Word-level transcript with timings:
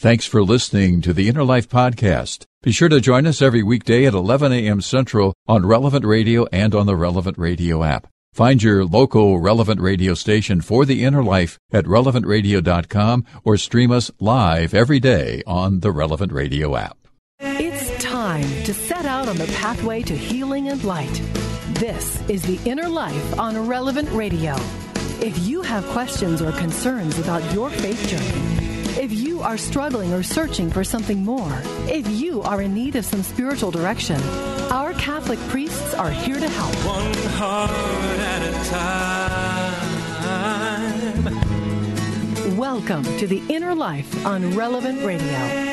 Thanks 0.00 0.24
for 0.24 0.42
listening 0.42 1.02
to 1.02 1.12
the 1.12 1.28
Inner 1.28 1.44
Life 1.44 1.68
Podcast. 1.68 2.46
Be 2.62 2.72
sure 2.72 2.88
to 2.88 3.02
join 3.02 3.26
us 3.26 3.42
every 3.42 3.62
weekday 3.62 4.06
at 4.06 4.14
11 4.14 4.50
a.m. 4.50 4.80
Central 4.80 5.34
on 5.46 5.66
Relevant 5.66 6.06
Radio 6.06 6.46
and 6.46 6.74
on 6.74 6.86
the 6.86 6.96
Relevant 6.96 7.36
Radio 7.36 7.84
app. 7.84 8.06
Find 8.32 8.62
your 8.62 8.86
local 8.86 9.38
Relevant 9.40 9.78
Radio 9.78 10.14
station 10.14 10.62
for 10.62 10.86
the 10.86 11.04
Inner 11.04 11.22
Life 11.22 11.58
at 11.70 11.84
relevantradio.com 11.84 13.26
or 13.44 13.58
stream 13.58 13.92
us 13.92 14.10
live 14.18 14.72
every 14.72 15.00
day 15.00 15.42
on 15.46 15.80
the 15.80 15.92
Relevant 15.92 16.32
Radio 16.32 16.76
app. 16.76 16.96
It's 17.38 18.02
time 18.02 18.48
to 18.64 18.72
set 18.72 19.04
out 19.04 19.28
on 19.28 19.36
the 19.36 19.52
pathway 19.58 20.00
to 20.04 20.16
healing 20.16 20.68
and 20.68 20.82
light. 20.82 21.20
This 21.74 22.26
is 22.26 22.40
the 22.40 22.58
Inner 22.64 22.88
Life 22.88 23.38
on 23.38 23.68
Relevant 23.68 24.10
Radio. 24.12 24.54
If 25.20 25.46
you 25.46 25.60
have 25.60 25.84
questions 25.88 26.40
or 26.40 26.52
concerns 26.52 27.18
about 27.18 27.42
your 27.52 27.68
faith 27.68 28.08
journey, 28.08 28.59
if 28.98 29.12
you 29.12 29.40
are 29.40 29.56
struggling 29.56 30.12
or 30.12 30.22
searching 30.22 30.70
for 30.70 30.84
something 30.84 31.24
more, 31.24 31.60
if 31.88 32.06
you 32.08 32.42
are 32.42 32.62
in 32.62 32.74
need 32.74 32.94
of 32.96 33.04
some 33.04 33.22
spiritual 33.22 33.70
direction, 33.70 34.20
our 34.70 34.92
Catholic 34.94 35.38
priests 35.48 35.94
are 35.94 36.10
here 36.10 36.38
to 36.38 36.48
help. 36.48 36.74
One 36.86 37.14
heart 37.34 37.70
at 37.70 38.42
a 38.42 38.52
time. 38.70 38.90
Welcome 42.56 43.04
to 43.18 43.26
the 43.26 43.42
Inner 43.48 43.74
Life 43.74 44.26
on 44.26 44.54
Relevant 44.54 45.04
Radio. 45.04 45.70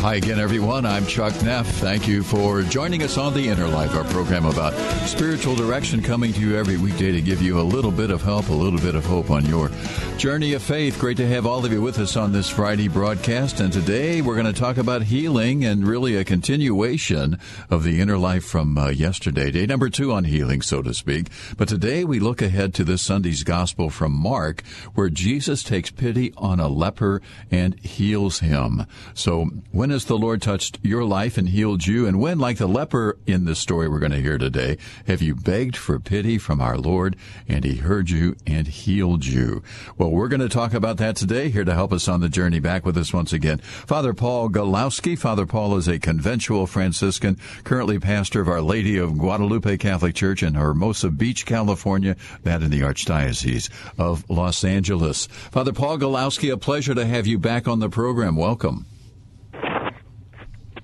Hi 0.00 0.14
again, 0.14 0.38
everyone. 0.38 0.86
I'm 0.86 1.04
Chuck 1.06 1.34
Neff. 1.42 1.66
Thank 1.66 2.06
you 2.06 2.22
for 2.22 2.62
joining 2.62 3.02
us 3.02 3.18
on 3.18 3.34
The 3.34 3.48
Inner 3.48 3.66
Life, 3.66 3.96
our 3.96 4.04
program 4.04 4.44
about 4.44 4.72
spiritual 5.08 5.56
direction 5.56 6.02
coming 6.02 6.32
to 6.34 6.40
you 6.40 6.56
every 6.56 6.76
weekday 6.76 7.10
to 7.10 7.20
give 7.20 7.42
you 7.42 7.60
a 7.60 7.62
little 7.62 7.90
bit 7.90 8.12
of 8.12 8.22
help, 8.22 8.48
a 8.48 8.52
little 8.52 8.78
bit 8.78 8.94
of 8.94 9.04
hope 9.04 9.28
on 9.28 9.44
your 9.44 9.72
journey 10.16 10.52
of 10.52 10.62
faith. 10.62 11.00
Great 11.00 11.16
to 11.16 11.26
have 11.26 11.46
all 11.46 11.64
of 11.64 11.72
you 11.72 11.82
with 11.82 11.98
us 11.98 12.16
on 12.16 12.32
this 12.32 12.48
Friday 12.48 12.86
broadcast. 12.86 13.58
And 13.58 13.72
today 13.72 14.22
we're 14.22 14.36
going 14.36 14.52
to 14.52 14.58
talk 14.58 14.76
about 14.76 15.02
healing 15.02 15.64
and 15.64 15.86
really 15.86 16.14
a 16.14 16.24
continuation 16.24 17.36
of 17.68 17.82
The 17.82 18.00
Inner 18.00 18.18
Life 18.18 18.44
from 18.44 18.78
uh, 18.78 18.90
yesterday, 18.90 19.50
day 19.50 19.66
number 19.66 19.90
two 19.90 20.12
on 20.12 20.24
healing, 20.24 20.62
so 20.62 20.80
to 20.80 20.94
speak. 20.94 21.26
But 21.56 21.68
today 21.68 22.04
we 22.04 22.20
look 22.20 22.40
ahead 22.40 22.72
to 22.74 22.84
this 22.84 23.02
Sunday's 23.02 23.42
gospel 23.42 23.90
from 23.90 24.12
Mark, 24.12 24.62
where 24.94 25.08
Jesus 25.08 25.64
takes 25.64 25.90
pity 25.90 26.32
on 26.36 26.60
a 26.60 26.68
leper 26.68 27.20
and 27.50 27.78
heals 27.80 28.38
him. 28.38 28.86
So 29.12 29.50
when 29.72 29.87
when 29.88 29.94
has 29.94 30.04
the 30.04 30.18
Lord 30.18 30.42
touched 30.42 30.78
your 30.82 31.02
life 31.02 31.38
and 31.38 31.48
healed 31.48 31.86
you? 31.86 32.06
And 32.06 32.20
when, 32.20 32.38
like 32.38 32.58
the 32.58 32.66
leper 32.66 33.16
in 33.26 33.46
this 33.46 33.58
story 33.58 33.88
we're 33.88 33.98
going 34.00 34.12
to 34.12 34.20
hear 34.20 34.36
today, 34.36 34.76
have 35.06 35.22
you 35.22 35.34
begged 35.34 35.78
for 35.78 35.98
pity 35.98 36.36
from 36.36 36.60
our 36.60 36.76
Lord 36.76 37.16
and 37.48 37.64
he 37.64 37.76
heard 37.76 38.10
you 38.10 38.36
and 38.46 38.66
healed 38.66 39.24
you? 39.24 39.62
Well, 39.96 40.10
we're 40.10 40.28
going 40.28 40.42
to 40.42 40.48
talk 40.50 40.74
about 40.74 40.98
that 40.98 41.16
today. 41.16 41.48
Here 41.48 41.64
to 41.64 41.72
help 41.72 41.90
us 41.90 42.06
on 42.06 42.20
the 42.20 42.28
journey 42.28 42.60
back 42.60 42.84
with 42.84 42.98
us 42.98 43.14
once 43.14 43.32
again, 43.32 43.60
Father 43.60 44.12
Paul 44.12 44.50
Gawlowski. 44.50 45.18
Father 45.18 45.46
Paul 45.46 45.78
is 45.78 45.88
a 45.88 45.98
conventual 45.98 46.66
Franciscan, 46.66 47.38
currently 47.64 47.98
pastor 47.98 48.42
of 48.42 48.48
Our 48.48 48.60
Lady 48.60 48.98
of 48.98 49.16
Guadalupe 49.16 49.78
Catholic 49.78 50.14
Church 50.14 50.42
in 50.42 50.52
Hermosa 50.52 51.08
Beach, 51.08 51.46
California, 51.46 52.14
that 52.42 52.62
in 52.62 52.70
the 52.70 52.82
Archdiocese 52.82 53.70
of 53.96 54.28
Los 54.28 54.64
Angeles. 54.64 55.28
Father 55.50 55.72
Paul 55.72 55.96
Gawlowski, 55.96 56.52
a 56.52 56.58
pleasure 56.58 56.94
to 56.94 57.06
have 57.06 57.26
you 57.26 57.38
back 57.38 57.66
on 57.66 57.80
the 57.80 57.88
program. 57.88 58.36
Welcome. 58.36 58.84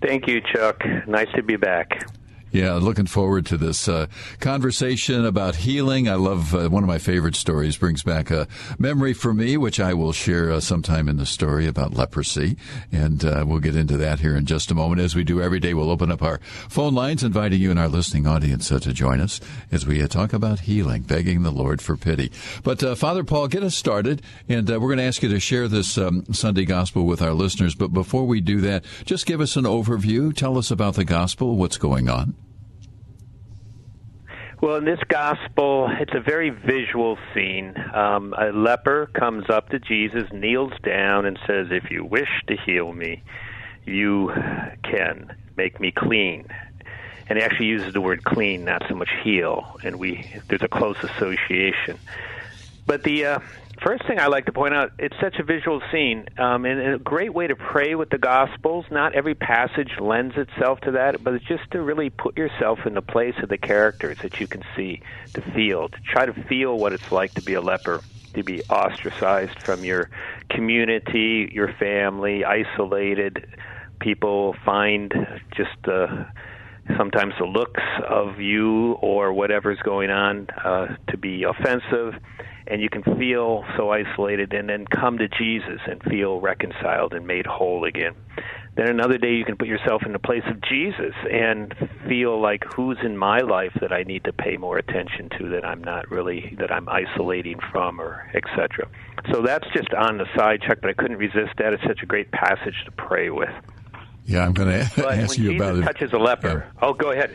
Thank 0.04 0.28
you, 0.28 0.42
Chuck. 0.42 0.84
Nice 1.06 1.32
to 1.34 1.42
be 1.42 1.56
back. 1.56 2.06
Yeah, 2.54 2.74
looking 2.74 3.06
forward 3.06 3.46
to 3.46 3.56
this 3.56 3.88
uh, 3.88 4.06
conversation 4.38 5.24
about 5.24 5.56
healing. 5.56 6.08
I 6.08 6.14
love 6.14 6.54
uh, 6.54 6.68
one 6.68 6.84
of 6.84 6.88
my 6.88 6.98
favorite 6.98 7.34
stories, 7.34 7.76
brings 7.76 8.04
back 8.04 8.30
a 8.30 8.46
memory 8.78 9.12
for 9.12 9.34
me, 9.34 9.56
which 9.56 9.80
I 9.80 9.92
will 9.92 10.12
share 10.12 10.52
uh, 10.52 10.60
sometime 10.60 11.08
in 11.08 11.16
the 11.16 11.26
story 11.26 11.66
about 11.66 11.94
leprosy. 11.94 12.56
And 12.92 13.24
uh, 13.24 13.42
we'll 13.44 13.58
get 13.58 13.74
into 13.74 13.96
that 13.96 14.20
here 14.20 14.36
in 14.36 14.46
just 14.46 14.70
a 14.70 14.74
moment. 14.76 15.00
As 15.00 15.16
we 15.16 15.24
do 15.24 15.42
every 15.42 15.58
day, 15.58 15.74
we'll 15.74 15.90
open 15.90 16.12
up 16.12 16.22
our 16.22 16.38
phone 16.68 16.94
lines, 16.94 17.24
inviting 17.24 17.60
you 17.60 17.72
and 17.72 17.78
our 17.80 17.88
listening 17.88 18.24
audience 18.24 18.70
uh, 18.70 18.78
to 18.78 18.92
join 18.92 19.20
us 19.20 19.40
as 19.72 19.84
we 19.84 20.00
uh, 20.00 20.06
talk 20.06 20.32
about 20.32 20.60
healing, 20.60 21.02
begging 21.02 21.42
the 21.42 21.50
Lord 21.50 21.82
for 21.82 21.96
pity. 21.96 22.30
But 22.62 22.96
Father 22.96 23.24
Paul, 23.24 23.48
get 23.48 23.64
us 23.64 23.74
started. 23.74 24.22
And 24.48 24.68
we're 24.68 24.78
going 24.78 24.98
to 24.98 25.02
ask 25.02 25.24
you 25.24 25.28
to 25.28 25.40
share 25.40 25.66
this 25.66 25.98
um, 25.98 26.24
Sunday 26.32 26.66
gospel 26.66 27.04
with 27.04 27.20
our 27.20 27.32
listeners. 27.32 27.74
But 27.74 27.88
before 27.88 28.26
we 28.28 28.40
do 28.40 28.60
that, 28.60 28.84
just 29.04 29.26
give 29.26 29.40
us 29.40 29.56
an 29.56 29.64
overview. 29.64 30.32
Tell 30.32 30.56
us 30.56 30.70
about 30.70 30.94
the 30.94 31.04
gospel, 31.04 31.56
what's 31.56 31.78
going 31.78 32.08
on. 32.08 32.36
Well, 34.64 34.76
in 34.76 34.86
this 34.86 35.00
gospel, 35.08 35.90
it's 36.00 36.14
a 36.14 36.20
very 36.20 36.48
visual 36.48 37.18
scene. 37.34 37.74
Um, 37.92 38.32
a 38.32 38.46
leper 38.46 39.10
comes 39.12 39.50
up 39.50 39.68
to 39.68 39.78
Jesus, 39.78 40.32
kneels 40.32 40.72
down, 40.82 41.26
and 41.26 41.38
says, 41.46 41.66
If 41.70 41.90
you 41.90 42.02
wish 42.02 42.30
to 42.46 42.56
heal 42.56 42.90
me, 42.90 43.22
you 43.84 44.32
can 44.82 45.36
make 45.54 45.80
me 45.80 45.92
clean. 45.92 46.46
And 47.28 47.38
he 47.38 47.44
actually 47.44 47.66
uses 47.66 47.92
the 47.92 48.00
word 48.00 48.24
clean, 48.24 48.64
not 48.64 48.82
so 48.88 48.94
much 48.94 49.10
heal, 49.22 49.66
and 49.84 49.98
we 49.98 50.26
there's 50.48 50.62
a 50.62 50.68
close 50.68 50.96
association. 51.02 51.98
But 52.86 53.02
the 53.02 53.26
uh, 53.26 53.38
First 53.82 54.06
thing 54.06 54.18
I 54.20 54.28
like 54.28 54.46
to 54.46 54.52
point 54.52 54.72
out, 54.72 54.92
it's 54.98 55.16
such 55.20 55.36
a 55.38 55.42
visual 55.42 55.82
scene, 55.90 56.26
um, 56.38 56.64
and 56.64 56.94
a 56.94 56.98
great 56.98 57.34
way 57.34 57.46
to 57.46 57.56
pray 57.56 57.94
with 57.94 58.08
the 58.08 58.18
Gospels. 58.18 58.84
Not 58.90 59.14
every 59.14 59.34
passage 59.34 59.90
lends 60.00 60.34
itself 60.36 60.80
to 60.82 60.92
that, 60.92 61.22
but 61.24 61.34
it's 61.34 61.44
just 61.46 61.70
to 61.72 61.82
really 61.82 62.08
put 62.08 62.38
yourself 62.38 62.78
in 62.86 62.94
the 62.94 63.02
place 63.02 63.34
of 63.42 63.48
the 63.48 63.58
characters 63.58 64.16
that 64.22 64.38
you 64.40 64.46
can 64.46 64.62
see, 64.76 65.00
to 65.34 65.42
feel, 65.54 65.88
to 65.88 65.98
try 66.12 66.24
to 66.24 66.32
feel 66.44 66.78
what 66.78 66.92
it's 66.92 67.10
like 67.10 67.34
to 67.34 67.42
be 67.42 67.54
a 67.54 67.60
leper, 67.60 68.04
to 68.34 68.44
be 68.44 68.62
ostracized 68.70 69.58
from 69.64 69.84
your 69.84 70.08
community, 70.50 71.50
your 71.52 71.72
family, 71.78 72.44
isolated. 72.44 73.46
People 74.00 74.54
find 74.64 75.12
just 75.56 75.88
uh, 75.88 76.24
sometimes 76.96 77.34
the 77.38 77.46
looks 77.46 77.82
of 78.08 78.40
you 78.40 78.92
or 78.94 79.32
whatever's 79.32 79.78
going 79.80 80.10
on 80.10 80.48
uh, 80.64 80.96
to 81.08 81.16
be 81.16 81.44
offensive 81.44 82.14
and 82.66 82.80
you 82.80 82.88
can 82.88 83.02
feel 83.18 83.64
so 83.76 83.90
isolated 83.90 84.52
and 84.54 84.68
then 84.68 84.86
come 84.86 85.18
to 85.18 85.28
Jesus 85.28 85.80
and 85.86 86.02
feel 86.04 86.40
reconciled 86.40 87.12
and 87.12 87.26
made 87.26 87.46
whole 87.46 87.84
again. 87.84 88.14
Then 88.76 88.88
another 88.88 89.18
day 89.18 89.34
you 89.34 89.44
can 89.44 89.56
put 89.56 89.68
yourself 89.68 90.02
in 90.04 90.12
the 90.12 90.18
place 90.18 90.42
of 90.46 90.60
Jesus 90.62 91.14
and 91.30 91.74
feel 92.08 92.40
like 92.40 92.64
who's 92.74 92.98
in 93.04 93.16
my 93.16 93.38
life 93.38 93.72
that 93.80 93.92
I 93.92 94.02
need 94.02 94.24
to 94.24 94.32
pay 94.32 94.56
more 94.56 94.78
attention 94.78 95.28
to 95.38 95.50
that 95.50 95.64
I'm 95.64 95.82
not 95.84 96.10
really 96.10 96.56
that 96.58 96.72
I'm 96.72 96.88
isolating 96.88 97.60
from 97.70 98.00
or 98.00 98.28
etc. 98.34 98.88
So 99.30 99.42
that's 99.42 99.66
just 99.74 99.92
on 99.94 100.18
the 100.18 100.26
side 100.36 100.62
Chuck, 100.62 100.78
but 100.80 100.90
I 100.90 100.94
couldn't 100.94 101.18
resist 101.18 101.52
that. 101.58 101.72
It's 101.72 101.82
such 101.84 102.02
a 102.02 102.06
great 102.06 102.32
passage 102.32 102.74
to 102.86 102.90
pray 102.92 103.30
with. 103.30 103.50
Yeah, 104.26 104.44
I'm 104.44 104.52
going 104.52 104.68
to 104.88 105.06
ask 105.08 105.38
you 105.38 105.50
Jesus 105.52 105.68
about 105.68 105.76
it. 105.76 105.82
touches 105.82 106.12
a 106.12 106.18
leper. 106.18 106.66
Yeah. 106.66 106.80
Oh, 106.82 106.92
go 106.92 107.12
ahead. 107.12 107.34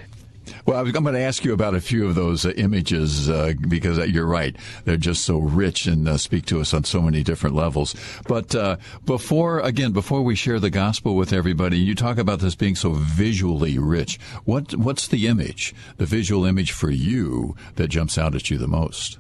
Well, 0.66 0.78
I 0.78 0.82
was, 0.82 0.96
I'm 0.96 1.04
going 1.04 1.16
to 1.16 1.22
ask 1.22 1.44
you 1.44 1.54
about 1.54 1.76
a 1.76 1.82
few 1.82 2.08
of 2.08 2.16
those 2.16 2.46
uh, 2.46 2.50
images 2.52 3.30
uh, 3.30 3.54
because 3.68 4.00
uh, 4.00 4.04
you're 4.04 4.26
right; 4.26 4.56
they're 4.84 4.98
just 4.98 5.24
so 5.24 5.38
rich 5.38 5.86
and 5.86 6.08
uh, 6.08 6.18
speak 6.18 6.46
to 6.48 6.60
us 6.60 6.74
on 6.74 6.84
so 6.84 7.02
many 7.02 7.24
different 7.24 7.56
levels. 7.56 7.96
But 8.28 8.56
uh, 8.56 8.78
before, 9.06 9.60
again, 9.60 9.92
before 9.92 10.22
we 10.24 10.36
share 10.36 10.60
the 10.60 10.70
gospel 10.72 11.16
with 11.16 11.34
everybody, 11.34 11.78
you 11.78 11.94
talk 11.94 12.18
about 12.18 12.40
this 12.40 12.56
being 12.56 12.76
so 12.76 12.94
visually 12.94 13.78
rich. 13.78 14.20
What 14.46 14.76
what's 14.76 15.08
the 15.08 15.28
image, 15.28 15.76
the 15.98 16.06
visual 16.06 16.46
image 16.46 16.72
for 16.72 16.90
you 16.90 17.56
that 17.76 17.90
jumps 17.90 18.18
out 18.18 18.34
at 18.34 18.50
you 18.50 18.58
the 18.58 18.68
most? 18.68 19.20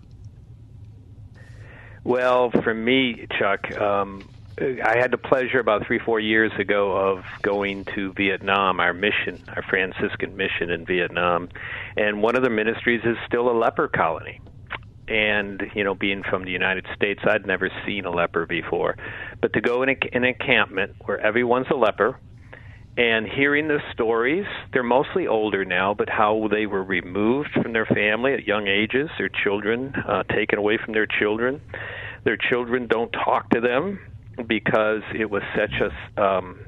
Well, 2.03 2.49
for 2.49 2.73
me, 2.73 3.27
Chuck, 3.37 3.71
um, 3.77 4.27
I 4.61 4.97
had 4.97 5.11
the 5.11 5.17
pleasure 5.17 5.59
about 5.59 5.87
three, 5.87 5.99
four 5.99 6.19
years 6.19 6.51
ago 6.59 6.91
of 6.91 7.23
going 7.41 7.85
to 7.95 8.11
Vietnam, 8.13 8.81
our 8.81 8.93
mission, 8.93 9.41
our 9.55 9.63
Franciscan 9.63 10.35
mission 10.35 10.69
in 10.69 10.85
Vietnam, 10.85 11.47
and 11.95 12.21
one 12.21 12.35
of 12.35 12.43
the 12.43 12.49
ministries 12.49 13.01
is 13.05 13.15
still 13.25 13.49
a 13.49 13.55
leper 13.57 13.87
colony. 13.87 14.41
And 15.07 15.63
you 15.75 15.83
know, 15.83 15.95
being 15.95 16.23
from 16.23 16.43
the 16.43 16.51
United 16.51 16.85
States, 16.93 17.21
I'd 17.23 17.47
never 17.47 17.69
seen 17.85 18.05
a 18.05 18.11
leper 18.11 18.45
before, 18.45 18.97
but 19.41 19.53
to 19.53 19.61
go 19.61 19.81
in, 19.81 19.89
a, 19.89 19.95
in 20.11 20.23
an 20.23 20.35
encampment 20.39 20.95
where 21.05 21.19
everyone's 21.19 21.67
a 21.71 21.75
leper, 21.75 22.19
and 22.97 23.27
hearing 23.27 23.69
the 23.69 23.79
stories, 23.93 24.45
they're 24.73 24.83
mostly 24.83 25.25
older 25.25 25.63
now, 25.63 25.93
but 25.93 26.09
how 26.09 26.49
they 26.51 26.65
were 26.65 26.83
removed 26.83 27.49
from 27.63 27.71
their 27.71 27.85
family 27.85 28.33
at 28.33 28.45
young 28.45 28.67
ages, 28.67 29.09
their 29.17 29.29
children 29.29 29.93
uh, 30.05 30.23
taken 30.23 30.59
away 30.59 30.77
from 30.83 30.93
their 30.93 31.07
children. 31.07 31.61
Their 32.25 32.35
children 32.35 32.87
don't 32.87 33.11
talk 33.11 33.49
to 33.51 33.61
them 33.61 33.99
because 34.47 35.01
it 35.17 35.29
was 35.29 35.43
such 35.55 35.73
a 35.81 36.21
um, 36.21 36.59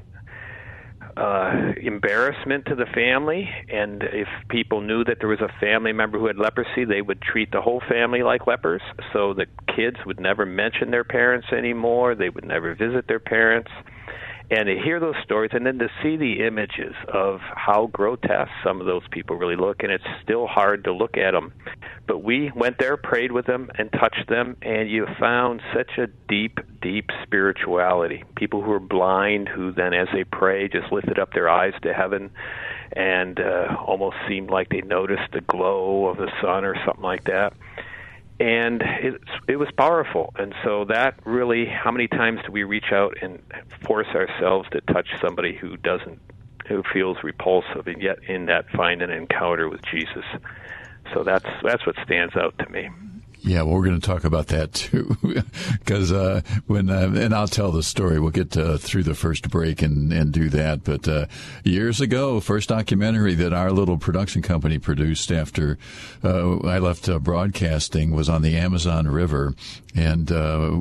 uh, 1.17 1.73
embarrassment 1.81 2.65
to 2.67 2.75
the 2.75 2.85
family. 2.93 3.49
And 3.71 4.03
if 4.03 4.27
people 4.49 4.81
knew 4.81 5.03
that 5.03 5.17
there 5.19 5.29
was 5.29 5.41
a 5.41 5.49
family 5.59 5.93
member 5.93 6.19
who 6.19 6.27
had 6.27 6.37
leprosy, 6.37 6.85
they 6.85 7.01
would 7.01 7.21
treat 7.21 7.51
the 7.51 7.61
whole 7.61 7.81
family 7.89 8.23
like 8.23 8.47
lepers. 8.47 8.81
So 9.13 9.33
the 9.33 9.47
kids 9.75 9.97
would 10.05 10.19
never 10.19 10.45
mention 10.45 10.91
their 10.91 11.03
parents 11.03 11.47
anymore. 11.51 12.15
They 12.15 12.29
would 12.29 12.45
never 12.45 12.75
visit 12.75 13.05
their 13.07 13.19
parents. 13.19 13.71
And 14.51 14.67
to 14.67 14.75
hear 14.75 14.99
those 14.99 15.15
stories 15.23 15.51
and 15.53 15.65
then 15.65 15.79
to 15.79 15.87
see 16.03 16.17
the 16.17 16.45
images 16.45 16.93
of 17.11 17.39
how 17.39 17.87
grotesque 17.87 18.51
some 18.63 18.81
of 18.81 18.85
those 18.85 19.03
people 19.09 19.37
really 19.37 19.55
look 19.55 19.81
and 19.81 19.91
it's 19.91 20.03
still 20.21 20.45
hard 20.45 20.83
to 20.83 20.93
look 20.93 21.17
at 21.17 21.31
them 21.31 21.53
but 22.05 22.19
we 22.23 22.51
went 22.55 22.77
there 22.77 22.97
prayed 22.97 23.31
with 23.31 23.45
them 23.45 23.71
and 23.77 23.91
touched 23.93 24.27
them 24.27 24.57
and 24.61 24.89
you 24.89 25.07
found 25.19 25.61
such 25.73 25.97
a 25.97 26.07
deep 26.27 26.59
deep 26.81 27.09
spirituality. 27.23 28.23
People 28.35 28.61
who 28.61 28.71
are 28.71 28.79
blind 28.79 29.47
who 29.47 29.71
then 29.71 29.93
as 29.93 30.07
they 30.13 30.23
pray 30.23 30.67
just 30.67 30.91
lifted 30.91 31.19
up 31.19 31.31
their 31.33 31.47
eyes 31.47 31.73
to 31.83 31.93
heaven 31.93 32.31
and 32.93 33.39
uh, 33.39 33.75
almost 33.85 34.17
seemed 34.27 34.49
like 34.49 34.69
they 34.69 34.81
noticed 34.81 35.31
the 35.31 35.41
glow 35.41 36.07
of 36.07 36.17
the 36.17 36.31
sun 36.41 36.65
or 36.65 36.75
something 36.85 37.03
like 37.03 37.23
that 37.25 37.53
and 38.39 38.81
it 38.81 39.21
it 39.47 39.55
was 39.57 39.69
powerful. 39.77 40.33
And 40.37 40.53
so 40.63 40.85
that 40.85 41.15
really, 41.25 41.65
how 41.65 41.91
many 41.91 42.07
times 42.07 42.39
do 42.45 42.51
we 42.51 42.63
reach 42.63 42.91
out 42.91 43.15
and 43.21 43.41
force 43.81 44.07
ourselves 44.07 44.67
to 44.71 44.81
touch 44.81 45.07
somebody 45.21 45.55
who 45.55 45.77
doesn't, 45.77 46.19
who 46.67 46.83
feels 46.93 47.17
repulsive, 47.23 47.87
and 47.87 48.01
yet 48.01 48.17
in 48.27 48.45
that 48.47 48.69
find 48.69 49.01
an 49.01 49.11
encounter 49.11 49.69
with 49.69 49.81
Jesus. 49.83 50.25
So 51.13 51.23
that's 51.23 51.49
that's 51.63 51.85
what 51.85 51.95
stands 52.03 52.35
out 52.35 52.57
to 52.59 52.69
me. 52.69 52.89
Yeah, 53.43 53.63
well, 53.63 53.73
we're 53.75 53.85
going 53.85 53.99
to 53.99 54.05
talk 54.05 54.23
about 54.23 54.47
that 54.47 54.71
too, 54.73 55.17
because 55.79 56.11
uh, 56.11 56.41
when 56.67 56.91
uh, 56.91 57.11
and 57.15 57.33
I'll 57.33 57.47
tell 57.47 57.71
the 57.71 57.81
story. 57.81 58.19
We'll 58.19 58.29
get 58.29 58.55
uh, 58.55 58.77
through 58.77 59.01
the 59.03 59.15
first 59.15 59.49
break 59.49 59.81
and 59.81 60.13
and 60.13 60.31
do 60.31 60.47
that. 60.49 60.83
But 60.83 61.07
uh, 61.07 61.25
years 61.63 61.99
ago, 62.01 62.39
first 62.39 62.69
documentary 62.69 63.33
that 63.35 63.51
our 63.51 63.71
little 63.71 63.97
production 63.97 64.43
company 64.43 64.77
produced 64.77 65.31
after 65.31 65.79
uh, 66.23 66.57
I 66.59 66.77
left 66.77 67.09
uh, 67.09 67.17
broadcasting 67.17 68.11
was 68.11 68.29
on 68.29 68.43
the 68.43 68.55
Amazon 68.57 69.07
River, 69.07 69.55
and 69.95 70.29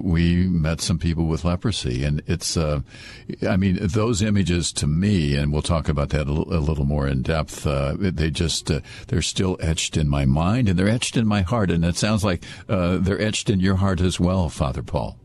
we 0.04 0.46
met 0.46 0.82
some 0.82 0.98
people 0.98 1.26
with 1.26 1.44
leprosy. 1.46 2.04
And 2.04 2.22
it's, 2.26 2.58
I 2.58 3.56
mean, 3.56 3.78
those 3.80 4.20
images 4.20 4.70
to 4.74 4.86
me, 4.86 5.34
and 5.34 5.50
we'll 5.50 5.62
talk 5.62 5.88
about 5.88 6.10
that 6.10 6.26
a, 6.26 6.30
l- 6.30 6.46
a 6.50 6.60
little 6.60 6.84
more 6.84 7.08
in 7.08 7.22
depth. 7.22 7.64
they 7.64 8.30
just 8.30 8.70
they're 9.08 9.22
still 9.22 9.56
etched 9.60 9.96
in 9.96 10.10
my 10.10 10.26
mind, 10.26 10.68
and 10.68 10.78
they're 10.78 10.88
etched 10.88 11.16
in 11.16 11.26
my 11.26 11.40
heart. 11.40 11.70
And 11.70 11.86
it 11.86 11.96
sounds 11.96 12.22
like 12.22 12.44
uh, 12.68 12.98
they're 12.98 13.20
etched 13.20 13.50
in 13.50 13.60
your 13.60 13.76
heart 13.76 14.00
as 14.00 14.20
well, 14.20 14.48
Father 14.48 14.82
Paul. 14.82 15.18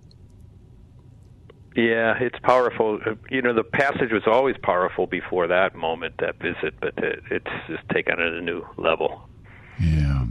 Yeah, 1.75 2.18
it's 2.22 2.39
powerful. 2.39 3.00
You 3.30 3.42
know, 3.42 3.54
the 3.54 3.63
passage 3.63 4.12
was 4.12 4.24
always 4.25 4.56
powerful 4.63 5.07
before 5.07 5.48
that 5.48 5.75
moment, 5.75 6.16
that 6.19 6.39
visit, 6.39 6.74
but 6.80 6.94
it's 6.98 7.51
just 7.68 7.83
taken 7.89 8.19
it 8.19 8.33
a 8.33 8.42
new 8.42 8.66
level. 8.77 9.27
Yeah. 9.80 10.25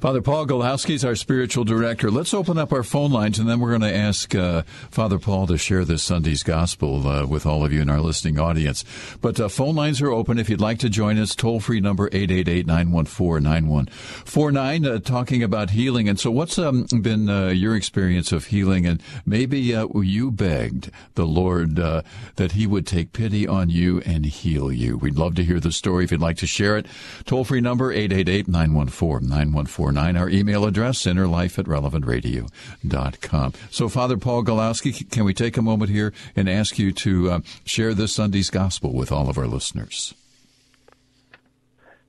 Father 0.00 0.20
Paul 0.20 0.46
Gawlowski 0.46 0.94
is 0.94 1.04
our 1.04 1.14
spiritual 1.14 1.64
director. 1.64 2.10
Let's 2.10 2.34
open 2.34 2.58
up 2.58 2.72
our 2.72 2.82
phone 2.82 3.10
lines 3.10 3.38
and 3.38 3.48
then 3.48 3.60
we're 3.60 3.70
going 3.70 3.80
to 3.82 3.94
ask 3.94 4.34
uh, 4.34 4.62
Father 4.90 5.18
Paul 5.18 5.46
to 5.46 5.56
share 5.56 5.84
this 5.84 6.02
Sunday's 6.02 6.42
gospel 6.42 7.06
uh, 7.06 7.24
with 7.26 7.46
all 7.46 7.64
of 7.64 7.72
you 7.72 7.80
in 7.80 7.88
our 7.88 8.00
listening 8.00 8.38
audience. 8.38 8.84
But 9.20 9.40
uh, 9.40 9.48
phone 9.48 9.74
lines 9.74 10.02
are 10.02 10.10
open 10.10 10.38
if 10.38 10.50
you'd 10.50 10.60
like 10.60 10.78
to 10.80 10.90
join 10.90 11.18
us. 11.18 11.34
Toll 11.34 11.60
free 11.60 11.80
number 11.80 12.10
888-914-9149 12.10 14.86
uh, 14.86 14.98
talking 15.00 15.42
about 15.42 15.70
healing. 15.70 16.08
And 16.08 16.20
so 16.20 16.30
what's 16.30 16.58
um, 16.58 16.86
been 17.00 17.30
uh, 17.30 17.48
your 17.48 17.76
experience 17.76 18.32
of 18.32 18.46
healing? 18.46 18.86
And 18.86 19.02
maybe 19.24 19.74
uh, 19.74 19.86
you 20.00 20.30
begged 20.30 20.90
the 21.14 21.26
Lord 21.26 21.76
that 21.76 22.52
he 22.52 22.66
would 22.66 22.86
take 22.86 23.12
pity 23.12 23.46
on 23.46 23.68
you 23.70 24.00
and 24.00 24.26
heal 24.26 24.72
you. 24.72 24.98
We'd 24.98 25.16
love 25.16 25.36
to 25.36 25.44
hear 25.44 25.60
the 25.60 25.72
story 25.72 26.04
if 26.04 26.10
you'd 26.10 26.20
like 26.20 26.36
to 26.38 26.46
share 26.46 26.76
it. 26.76 26.86
Toll 27.24 27.44
free 27.44 27.60
number 27.60 27.92
888 27.92 28.48
914 28.48 28.89
9149. 28.90 30.16
Our 30.16 30.28
email 30.28 30.64
address, 30.64 31.04
innerlife 31.04 31.58
at 31.58 31.66
relevantradio.com. 31.66 33.52
So, 33.70 33.88
Father 33.88 34.16
Paul 34.16 34.44
Gawlowski, 34.44 35.10
can 35.10 35.24
we 35.24 35.34
take 35.34 35.56
a 35.56 35.62
moment 35.62 35.90
here 35.90 36.12
and 36.36 36.48
ask 36.48 36.78
you 36.78 36.92
to 36.92 37.30
uh, 37.30 37.40
share 37.64 37.94
this 37.94 38.14
Sunday's 38.14 38.50
gospel 38.50 38.92
with 38.92 39.10
all 39.10 39.28
of 39.28 39.38
our 39.38 39.46
listeners? 39.46 40.14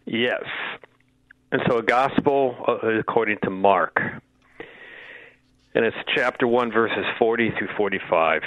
Yes. 0.06 0.44
And 1.52 1.62
so, 1.68 1.78
a 1.78 1.84
gospel 1.84 2.56
uh, 2.68 2.88
according 3.00 3.38
to 3.44 3.50
Mark. 3.50 4.00
And 5.74 5.86
it's 5.86 5.98
chapter 6.16 6.48
1, 6.48 6.72
verses 6.72 7.06
40 7.18 7.52
through 7.58 7.70
45. 7.78 8.42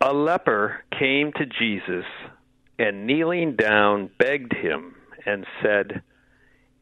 A 0.00 0.12
leper 0.12 0.84
came 0.98 1.32
to 1.32 1.44
Jesus 1.44 2.04
and 2.78 3.06
kneeling 3.06 3.56
down 3.56 4.10
begged 4.18 4.54
him 4.54 4.94
and 5.26 5.44
said, 5.62 6.02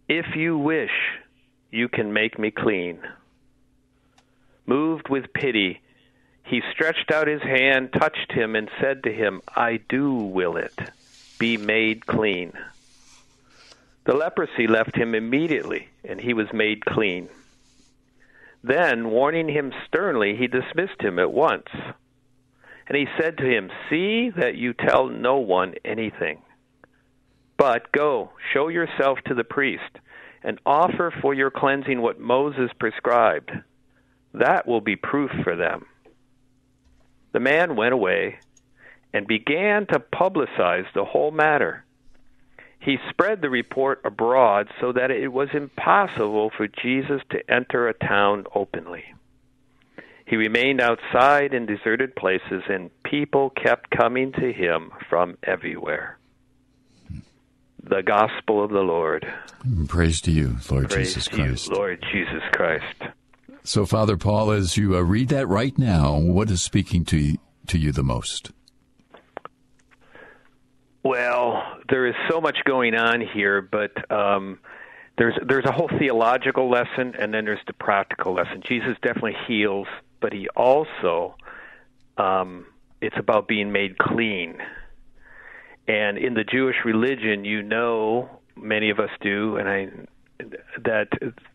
if 0.09 0.37
you 0.37 0.59
wish, 0.59 0.91
you 1.71 1.89
can 1.89 2.13
make 2.13 2.39
me 2.39 2.51
clean. 2.51 2.99
Moved 4.67 5.09
with 5.09 5.33
pity, 5.33 5.81
he 6.45 6.63
stretched 6.73 7.11
out 7.11 7.27
his 7.27 7.43
hand, 7.43 7.93
touched 7.93 8.31
him, 8.31 8.55
and 8.55 8.71
said 8.81 9.03
to 9.03 9.13
him, 9.13 9.43
I 9.55 9.81
do 9.89 10.13
will 10.13 10.57
it. 10.57 10.79
Be 11.39 11.57
made 11.57 12.07
clean. 12.07 12.53
The 14.05 14.15
leprosy 14.15 14.69
left 14.69 14.97
him 14.97 15.15
immediately, 15.15 15.89
and 16.05 16.21
he 16.21 16.35
was 16.35 16.53
made 16.53 16.85
clean. 16.85 17.29
Then, 18.63 19.11
warning 19.11 19.49
him 19.49 19.73
sternly, 19.87 20.37
he 20.37 20.47
dismissed 20.47 21.01
him 21.01 21.19
at 21.19 21.33
once. 21.33 21.69
And 22.89 22.97
he 22.97 23.07
said 23.19 23.39
to 23.39 23.45
him, 23.45 23.71
See 23.91 24.31
that 24.31 24.55
you 24.55 24.73
tell 24.73 25.09
no 25.09 25.39
one 25.39 25.75
anything. 25.85 26.43
But 27.57 27.91
go, 27.93 28.31
show 28.53 28.69
yourself 28.69 29.19
to 29.27 29.35
the 29.35 29.45
priest, 29.45 29.99
and 30.43 30.61
offer 30.67 31.13
for 31.23 31.33
your 31.33 31.51
cleansing 31.51 32.01
what 32.01 32.21
Moses 32.21 32.71
prescribed. 32.79 33.51
That 34.35 34.69
will 34.69 34.83
be 34.83 34.97
proof 34.97 35.31
for 35.43 35.57
them. 35.57 35.87
The 37.33 37.41
man 37.41 37.77
went 37.77 37.95
away 37.95 38.39
and 39.13 39.27
began 39.27 39.87
to 39.87 40.01
publicize 40.01 40.87
the 40.95 41.05
whole 41.05 41.31
matter. 41.31 41.85
He 42.79 42.99
spread 43.09 43.41
the 43.41 43.51
report 43.51 44.03
abroad 44.05 44.69
so 44.81 44.93
that 44.93 45.11
it 45.11 45.33
was 45.33 45.49
impossible 45.55 46.51
for 46.55 46.69
Jesus 46.69 47.23
to 47.31 47.51
enter 47.51 47.89
a 47.89 47.95
town 47.95 48.45
openly. 48.55 49.05
He 50.27 50.37
remained 50.37 50.81
outside 50.81 51.55
in 51.55 51.67
deserted 51.67 52.15
places, 52.15 52.63
and 52.69 52.91
people 53.03 53.51
kept 53.51 53.91
coming 53.91 54.33
to 54.33 54.53
him 54.53 54.93
from 55.09 55.39
everywhere 55.43 56.19
the 57.89 58.03
gospel 58.03 58.63
of 58.65 58.71
the 58.71 58.81
Lord. 58.81 59.27
Praise 59.89 60.21
to 60.23 60.31
you, 60.31 60.57
Lord 60.71 60.91
Praise 60.91 61.09
Jesus 61.09 61.29
Christ. 61.29 61.69
You, 61.69 61.75
Lord 61.75 62.05
Jesus 62.13 62.43
Christ. 62.53 63.03
So, 63.63 63.87
Father 63.87 64.17
Paul, 64.17 64.51
as 64.51 64.77
you 64.77 64.97
uh, 64.97 65.01
read 65.01 65.29
that 65.29 65.47
right 65.47 65.77
now, 65.77 66.17
what 66.19 66.51
is 66.51 66.63
speaking 66.63 67.05
to 67.07 67.19
you, 67.19 67.39
to 67.67 67.79
you 67.79 67.93
the 67.93 68.05
most? 68.05 68.53
Well, 71.03 71.63
there 71.89 72.07
is 72.07 72.15
so 72.29 72.41
much 72.41 72.59
going 72.65 72.95
on 72.95 73.21
here, 73.21 73.63
but 73.63 74.11
um, 74.11 74.59
there's 75.19 75.35
there's 75.47 75.65
a 75.65 75.73
whole 75.73 75.91
theological 75.99 76.69
lesson, 76.69 77.15
and 77.19 77.33
then 77.33 77.45
there's 77.45 77.65
the 77.67 77.73
practical 77.73 78.35
lesson. 78.35 78.63
Jesus 78.67 78.97
definitely 79.03 79.37
heals, 79.47 79.87
but 80.21 80.33
he 80.33 80.49
also 80.57 81.37
um, 82.19 82.67
it's 83.01 83.17
about 83.19 83.47
being 83.47 83.73
made 83.73 83.99
clean 83.99 84.59
and 85.89 86.19
in 86.19 86.35
the 86.35 86.45
Jewish 86.45 86.77
religion, 86.85 87.45
you 87.45 87.63
know, 87.63 88.29
many 88.57 88.91
of 88.91 88.99
us 88.99 89.11
do, 89.21 89.57
and 89.57 89.69
I 89.69 89.89
that 90.85 91.09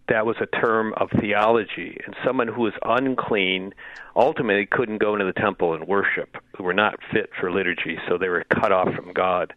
that 0.09 0.25
was 0.25 0.35
a 0.41 0.47
term 0.47 0.93
of 0.97 1.09
theology, 1.19 2.00
and 2.05 2.15
someone 2.25 2.47
who 2.47 2.61
was 2.61 2.73
unclean 2.83 3.73
ultimately 4.15 4.65
couldn't 4.65 4.97
go 4.97 5.13
into 5.13 5.25
the 5.25 5.39
temple 5.39 5.73
and 5.73 5.88
worship. 5.88 6.35
Who 6.57 6.63
were 6.63 6.73
not 6.73 6.95
fit 7.11 7.29
for 7.39 7.51
liturgy, 7.51 7.97
so 8.07 8.17
they 8.17 8.29
were 8.29 8.43
cut 8.59 8.71
off 8.71 8.93
from 8.95 9.13
God. 9.13 9.53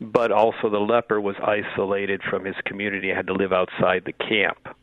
But 0.00 0.32
also, 0.32 0.70
the 0.70 0.78
leper 0.78 1.20
was 1.20 1.36
isolated 1.40 2.22
from 2.28 2.44
his 2.44 2.56
community; 2.64 3.10
had 3.10 3.28
to 3.28 3.34
live 3.34 3.52
outside 3.52 4.04
the 4.04 4.12
camp. 4.12 4.74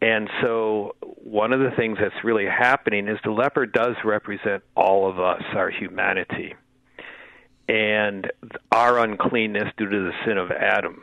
And 0.00 0.28
so, 0.42 0.94
one 1.00 1.52
of 1.52 1.60
the 1.60 1.70
things 1.76 1.98
that's 2.00 2.24
really 2.24 2.46
happening 2.46 3.08
is 3.08 3.18
the 3.24 3.30
leper 3.30 3.66
does 3.66 3.96
represent 4.04 4.62
all 4.74 5.08
of 5.08 5.20
us, 5.20 5.42
our 5.54 5.70
humanity 5.70 6.54
and 7.68 8.30
our 8.72 8.98
uncleanness 8.98 9.72
due 9.76 9.88
to 9.88 10.04
the 10.04 10.12
sin 10.24 10.38
of 10.38 10.50
Adam, 10.50 11.02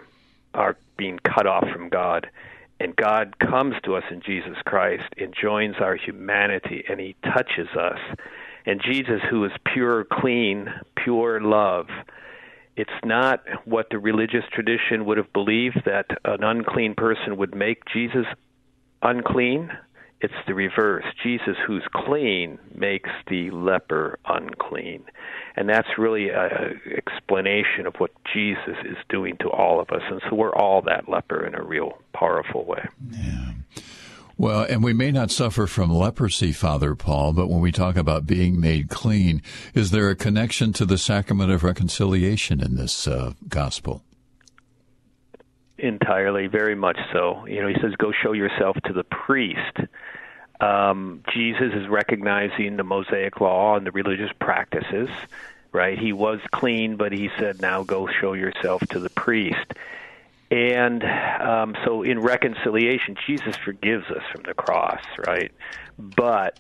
our 0.53 0.77
being 0.97 1.19
cut 1.19 1.45
off 1.45 1.65
from 1.71 1.89
God. 1.89 2.27
And 2.79 2.95
God 2.95 3.37
comes 3.39 3.75
to 3.83 3.95
us 3.95 4.03
in 4.11 4.21
Jesus 4.21 4.57
Christ 4.65 5.05
and 5.17 5.33
joins 5.39 5.75
our 5.79 5.95
humanity 5.95 6.83
and 6.89 6.99
he 6.99 7.15
touches 7.23 7.69
us. 7.79 7.99
And 8.65 8.81
Jesus, 8.81 9.21
who 9.29 9.45
is 9.45 9.51
pure, 9.73 10.03
clean, 10.03 10.73
pure 10.95 11.39
love, 11.39 11.87
it's 12.75 12.89
not 13.05 13.43
what 13.63 13.87
the 13.89 13.99
religious 13.99 14.43
tradition 14.51 15.05
would 15.05 15.17
have 15.17 15.31
believed 15.31 15.83
that 15.85 16.07
an 16.25 16.43
unclean 16.43 16.95
person 16.95 17.37
would 17.37 17.55
make 17.55 17.85
Jesus 17.93 18.25
unclean. 19.01 19.71
It's 20.21 20.33
the 20.47 20.53
reverse. 20.53 21.05
Jesus, 21.21 21.55
who's 21.67 21.83
clean, 21.93 22.57
makes 22.73 23.09
the 23.27 23.51
leper 23.51 24.17
unclean. 24.25 25.03
And 25.55 25.69
that's 25.69 25.87
really 25.97 26.29
an 26.29 26.79
explanation 26.97 27.85
of 27.85 27.95
what 27.97 28.11
Jesus 28.33 28.77
is 28.85 28.97
doing 29.09 29.37
to 29.41 29.49
all 29.49 29.79
of 29.79 29.89
us. 29.89 30.01
And 30.09 30.21
so 30.29 30.35
we're 30.35 30.55
all 30.55 30.81
that 30.83 31.09
leper 31.09 31.45
in 31.45 31.53
a 31.53 31.63
real 31.63 31.97
powerful 32.13 32.65
way. 32.65 32.87
Yeah. 33.11 33.51
Well, 34.37 34.61
and 34.63 34.83
we 34.83 34.93
may 34.93 35.11
not 35.11 35.31
suffer 35.31 35.65
from 35.65 35.93
leprosy, 35.93 36.51
Father 36.51 36.93
Paul, 36.93 37.31
but 37.31 37.47
when 37.47 37.61
we 37.61 37.71
talk 37.71 37.95
about 37.95 38.25
being 38.25 38.59
made 38.59 38.89
clean, 38.89 39.41
is 39.73 39.91
there 39.91 40.09
a 40.09 40.15
connection 40.15 40.73
to 40.73 40.85
the 40.85 40.97
sacrament 40.97 41.51
of 41.51 41.63
reconciliation 41.63 42.61
in 42.61 42.75
this 42.75 43.07
uh, 43.07 43.33
gospel? 43.47 44.03
Entirely, 45.77 46.47
very 46.47 46.75
much 46.75 46.97
so. 47.13 47.45
You 47.47 47.61
know, 47.61 47.67
he 47.67 47.75
says, 47.81 47.93
"Go 47.97 48.11
show 48.23 48.31
yourself 48.33 48.77
to 48.85 48.93
the 48.93 49.03
priest." 49.03 49.77
Um, 50.59 51.23
Jesus 51.33 51.73
is 51.73 51.87
recognizing 51.87 52.77
the 52.77 52.83
Mosaic 52.83 53.41
law 53.41 53.75
and 53.75 53.85
the 53.85 53.91
religious 53.91 54.31
practices, 54.39 55.09
right? 55.71 55.97
He 55.97 56.13
was 56.13 56.39
clean, 56.51 56.95
but 56.95 57.11
he 57.11 57.29
said, 57.37 57.61
"Now 57.61 57.83
go 57.83 58.07
show 58.07 58.33
yourself 58.33 58.81
to 58.91 58.99
the 58.99 59.09
priest." 59.09 59.73
And 60.51 61.03
um, 61.03 61.75
so 61.83 62.03
in 62.03 62.19
reconciliation, 62.19 63.15
Jesus 63.25 63.55
forgives 63.57 64.05
us 64.11 64.23
from 64.31 64.43
the 64.43 64.53
cross, 64.53 65.01
right? 65.27 65.51
But 65.97 66.59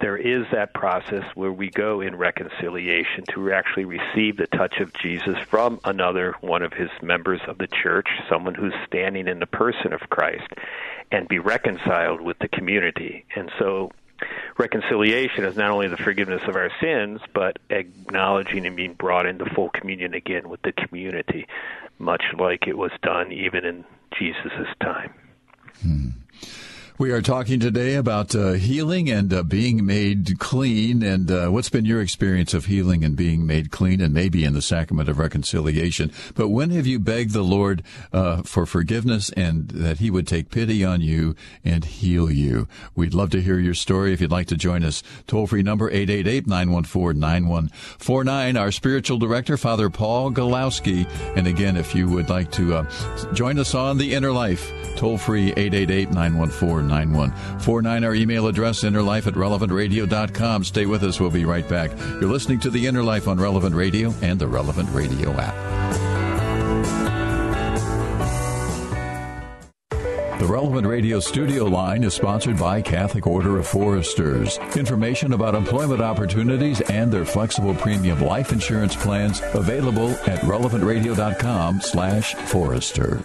there 0.00 0.16
is 0.16 0.46
that 0.52 0.74
process 0.74 1.24
where 1.34 1.52
we 1.52 1.70
go 1.70 2.00
in 2.00 2.16
reconciliation 2.16 3.24
to 3.34 3.52
actually 3.52 3.84
receive 3.84 4.36
the 4.36 4.46
touch 4.46 4.78
of 4.80 4.92
Jesus 4.94 5.36
from 5.50 5.80
another 5.84 6.34
one 6.40 6.62
of 6.62 6.72
his 6.72 6.90
members 7.02 7.40
of 7.48 7.58
the 7.58 7.66
church, 7.66 8.08
someone 8.28 8.54
who's 8.54 8.74
standing 8.86 9.26
in 9.26 9.40
the 9.40 9.46
person 9.46 9.92
of 9.92 10.00
Christ, 10.08 10.48
and 11.10 11.28
be 11.28 11.38
reconciled 11.38 12.20
with 12.20 12.38
the 12.38 12.48
community. 12.48 13.24
And 13.34 13.50
so 13.58 13.90
reconciliation 14.58 15.44
is 15.44 15.56
not 15.56 15.70
only 15.70 15.88
the 15.88 15.96
forgiveness 15.96 16.42
of 16.46 16.56
our 16.56 16.70
sins, 16.80 17.20
but 17.34 17.58
acknowledging 17.70 18.66
and 18.66 18.76
being 18.76 18.94
brought 18.94 19.26
into 19.26 19.44
full 19.46 19.70
communion 19.70 20.14
again 20.14 20.48
with 20.48 20.60
the 20.62 20.72
community, 20.72 21.46
much 21.98 22.24
like 22.38 22.66
it 22.66 22.76
was 22.76 22.90
done 23.02 23.32
even 23.32 23.64
in 23.64 23.84
Jesus' 24.18 24.68
time. 24.80 25.14
Hmm. 25.82 26.08
We 26.98 27.12
are 27.12 27.22
talking 27.22 27.60
today 27.60 27.94
about 27.94 28.34
uh, 28.34 28.54
healing 28.54 29.08
and 29.08 29.32
uh, 29.32 29.44
being 29.44 29.86
made 29.86 30.40
clean. 30.40 31.04
And 31.04 31.30
uh, 31.30 31.46
what's 31.46 31.68
been 31.68 31.84
your 31.84 32.00
experience 32.00 32.54
of 32.54 32.64
healing 32.64 33.04
and 33.04 33.14
being 33.14 33.46
made 33.46 33.70
clean, 33.70 34.00
and 34.00 34.12
maybe 34.12 34.44
in 34.44 34.52
the 34.52 34.60
sacrament 34.60 35.08
of 35.08 35.20
reconciliation? 35.20 36.10
But 36.34 36.48
when 36.48 36.70
have 36.70 36.88
you 36.88 36.98
begged 36.98 37.34
the 37.34 37.42
Lord 37.42 37.84
uh, 38.12 38.42
for 38.42 38.66
forgiveness 38.66 39.30
and 39.30 39.68
that 39.68 40.00
He 40.00 40.10
would 40.10 40.26
take 40.26 40.50
pity 40.50 40.84
on 40.84 41.00
you 41.00 41.36
and 41.62 41.84
heal 41.84 42.32
you? 42.32 42.66
We'd 42.96 43.14
love 43.14 43.30
to 43.30 43.42
hear 43.42 43.60
your 43.60 43.74
story. 43.74 44.12
If 44.12 44.20
you'd 44.20 44.32
like 44.32 44.48
to 44.48 44.56
join 44.56 44.82
us, 44.82 45.04
toll 45.28 45.46
free 45.46 45.62
number 45.62 45.88
888 45.88 46.48
914 46.48 47.20
9149. 47.20 48.56
Our 48.56 48.72
spiritual 48.72 49.18
director, 49.18 49.56
Father 49.56 49.88
Paul 49.88 50.32
Gawlowski. 50.32 51.08
And 51.36 51.46
again, 51.46 51.76
if 51.76 51.94
you 51.94 52.08
would 52.08 52.28
like 52.28 52.50
to 52.52 52.74
uh, 52.74 53.32
join 53.34 53.60
us 53.60 53.76
on 53.76 53.98
the 53.98 54.14
inner 54.14 54.32
life, 54.32 54.72
toll 54.96 55.16
free 55.16 55.50
888 55.50 56.10
914 56.10 56.87
9149. 56.88 58.04
Our 58.04 58.14
email 58.14 58.46
address, 58.46 58.82
innerlife 58.82 59.26
at 59.26 59.34
relevantradio.com. 59.34 60.64
Stay 60.64 60.86
with 60.86 61.02
us. 61.04 61.20
We'll 61.20 61.30
be 61.30 61.44
right 61.44 61.68
back. 61.68 61.90
You're 61.98 62.24
listening 62.24 62.60
to 62.60 62.70
The 62.70 62.86
Inner 62.86 63.02
Life 63.02 63.28
on 63.28 63.38
Relevant 63.38 63.74
Radio 63.74 64.12
and 64.22 64.38
the 64.38 64.48
Relevant 64.48 64.88
Radio 64.92 65.30
app. 65.32 66.18
The 70.38 70.46
Relevant 70.46 70.86
Radio 70.86 71.18
studio 71.18 71.64
line 71.64 72.04
is 72.04 72.14
sponsored 72.14 72.56
by 72.58 72.80
Catholic 72.80 73.26
Order 73.26 73.58
of 73.58 73.66
Foresters. 73.66 74.56
Information 74.76 75.32
about 75.32 75.56
employment 75.56 76.00
opportunities 76.00 76.80
and 76.82 77.10
their 77.10 77.24
flexible 77.24 77.74
premium 77.74 78.22
life 78.22 78.52
insurance 78.52 78.94
plans 78.94 79.42
available 79.52 80.10
at 80.10 80.38
relevantradio.com 80.42 81.80
slash 81.80 82.34
forester. 82.36 83.24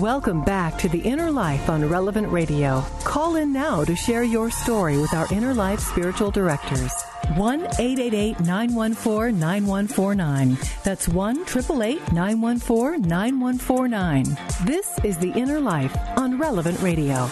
Welcome 0.00 0.42
back 0.44 0.78
to 0.78 0.88
the 0.88 1.00
Inner 1.00 1.30
Life 1.30 1.68
on 1.68 1.86
Relevant 1.86 2.32
Radio. 2.32 2.80
Call 3.04 3.36
in 3.36 3.52
now 3.52 3.84
to 3.84 3.94
share 3.94 4.22
your 4.22 4.50
story 4.50 4.96
with 4.96 5.12
our 5.12 5.30
Inner 5.30 5.52
Life 5.52 5.78
spiritual 5.78 6.30
directors. 6.30 6.90
1 7.36 7.60
888 7.78 8.40
914 8.40 9.38
9149. 9.38 10.56
That's 10.84 11.06
1 11.06 11.40
888 11.40 12.12
914 12.14 13.02
9149. 13.02 14.38
This 14.64 14.98
is 15.04 15.18
the 15.18 15.32
Inner 15.32 15.60
Life 15.60 15.94
on 16.16 16.38
Relevant 16.38 16.80
Radio. 16.80 17.28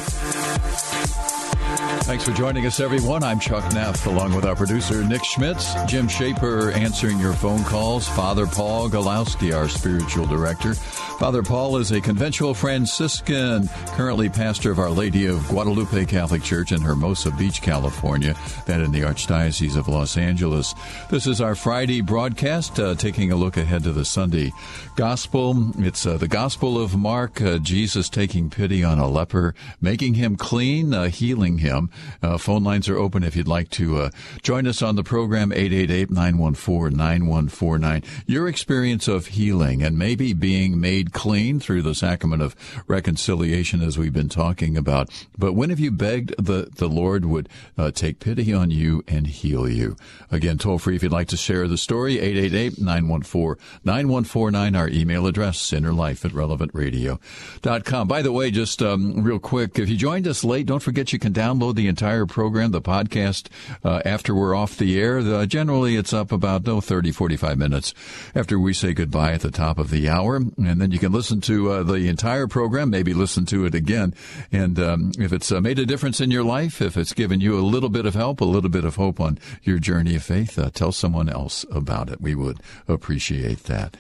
Thanks 2.09 2.25
for 2.25 2.33
joining 2.33 2.67
us, 2.67 2.81
everyone. 2.81 3.23
I'm 3.23 3.39
Chuck 3.39 3.71
Neff, 3.73 4.07
along 4.07 4.35
with 4.35 4.45
our 4.45 4.57
producer, 4.57 5.05
Nick 5.05 5.25
Schmitz, 5.25 5.75
Jim 5.87 6.09
Shaper 6.09 6.71
answering 6.73 7.19
your 7.19 7.35
phone 7.35 7.65
calls, 7.65 8.09
Father 8.09 8.47
Paul 8.47 8.89
Gawlowski, 8.89 9.55
our 9.55 9.69
spiritual 9.69 10.27
director. 10.27 10.75
Father 11.19 11.43
Paul 11.43 11.79
is 11.79 11.91
a 11.91 12.01
conventual 12.01 12.55
Franciscan, 12.55 13.67
currently 13.89 14.29
pastor 14.29 14.71
of 14.71 14.79
Our 14.79 14.91
Lady 14.91 15.27
of 15.27 15.45
Guadalupe 15.49 16.05
Catholic 16.05 16.45
Church 16.45 16.71
in 16.71 16.81
Hermosa 16.81 17.33
Beach, 17.33 17.61
California, 17.61 18.37
that 18.67 18.81
in 18.81 18.93
the 18.93 19.01
Archdiocese 19.01 19.77
of 19.77 19.89
Los 19.89 20.17
Angeles. 20.17 20.77
This 21.11 21.27
is 21.27 21.41
our 21.41 21.57
Friday 21.57 22.03
broadcast, 22.03 22.79
uh, 22.79 22.95
taking 22.95 23.33
a 23.33 23.37
look 23.37 23.57
ahead 23.57 23.83
to 23.83 23.91
the 23.93 24.05
Sunday 24.05 24.53
Gospel. 24.95 25.73
It's 25.79 26.07
uh, 26.07 26.19
the 26.19 26.29
Gospel 26.29 26.81
of 26.81 26.97
Mark, 26.97 27.43
uh, 27.43 27.59
Jesus 27.59 28.09
taking 28.09 28.49
pity 28.49 28.85
on 28.85 29.01
a 29.01 29.09
leper, 29.09 29.57
making 29.81 30.15
him 30.15 30.37
clean, 30.37 30.95
uh, 30.95 31.09
healing 31.09 31.59
him. 31.59 31.91
Uh, 32.23 32.39
phone 32.39 32.63
lines 32.63 32.89
are 32.89 32.97
open 32.97 33.25
if 33.25 33.35
you'd 33.35 33.49
like 33.49 33.71
to 33.71 34.03
uh, 34.03 34.11
join 34.45 34.69
us 34.69 34.83
on 34.83 34.95
the 34.95 35.03
program, 35.03 35.51
888-914-9149. 35.51 38.05
Your 38.27 38.47
experience 38.47 39.09
of 39.09 39.27
healing 39.27 39.83
and 39.83 39.99
maybe 39.99 40.33
being 40.33 40.81
made 40.81 41.08
clean 41.13 41.61
through 41.61 41.83
the 41.83 41.95
sacrament 41.95 42.43
of 42.43 42.57
reconciliation 42.87 43.83
as 43.83 43.99
we've 43.99 44.13
been 44.13 44.29
talking 44.29 44.77
about. 44.77 45.09
But 45.37 45.55
when 45.55 45.71
have 45.71 45.81
you 45.81 45.91
begged 45.91 46.35
the, 46.39 46.69
the 46.75 46.89
Lord 46.89 47.25
would 47.25 47.49
uh, 47.77 47.91
take 47.91 48.21
pity 48.21 48.53
on 48.53 48.71
you 48.71 49.03
and 49.09 49.27
heal 49.27 49.69
you? 49.69 49.97
Again, 50.31 50.59
toll 50.59 50.79
free 50.79 50.95
if 50.97 51.03
you'd 51.03 51.13
like 51.13 51.29
to 51.29 51.37
share 51.37 51.69
the 51.69 51.79
story, 51.79 52.17
888-914-9149, 52.19 54.79
our 54.79 54.89
email 54.89 55.27
address, 55.27 55.59
innerlife 55.71 56.25
at 56.25 56.33
relevantradio.com. 56.33 58.09
By 58.09 58.23
the 58.23 58.33
way, 58.33 58.51
just 58.51 58.83
um, 58.83 59.23
real 59.23 59.39
quick, 59.39 59.79
if 59.79 59.89
you 59.89 59.97
joined 59.97 60.29
us 60.29 60.45
late, 60.45 60.67
don't 60.67 60.83
forget 60.83 61.13
you 61.13 61.19
can 61.19 61.33
download 61.33 61.75
the 61.75 61.89
entire 61.89 62.27
program, 62.27 62.71
the 62.71 62.83
podcast, 62.83 63.49
uh, 63.85 64.03
after 64.05 64.35
we're 64.35 64.55
off 64.55 64.77
the 64.77 65.01
air. 65.01 65.23
The, 65.23 65.47
generally, 65.47 65.97
it's 65.97 66.13
up 66.13 66.33
about, 66.33 66.67
no, 66.67 66.81
30, 66.81 67.13
45 67.13 67.59
minutes 67.59 67.95
after 68.35 68.59
we 68.59 68.73
say 68.73 68.93
goodbye 68.93 69.33
at 69.33 69.41
the 69.41 69.51
top 69.51 69.79
of 69.79 69.91
the 69.91 70.09
hour. 70.09 70.37
And 70.37 70.81
then 70.81 70.91
you 70.91 70.98
can 70.99 71.13
listen 71.13 71.41
to 71.43 71.71
uh, 71.71 71.83
the 71.83 72.09
entire 72.09 72.47
program, 72.47 72.91
maybe 72.91 73.15
listen 73.15 73.47
to 73.47 73.65
it 73.65 73.75
again. 73.75 74.15
And 74.53 74.79
um, 74.79 75.13
if 75.19 75.33
it's 75.33 75.51
uh, 75.51 75.61
made 75.61 75.79
a 75.79 75.87
difference 75.87 76.21
in 76.21 76.31
your 76.31 76.45
life, 76.45 76.81
if 76.81 76.97
it's 76.97 77.13
given 77.13 77.41
you 77.41 77.59
a 77.59 77.61
little 77.61 77.89
bit 77.89 78.07
of 78.07 78.15
help, 78.15 78.41
a 78.41 78.45
little 78.45 78.71
bit 78.71 78.85
of 78.85 78.97
hope 78.97 79.21
on 79.21 79.39
your 79.63 79.79
journey 79.79 80.17
of 80.17 80.23
faith, 80.23 80.59
uh, 80.59 80.71
tell 80.71 80.93
someone 80.93 81.29
else 81.29 81.65
about 81.71 82.09
it. 82.09 82.21
We 82.21 82.35
would 82.35 82.61
appreciate 82.87 83.65
that. 83.65 83.97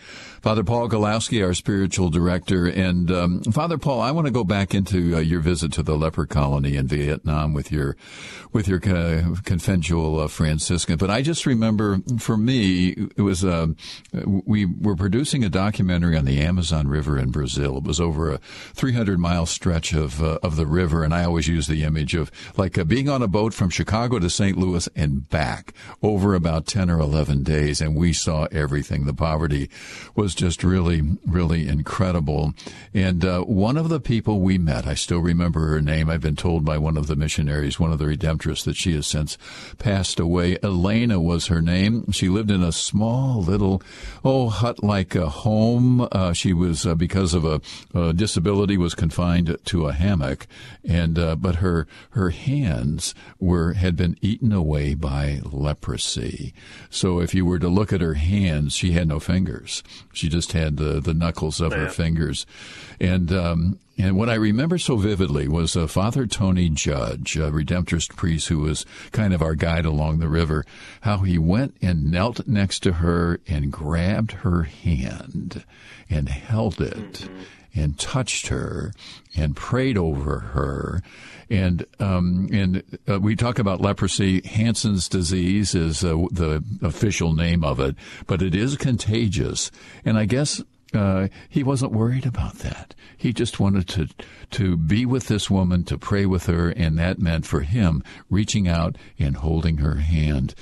Father 0.49 0.64
Paul 0.64 0.88
Gawlowski, 0.88 1.45
our 1.45 1.52
spiritual 1.52 2.09
director. 2.09 2.64
And 2.67 3.11
um, 3.11 3.43
Father 3.43 3.76
Paul, 3.76 4.00
I 4.00 4.12
want 4.12 4.28
to 4.28 4.33
go 4.33 4.45
back 4.45 4.75
into 4.75 5.14
uh, 5.14 5.19
your 5.19 5.40
visit 5.40 5.75
to 5.75 5.83
the 5.83 5.95
leper 5.95 6.25
colony 6.25 6.75
in 6.75 6.87
Vietnam 6.87 7.52
with 7.52 7.71
your 7.71 7.99
with 8.50 8.67
your 8.67 8.78
uh, 8.78 9.35
conventual 9.45 10.21
uh, 10.21 10.26
Franciscan. 10.26 10.97
But 10.97 11.11
I 11.11 11.21
just 11.21 11.45
remember, 11.45 11.99
for 12.19 12.38
me, 12.38 13.09
it 13.14 13.21
was 13.21 13.45
uh, 13.45 13.67
we 14.25 14.64
were 14.64 14.97
producing 14.97 15.45
a 15.45 15.50
documentary 15.50 16.17
on 16.17 16.25
the 16.25 16.40
Amazon 16.40 16.88
River 16.88 17.19
in 17.19 17.31
Brazil. 17.31 17.76
It 17.76 17.85
was 17.85 18.00
over 18.00 18.33
a 18.33 18.38
300 18.73 19.19
mile 19.19 19.45
stretch 19.45 19.93
of 19.93 20.23
uh, 20.23 20.38
of 20.43 20.57
the 20.57 20.64
river, 20.64 21.05
and 21.05 21.12
I 21.12 21.25
always 21.25 21.47
use 21.47 21.67
the 21.67 21.85
image 21.85 22.14
of 22.14 22.33
like 22.57 22.78
uh, 22.78 22.85
being 22.85 23.11
on 23.11 23.21
a 23.21 23.28
boat 23.28 23.52
from 23.52 23.69
Chicago 23.69 24.19
to 24.19 24.31
St. 24.31 24.57
Louis 24.57 24.88
and 24.97 25.28
back 25.28 25.75
over 26.02 26.35
about 26.35 26.64
10 26.64 26.88
or 26.88 27.00
11 27.00 27.43
days, 27.43 27.83
and 27.83 27.95
we 27.95 28.14
saw 28.14 28.47
everything. 28.50 29.05
The 29.05 29.12
poverty 29.12 29.69
was 30.14 30.38
just 30.38 30.62
really, 30.62 31.02
really 31.26 31.66
incredible. 31.68 32.54
And 32.95 33.25
uh, 33.25 33.40
one 33.42 33.76
of 33.76 33.88
the 33.88 33.99
people 33.99 34.40
we 34.40 34.57
met, 34.57 34.87
I 34.87 34.95
still 34.95 35.18
remember 35.18 35.66
her 35.66 35.80
name. 35.80 36.09
I've 36.09 36.21
been 36.21 36.37
told 36.37 36.64
by 36.64 36.78
one 36.78 36.97
of 36.97 37.09
the 37.09 37.16
missionaries, 37.16 37.80
one 37.80 37.90
of 37.90 37.99
the 37.99 38.04
redemptorists, 38.04 38.64
that 38.64 38.76
she 38.76 38.95
has 38.95 39.07
since 39.07 39.37
passed 39.78 40.21
away. 40.21 40.57
Elena 40.62 41.21
was 41.21 41.49
her 41.49 41.61
name. 41.61 42.12
She 42.12 42.28
lived 42.28 42.52
in 42.52 42.62
a 42.62 42.71
small 42.71 43.42
little, 43.42 43.83
oh, 44.25 44.49
hut-like 44.49 45.16
a 45.16 45.28
home. 45.28 46.07
Uh, 46.12 46.33
she 46.33 46.52
was 46.52 46.87
uh, 46.87 46.95
because 46.95 47.35
of 47.35 47.45
a, 47.45 47.61
a, 47.92 48.12
disability 48.12 48.78
was 48.78 48.95
confined 48.95 49.57
to 49.64 49.88
a 49.88 49.92
hammock, 49.92 50.47
and 50.88 51.18
uh, 51.18 51.35
but 51.35 51.57
her 51.57 51.88
her 52.11 52.30
hands 52.30 53.12
were 53.40 53.73
had 53.73 53.97
been 53.97 54.16
eaten 54.23 54.52
away 54.52 54.95
by 54.95 55.40
leprosy. 55.45 56.54
So 56.90 57.21
if 57.21 57.35
you 57.35 57.45
were 57.45 57.59
to 57.59 57.68
look 57.68 57.92
at 57.92 58.00
her 58.00 58.14
hands, 58.14 58.75
she 58.75 58.92
had 58.92 59.09
no 59.09 59.18
fingers. 59.18 59.83
She 60.19 60.29
just 60.29 60.53
had 60.53 60.77
the, 60.77 61.01
the 61.01 61.15
knuckles 61.15 61.61
of 61.61 61.73
her 61.73 61.89
fingers. 61.89 62.45
And 63.01 63.33
um, 63.33 63.79
And 63.99 64.17
what 64.17 64.29
I 64.29 64.35
remember 64.35 64.79
so 64.79 64.97
vividly 64.97 65.49
was 65.49 65.77
uh, 65.77 65.89
Father 65.89 66.25
Tony 66.27 66.69
Judge, 66.69 67.37
a 67.37 67.51
Redemptorist 67.51 68.15
priest 68.15 68.47
who 68.47 68.61
was 68.61 68.87
kind 69.11 69.35
of 69.35 69.43
our 69.43 69.57
guide 69.57 69.85
along 69.85 70.19
the 70.19 70.29
river, 70.29 70.65
how 71.01 71.19
he 71.19 71.37
went 71.37 71.75
and 71.83 72.11
knelt 72.11 72.47
next 72.47 72.81
to 72.85 72.95
her 72.95 73.41
and 73.49 73.73
grabbed 73.73 74.33
her 74.33 74.63
hand 74.63 75.65
and 76.09 76.29
held 76.29 76.81
it 76.81 76.95
mm-hmm. 77.13 77.43
And 77.79 77.99
touched 77.99 78.49
her 78.49 78.93
and 79.37 79.57
prayed 79.57 79.97
over 79.97 80.41
her. 80.41 81.03
And 81.51 81.87
um, 81.99 82.49
and 82.53 82.83
uh, 83.09 83.21
we 83.21 83.35
talk 83.35 83.59
about 83.59 83.81
leprosy. 83.81 84.43
Hansen's 84.47 85.09
disease 85.09 85.75
is 85.75 86.05
uh, 86.05 86.27
the 86.31 86.63
official 86.83 87.33
name 87.33 87.65
of 87.65 87.81
it, 87.81 87.97
but 88.27 88.43
it 88.43 88.55
is 88.55 88.77
contagious. 88.77 89.71
And 90.05 90.19
I 90.19 90.27
guess 90.27 90.63
uh, 90.95 91.29
he 91.49 91.63
wasn't 91.63 91.93
worried 91.93 92.27
about 92.27 92.57
that. 92.57 92.95
He 93.17 93.33
just 93.33 93.61
wanted 93.61 93.89
to 93.89 94.09
to 94.51 94.77
be 94.77 95.07
with 95.07 95.29
this 95.29 95.51
woman, 95.51 95.85
to 95.85 95.99
pray 95.99 96.27
with 96.27 96.47
her, 96.47 96.71
and 96.71 96.99
that 96.99 97.19
meant 97.19 97.47
for 97.47 97.61
him 97.61 98.03
reaching 98.31 98.69
out 98.69 98.97
and 99.19 99.37
holding 99.37 99.79
her 99.79 99.97
hand. 99.97 100.55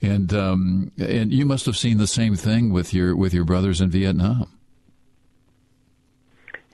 And 0.00 0.32
um, 0.34 0.92
and 0.98 1.32
you 1.32 1.46
must 1.46 1.66
have 1.66 1.76
seen 1.76 1.98
the 1.98 2.06
same 2.06 2.34
thing 2.34 2.72
with 2.72 2.92
your 2.92 3.14
with 3.14 3.32
your 3.32 3.44
brothers 3.44 3.80
in 3.80 3.90
Vietnam. 3.90 4.48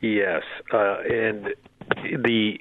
Yes, 0.00 0.42
uh, 0.72 0.98
and 1.00 1.54
the 2.02 2.60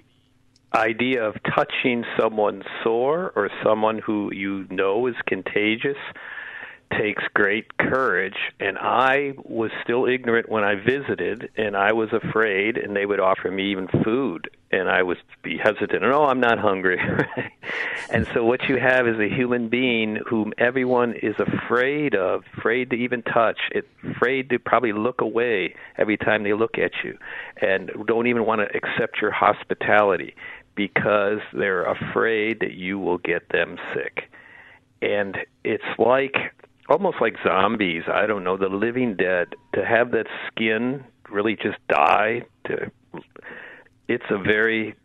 idea 0.73 1.23
of 1.23 1.35
touching 1.43 2.03
someone 2.19 2.63
sore 2.83 3.31
or 3.35 3.49
someone 3.63 3.99
who 3.99 4.33
you 4.33 4.67
know 4.69 5.07
is 5.07 5.15
contagious 5.25 5.97
takes 6.91 7.23
great 7.33 7.77
courage 7.77 8.37
and 8.59 8.77
I 8.77 9.33
was 9.43 9.71
still 9.83 10.05
ignorant 10.05 10.49
when 10.49 10.63
I 10.63 10.75
visited 10.75 11.49
and 11.57 11.75
I 11.75 11.93
was 11.93 12.09
afraid 12.13 12.77
and 12.77 12.95
they 12.95 13.05
would 13.05 13.19
offer 13.19 13.51
me 13.51 13.71
even 13.71 13.87
food 14.03 14.49
and 14.71 14.89
I 14.89 15.03
would 15.03 15.17
be 15.43 15.57
hesitant 15.57 16.03
and 16.03 16.13
oh 16.13 16.25
I'm 16.25 16.39
not 16.39 16.59
hungry. 16.59 16.99
And 18.09 18.25
so 18.33 18.45
what 18.45 18.69
you 18.69 18.77
have 18.77 19.05
is 19.07 19.19
a 19.19 19.27
human 19.27 19.67
being 19.67 20.19
whom 20.29 20.53
everyone 20.57 21.13
is 21.21 21.35
afraid 21.39 22.15
of 22.15 22.43
afraid 22.57 22.89
to 22.91 22.95
even 22.95 23.21
touch 23.21 23.59
afraid 24.15 24.49
to 24.49 24.59
probably 24.59 24.93
look 24.93 25.19
away 25.19 25.75
every 25.97 26.15
time 26.15 26.43
they 26.43 26.53
look 26.53 26.77
at 26.77 26.91
you 27.03 27.17
and 27.61 27.91
don't 28.05 28.27
even 28.27 28.45
want 28.45 28.61
to 28.61 28.77
accept 28.77 29.21
your 29.21 29.31
hospitality 29.31 30.35
because 30.75 31.39
they're 31.53 31.83
afraid 31.83 32.61
that 32.61 32.73
you 32.73 32.97
will 32.97 33.17
get 33.17 33.49
them 33.49 33.77
sick. 33.93 34.29
And 35.01 35.37
it's 35.63 35.83
like 35.97 36.35
almost 36.89 37.17
like 37.21 37.35
zombies. 37.43 38.03
I 38.11 38.25
don't 38.25 38.43
know, 38.43 38.57
the 38.57 38.69
living 38.69 39.15
dead. 39.15 39.55
To 39.75 39.85
have 39.85 40.11
that 40.11 40.27
skin 40.47 41.03
really 41.29 41.55
just 41.55 41.77
die, 41.89 42.43
to 42.65 42.91
it's 44.07 44.25
a 44.29 44.37
very 44.37 44.95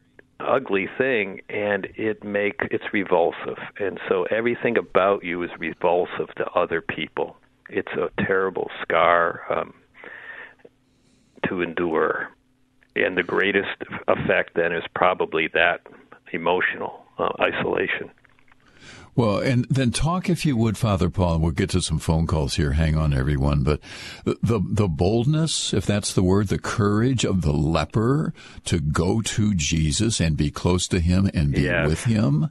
ugly 0.41 0.89
thing, 0.99 1.41
and 1.49 1.89
it 1.97 2.25
make 2.25 2.61
it's 2.71 2.85
revulsive. 2.93 3.59
And 3.79 3.99
so 4.09 4.25
everything 4.25 4.77
about 4.77 5.25
you 5.25 5.43
is 5.43 5.51
revulsive 5.59 6.35
to 6.37 6.47
other 6.51 6.81
people. 6.81 7.37
It's 7.69 7.93
a 7.93 8.11
terrible 8.25 8.71
scar 8.83 9.41
um, 9.51 9.75
to 11.49 11.62
endure, 11.62 12.29
and 12.95 13.17
the 13.17 13.23
greatest 13.23 13.71
effect 14.09 14.55
then 14.55 14.73
is 14.73 14.85
probably 14.95 15.49
that 15.55 15.81
emotional 16.33 17.05
uh, 17.19 17.31
isolation. 17.41 18.11
Well, 19.14 19.38
and 19.38 19.66
then 19.69 19.90
talk, 19.90 20.31
if 20.31 20.47
you 20.47 20.57
would, 20.57 20.78
Father 20.78 21.11
Paul, 21.11 21.35
and 21.35 21.42
we'll 21.42 21.52
get 21.52 21.69
to 21.71 21.83
some 21.83 21.99
phone 21.99 22.26
calls 22.26 22.54
here. 22.54 22.73
Hang 22.73 22.97
on, 22.97 23.12
everyone. 23.12 23.62
But 23.62 23.81
the, 24.25 24.62
the, 24.64 24.88
boldness, 24.88 25.75
if 25.75 25.85
that's 25.85 26.14
the 26.14 26.23
word, 26.23 26.49
the 26.49 26.59
courage 26.59 27.25
of 27.25 27.42
the 27.42 27.52
leper 27.52 28.33
to 28.64 28.81
go 28.81 29.21
to 29.21 29.54
Jesus 29.54 30.19
and 30.19 30.35
be 30.35 30.50
close 30.50 30.88
to 30.88 31.00
him 31.00 31.31
and 31.35 31.52
be 31.52 31.62
yes. 31.62 31.87
with 31.87 32.04
him. 32.04 32.49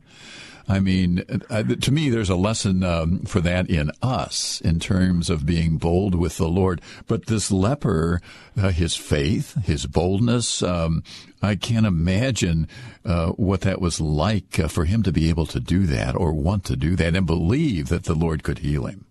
I 0.68 0.80
mean, 0.80 1.24
uh, 1.50 1.64
to 1.64 1.92
me, 1.92 2.10
there's 2.10 2.30
a 2.30 2.36
lesson 2.36 2.84
um, 2.84 3.20
for 3.20 3.40
that 3.42 3.70
in 3.70 3.92
us 4.02 4.62
in 4.62 4.80
terms 4.80 5.30
of 5.30 5.46
being 5.46 5.78
bold 5.78 6.16
with 6.16 6.38
the 6.38 6.48
Lord. 6.48 6.82
But 7.08 7.26
this 7.26 7.52
leper, 7.52 8.22
uh, 8.58 8.70
his 8.70 8.96
faith, 8.96 9.56
his 9.66 9.86
boldness, 9.86 10.64
um, 10.64 11.04
I 11.42 11.56
can't 11.56 11.86
imagine 11.86 12.68
uh, 13.04 13.30
what 13.32 13.62
that 13.62 13.82
was 13.82 14.00
like 14.00 14.60
uh, 14.60 14.68
for 14.68 14.86
him 14.86 15.04
to 15.04 15.12
be 15.12 15.30
able 15.30 15.46
to 15.48 15.60
do 15.60 15.86
that 15.88 16.16
or 16.16 16.34
want 16.34 16.64
to 16.66 16.76
do 16.76 16.96
that 16.96 17.16
and 17.16 17.26
believe 17.26 17.90
that 17.90 18.04
the 18.04 18.16
Lord 18.16 18.44
could 18.44 18.60
heal 18.60 18.86
him. 18.86 19.06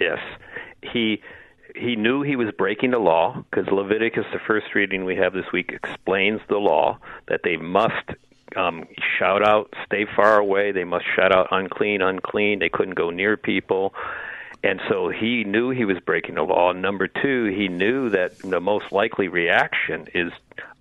Yes, 0.00 0.18
he 0.82 1.20
he 1.76 1.96
knew 1.96 2.22
he 2.22 2.36
was 2.36 2.48
breaking 2.56 2.90
the 2.90 2.98
law 2.98 3.44
because 3.50 3.70
Leviticus, 3.70 4.24
the 4.32 4.40
first 4.46 4.74
reading 4.74 5.04
we 5.04 5.16
have 5.16 5.32
this 5.32 5.50
week, 5.52 5.72
explains 5.72 6.40
the 6.48 6.58
law 6.58 6.98
that 7.28 7.40
they 7.44 7.56
must 7.56 8.10
um, 8.56 8.86
shout 9.18 9.46
out, 9.46 9.72
stay 9.86 10.06
far 10.16 10.38
away. 10.38 10.72
They 10.72 10.84
must 10.84 11.04
shout 11.16 11.32
out, 11.32 11.48
unclean, 11.50 12.02
unclean. 12.02 12.58
They 12.58 12.68
couldn't 12.68 12.94
go 12.94 13.10
near 13.10 13.36
people. 13.36 13.94
And 14.62 14.80
so 14.90 15.08
he 15.08 15.44
knew 15.44 15.70
he 15.70 15.86
was 15.86 15.98
breaking 16.00 16.34
the 16.34 16.42
law. 16.42 16.72
Number 16.72 17.08
two, 17.08 17.46
he 17.46 17.68
knew 17.68 18.10
that 18.10 18.38
the 18.40 18.60
most 18.60 18.92
likely 18.92 19.28
reaction 19.28 20.06
is 20.14 20.32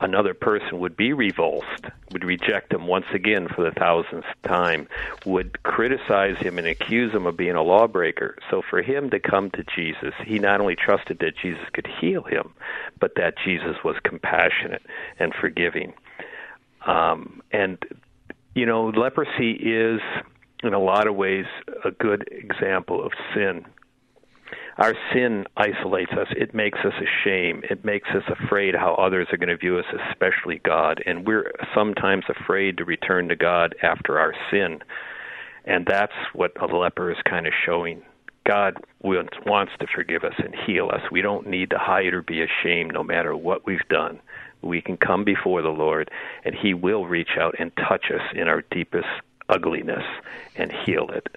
another 0.02 0.34
person 0.34 0.80
would 0.80 0.98
be 0.98 1.14
revulsed, 1.14 1.86
would 2.12 2.26
reject 2.26 2.74
him 2.74 2.88
once 2.88 3.06
again 3.14 3.48
for 3.48 3.64
the 3.64 3.72
thousandth 3.72 4.26
time, 4.44 4.88
would 5.26 5.64
criticize 5.64 6.38
him 6.40 6.58
and 6.58 6.68
accuse 6.68 7.14
him 7.14 7.26
of 7.26 7.38
being 7.38 7.56
a 7.56 7.64
lawbreaker. 7.64 8.36
So 8.50 8.62
for 8.70 8.82
him 8.82 9.10
to 9.12 9.20
come 9.20 9.50
to 9.52 9.64
Jesus, 9.76 10.14
he 10.26 10.40
not 10.40 10.60
only 10.60 10.76
trusted 10.76 11.20
that 11.20 11.38
Jesus 11.42 11.64
could 11.72 11.88
heal 12.02 12.24
him, 12.24 12.52
but 13.00 13.16
that 13.16 13.36
Jesus 13.46 13.78
was 13.86 13.96
compassionate 14.04 14.84
and 15.20 15.34
forgiving. 15.34 15.94
Um, 16.86 17.42
and, 17.52 17.78
you 18.56 18.66
know, 18.66 18.88
leprosy 18.90 19.52
is, 19.52 20.02
in 20.64 20.74
a 20.74 20.80
lot 20.80 21.08
of 21.08 21.16
ways, 21.16 21.46
a 21.86 21.92
good 21.92 22.28
example 22.32 23.04
of 23.06 23.12
sin. 23.34 23.66
Our 24.78 24.94
sin 25.14 25.46
isolates 25.58 26.14
us. 26.14 26.28
It 26.32 26.54
makes 26.54 26.80
us 26.80 26.94
ashamed. 26.94 27.66
It 27.70 27.84
makes 27.84 28.08
us 28.10 28.24
afraid 28.30 28.76
how 28.76 28.96
others 28.96 29.28
are 29.34 29.38
going 29.38 29.50
to 29.50 29.58
view 29.58 29.78
us, 29.78 29.86
especially 30.10 30.62
God. 30.64 31.04
And 31.06 31.28
we're 31.28 31.52
sometimes 31.76 32.24
afraid 32.30 32.78
to 32.78 32.86
return 32.86 33.28
to 33.28 33.36
God 33.36 33.76
after 33.84 34.18
our 34.18 34.34
sin. 34.50 34.80
And 35.66 35.86
that's 35.86 36.14
what 36.34 36.54
a 36.62 36.66
leper 36.66 37.12
is 37.12 37.18
kind 37.30 37.46
of 37.46 37.54
showing. 37.66 38.02
God 38.46 38.78
wants 39.02 39.74
to 39.80 39.88
forgive 39.94 40.24
us 40.24 40.34
and 40.38 40.56
heal 40.66 40.90
us. 40.92 41.02
We 41.12 41.22
don't 41.22 41.48
need 41.48 41.70
to 41.72 41.78
hide 41.78 42.14
or 42.14 42.22
be 42.22 42.42
ashamed 42.42 42.94
no 42.94 43.04
matter 43.04 43.36
what 43.36 43.66
we've 43.66 43.88
done 43.90 44.22
we 44.62 44.82
can 44.82 44.98
come 44.98 45.24
before 45.24 45.62
the 45.62 45.70
Lord, 45.70 46.12
and 46.44 46.56
He 46.56 46.74
will 46.74 47.06
reach 47.06 47.38
out 47.40 47.56
and 47.60 47.72
touch 47.76 48.06
us 48.14 48.22
in 48.36 48.48
our 48.48 48.64
deepest 48.72 49.08
ugliness 49.50 50.04
and 50.56 50.72
heal 50.72 51.10
it. 51.10 51.28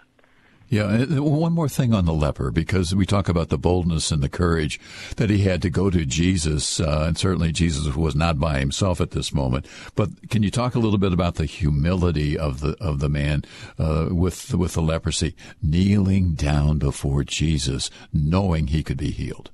Yeah, 0.73 1.05
one 1.21 1.53
more 1.53 1.69
thing 1.69 1.93
on 1.93 2.07
the 2.07 2.15
leper, 2.15 2.51
because 2.51 2.95
we 2.95 3.05
talk 3.05 3.29
about 3.29 3.51
the 3.51 3.59
boldness 3.59 4.11
and 4.11 4.23
the 4.23 4.31
courage 4.31 4.81
that 5.17 5.29
he 5.29 5.43
had 5.43 5.61
to 5.61 5.69
go 5.69 5.91
to 5.91 6.07
Jesus, 6.07 6.81
uh, 6.81 7.05
and 7.09 7.19
certainly 7.19 7.53
Jesus 7.53 7.95
was 7.95 8.17
not 8.17 8.39
by 8.39 8.59
himself 8.59 8.99
at 8.99 9.11
this 9.11 9.35
moment. 9.35 9.67
But 9.95 10.31
can 10.31 10.43
you 10.43 10.51
talk 10.51 10.75
a 10.75 10.79
little 10.79 10.97
bit 10.97 11.13
about 11.13 11.35
the 11.35 11.45
humility 11.45 12.39
of 12.39 12.61
the 12.61 12.75
of 12.81 13.01
the 13.01 13.11
man 13.11 13.45
uh, 13.79 14.09
with 14.13 14.55
with 14.55 14.73
the 14.73 14.81
leprosy, 14.81 15.37
kneeling 15.63 16.33
down 16.33 16.79
before 16.79 17.23
Jesus, 17.23 17.91
knowing 18.11 18.69
he 18.69 18.83
could 18.83 18.97
be 18.97 19.11
healed? 19.11 19.51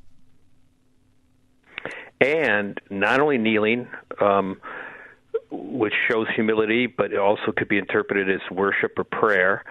And 2.21 2.81
not 2.91 3.21
only 3.21 3.39
kneeling, 3.39 3.89
um, 4.21 4.61
which 5.51 5.95
shows 6.09 6.27
humility, 6.35 6.87
but 6.87 7.13
it 7.13 7.19
also 7.19 7.53
could 7.57 7.69
be 7.69 7.79
interpreted 7.79 8.31
as 8.31 8.41
worship 8.51 8.99
or 8.99 9.05
prayer. 9.05 9.65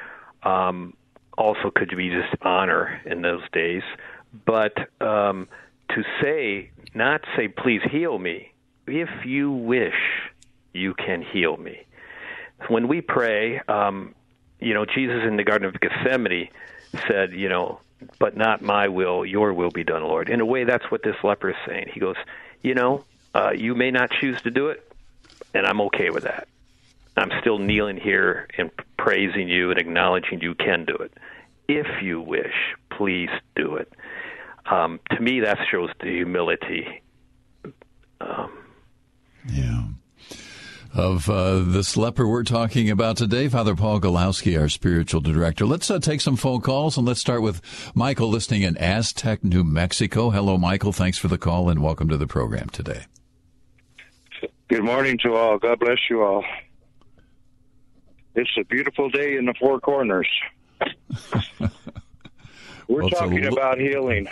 Um, 0.44 0.94
also, 1.38 1.70
could 1.70 1.96
be 1.96 2.10
just 2.10 2.34
honor 2.42 3.00
in 3.06 3.22
those 3.22 3.44
days. 3.54 3.84
But 4.46 4.76
um, 5.02 5.48
to 5.90 6.04
say, 6.22 6.72
not 6.96 7.22
say, 7.36 7.48
please 7.48 7.82
heal 7.92 8.18
me. 8.18 8.52
If 8.88 9.10
you 9.26 9.52
wish, 9.52 9.94
you 10.74 10.94
can 10.96 11.22
heal 11.22 11.58
me. 11.58 11.86
When 12.70 12.88
we 12.88 13.02
pray, 13.02 13.60
um, 13.68 14.16
you 14.60 14.74
know, 14.74 14.86
Jesus 14.86 15.24
in 15.28 15.38
the 15.38 15.44
Garden 15.44 15.68
of 15.68 15.80
Gethsemane 15.80 16.50
said, 17.08 17.34
you 17.34 17.50
know, 17.50 17.80
but 18.20 18.38
not 18.38 18.62
my 18.62 18.88
will, 18.88 19.26
your 19.26 19.54
will 19.54 19.72
be 19.72 19.84
done, 19.84 20.04
Lord. 20.04 20.30
In 20.30 20.42
a 20.42 20.46
way, 20.46 20.64
that's 20.64 20.90
what 20.92 21.04
this 21.04 21.16
leper 21.24 21.50
is 21.50 21.56
saying. 21.66 21.90
He 21.94 22.00
goes, 22.00 22.16
you 22.62 22.76
know, 22.76 23.04
uh, 23.34 23.52
you 23.52 23.76
may 23.76 23.92
not 23.92 24.12
choose 24.12 24.42
to 24.44 24.52
do 24.52 24.70
it, 24.70 24.92
and 25.54 25.66
I'm 25.66 25.82
okay 25.82 26.10
with 26.10 26.24
that. 26.24 26.48
I'm 27.16 27.32
still 27.42 27.58
kneeling 27.58 27.98
here 27.98 28.48
and 28.58 28.70
praising 28.98 29.50
you 29.50 29.72
and 29.72 29.80
acknowledging 29.80 30.42
you 30.42 30.54
can 30.54 30.86
do 30.86 30.96
it. 30.96 31.12
If 31.68 31.88
you 32.02 32.22
wish, 32.22 32.54
please 32.92 33.30
do 33.56 33.76
it. 33.76 33.92
Um, 34.70 35.00
to 35.12 35.20
me, 35.20 35.40
that 35.42 35.58
shows 35.72 35.90
the 36.00 36.10
humility. 36.10 37.02
Um, 38.22 38.52
yeah 39.50 39.84
of 40.98 41.30
uh, 41.30 41.60
this 41.60 41.96
leper 41.96 42.28
we're 42.28 42.44
talking 42.44 42.90
about 42.90 43.18
today. 43.18 43.48
Father 43.48 43.76
Paul 43.76 44.00
Gawlowski, 44.02 44.60
our 44.60 44.68
spiritual 44.68 45.22
director. 45.22 45.66
Let's 45.66 45.92
uh, 45.92 46.00
take 46.00 46.22
some 46.22 46.36
phone 46.36 46.62
calls 46.62 46.98
and 46.98 47.06
let's 47.06 47.20
start 47.20 47.42
with 47.44 47.62
Michael 47.94 48.30
listening 48.30 48.64
in 48.64 48.76
Aztec, 48.78 49.44
New 49.44 49.64
Mexico. 49.64 50.32
Hello, 50.32 50.58
Michael. 50.58 50.92
Thanks 50.92 51.18
for 51.20 51.28
the 51.28 51.38
call 51.38 51.70
and 51.70 51.84
welcome 51.84 52.10
to 52.10 52.18
the 52.18 52.26
program 52.28 52.70
today. 52.70 53.04
Good 54.70 54.84
morning 54.84 55.18
to 55.24 55.36
all. 55.36 55.60
God 55.60 55.80
bless 55.80 56.00
you 56.10 56.24
all. 56.24 56.44
It's 58.36 58.50
a 58.60 58.64
beautiful 58.66 59.10
day 59.10 59.38
in 59.38 59.46
the 59.46 59.54
Four 59.60 59.80
Corners. 59.80 60.28
We're 62.88 63.02
Well, 63.02 63.10
talking 63.10 63.46
l- 63.46 63.54
about 63.54 63.78
healing. 63.80 64.28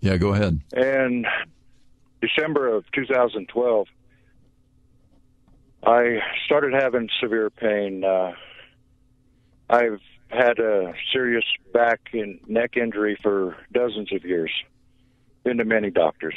Yeah, 0.00 0.16
go 0.16 0.32
ahead. 0.34 0.60
And 0.72 1.26
December 2.20 2.68
of 2.74 2.84
2012, 2.92 3.86
I 5.84 6.18
started 6.46 6.74
having 6.74 7.08
severe 7.20 7.50
pain. 7.50 8.04
Uh, 8.04 8.32
I've 9.68 10.00
had 10.28 10.58
a 10.58 10.94
serious 11.12 11.44
back 11.72 12.00
and 12.12 12.38
neck 12.46 12.76
injury 12.76 13.18
for 13.20 13.56
dozens 13.72 14.12
of 14.12 14.24
years. 14.24 14.52
Been 15.44 15.58
to 15.58 15.64
many 15.64 15.90
doctors. 15.90 16.36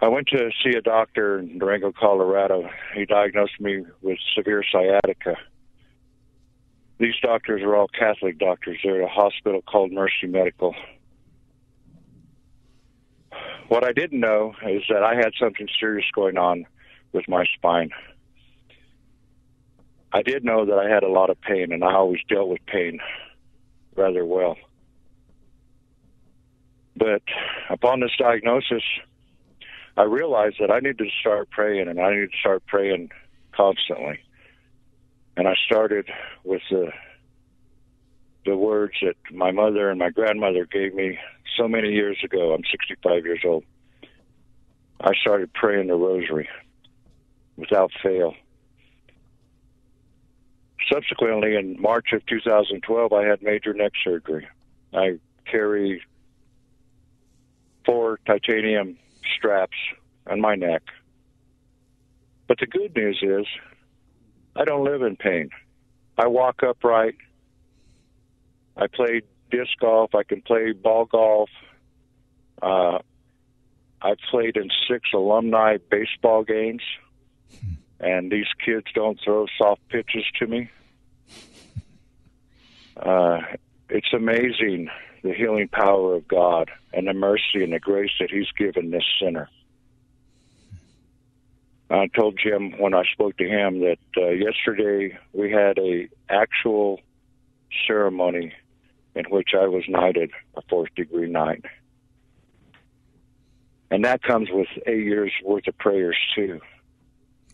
I 0.00 0.08
went 0.08 0.28
to 0.28 0.50
see 0.64 0.76
a 0.76 0.80
doctor 0.80 1.38
in 1.38 1.58
Durango, 1.58 1.92
Colorado. 1.92 2.68
He 2.94 3.04
diagnosed 3.06 3.60
me 3.60 3.84
with 4.00 4.18
severe 4.36 4.64
sciatica. 4.70 5.36
These 6.98 7.14
doctors 7.22 7.62
are 7.62 7.74
all 7.74 7.88
Catholic 7.88 8.38
doctors. 8.38 8.78
They're 8.82 9.02
at 9.02 9.08
a 9.08 9.12
hospital 9.12 9.62
called 9.62 9.92
Mercy 9.92 10.28
Medical. 10.28 10.74
What 13.68 13.84
I 13.84 13.92
didn't 13.92 14.20
know 14.20 14.54
is 14.68 14.82
that 14.88 15.02
I 15.02 15.16
had 15.16 15.32
something 15.40 15.66
serious 15.80 16.06
going 16.14 16.36
on 16.36 16.66
with 17.12 17.28
my 17.28 17.44
spine. 17.54 17.90
I 20.12 20.22
did 20.22 20.44
know 20.44 20.66
that 20.66 20.78
I 20.78 20.88
had 20.88 21.02
a 21.02 21.08
lot 21.08 21.30
of 21.30 21.40
pain, 21.40 21.72
and 21.72 21.82
I 21.82 21.94
always 21.94 22.20
dealt 22.28 22.48
with 22.48 22.64
pain 22.66 23.00
rather 23.96 24.24
well. 24.24 24.56
But 26.96 27.22
upon 27.70 28.00
this 28.00 28.10
diagnosis, 28.18 28.82
I 29.96 30.02
realized 30.02 30.56
that 30.60 30.70
I 30.70 30.80
needed 30.80 30.98
to 30.98 31.10
start 31.20 31.50
praying, 31.50 31.88
and 31.88 32.00
I 32.00 32.10
needed 32.10 32.32
to 32.32 32.38
start 32.38 32.66
praying 32.66 33.10
constantly. 33.52 34.20
And 35.36 35.48
I 35.48 35.54
started 35.66 36.08
with 36.44 36.62
the 36.70 36.90
the 38.44 38.56
words 38.56 38.94
that 39.00 39.14
my 39.30 39.52
mother 39.52 39.88
and 39.88 40.00
my 40.00 40.10
grandmother 40.10 40.66
gave 40.66 40.94
me 40.94 41.16
so 41.56 41.68
many 41.68 41.92
years 41.92 42.18
ago. 42.24 42.52
I'm 42.52 42.64
65 42.70 43.24
years 43.24 43.40
old. 43.46 43.62
I 45.00 45.12
started 45.20 45.52
praying 45.54 45.86
the 45.86 45.94
rosary 45.94 46.48
without 47.56 47.90
fail. 48.02 48.34
Subsequently, 50.92 51.56
in 51.56 51.80
March 51.80 52.12
of 52.12 52.24
2012, 52.26 53.12
I 53.12 53.24
had 53.24 53.42
major 53.42 53.72
neck 53.72 53.92
surgery. 54.02 54.48
I 54.92 55.18
carry 55.46 56.02
four 57.86 58.18
titanium 58.26 58.98
straps 59.36 59.76
on 60.26 60.40
my 60.40 60.54
neck. 60.54 60.82
But 62.48 62.58
the 62.58 62.66
good 62.66 62.94
news 62.94 63.18
is, 63.22 63.46
I 64.54 64.64
don't 64.64 64.84
live 64.84 65.02
in 65.02 65.16
pain. 65.16 65.50
I 66.18 66.26
walk 66.26 66.62
upright. 66.62 67.16
I 68.76 68.86
play 68.86 69.22
disc 69.50 69.70
golf. 69.80 70.14
I 70.14 70.22
can 70.22 70.42
play 70.42 70.72
ball 70.72 71.06
golf. 71.06 71.48
Uh, 72.60 72.98
I've 74.00 74.18
played 74.30 74.56
in 74.56 74.68
six 74.88 75.10
alumni 75.14 75.78
baseball 75.90 76.42
games, 76.42 76.82
and 78.02 78.30
these 78.30 78.48
kids 78.64 78.86
don't 78.94 79.18
throw 79.24 79.46
soft 79.56 79.80
pitches 79.88 80.24
to 80.38 80.46
me. 80.46 80.70
Uh, 82.96 83.38
it's 83.88 84.12
amazing 84.12 84.90
the 85.22 85.32
healing 85.32 85.68
power 85.68 86.16
of 86.16 86.26
God 86.26 86.70
and 86.92 87.06
the 87.06 87.14
mercy 87.14 87.62
and 87.62 87.72
the 87.72 87.78
grace 87.78 88.10
that 88.20 88.30
He's 88.30 88.50
given 88.58 88.90
this 88.90 89.04
sinner. 89.20 89.48
I 91.92 92.08
told 92.08 92.38
Jim 92.42 92.72
when 92.78 92.94
I 92.94 93.04
spoke 93.12 93.36
to 93.36 93.46
him 93.46 93.80
that 93.80 93.98
uh, 94.16 94.30
yesterday 94.30 95.18
we 95.34 95.50
had 95.50 95.78
a 95.78 96.08
actual 96.30 97.00
ceremony 97.86 98.54
in 99.14 99.26
which 99.26 99.50
I 99.54 99.66
was 99.66 99.84
knighted 99.88 100.30
a 100.56 100.62
fourth 100.70 100.94
degree 100.94 101.28
knight. 101.28 101.64
And 103.90 104.06
that 104.06 104.22
comes 104.22 104.48
with 104.50 104.68
eight 104.86 105.04
years 105.04 105.32
worth 105.44 105.68
of 105.68 105.76
prayers 105.76 106.16
too. 106.34 106.60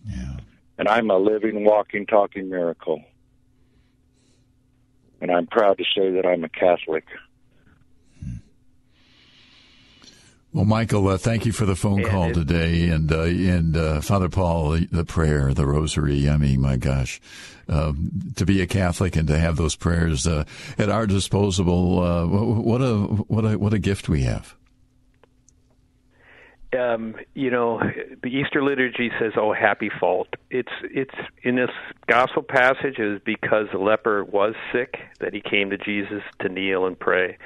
Yeah. 0.07 0.38
And 0.79 0.89
I'm 0.89 1.11
a 1.11 1.19
living, 1.19 1.65
walking, 1.65 2.07
talking 2.07 2.49
miracle. 2.49 3.03
And 5.21 5.31
I'm 5.31 5.47
proud 5.47 5.79
to 5.79 5.85
say 5.97 6.13
that 6.13 6.25
I'm 6.25 6.45
a 6.45 6.49
Catholic. 6.49 7.05
Well, 10.53 10.65
Michael, 10.65 11.09
uh, 11.09 11.19
thank 11.19 11.45
you 11.45 11.53
for 11.53 11.67
the 11.67 11.77
phone 11.77 12.01
Yeah, 12.01 12.11
call 12.11 12.33
today, 12.33 12.89
and 12.89 13.13
uh, 13.13 13.23
and 13.23 13.77
uh, 13.77 14.01
Father 14.01 14.31
Paul, 14.31 14.71
the, 14.71 14.87
the 14.91 15.05
prayer, 15.05 15.53
the 15.53 15.67
Rosary. 15.67 16.29
I 16.29 16.39
mean, 16.39 16.63
my 16.63 16.77
gosh, 16.77 17.21
um, 17.69 18.33
to 18.37 18.47
be 18.47 18.63
a 18.63 18.67
Catholic 18.67 19.15
and 19.15 19.29
to 19.29 19.39
have 19.39 19.57
those 19.57 19.77
prayers 19.77 20.27
uh, 20.27 20.45
at 20.79 20.89
our 20.89 21.07
disposal, 21.07 22.01
uh, 22.01 22.25
wh- 22.25 22.65
what 22.65 22.81
a 22.81 22.97
what 22.97 23.45
a 23.45 23.59
what 23.59 23.75
a 23.75 23.79
gift 23.79 24.09
we 24.09 24.23
have. 24.23 24.57
Um, 26.77 27.15
you 27.35 27.51
know, 27.51 27.81
the 28.23 28.29
Easter 28.29 28.63
liturgy 28.63 29.11
says, 29.19 29.33
"Oh, 29.37 29.53
happy 29.53 29.91
fault." 30.01 30.29
It's 30.51 30.73
it's 30.83 31.15
in 31.43 31.57
this 31.57 31.71
gospel 32.07 32.43
passage 32.43 32.99
is 32.99 33.21
because 33.25 33.67
the 33.73 33.79
leper 33.79 34.25
was 34.25 34.55
sick 34.73 34.99
that 35.21 35.33
he 35.33 35.41
came 35.41 35.71
to 35.71 35.79
Jesus 35.79 36.23
to 36.41 36.49
kneel 36.49 36.87
and 36.87 36.99
pray. 36.99 37.39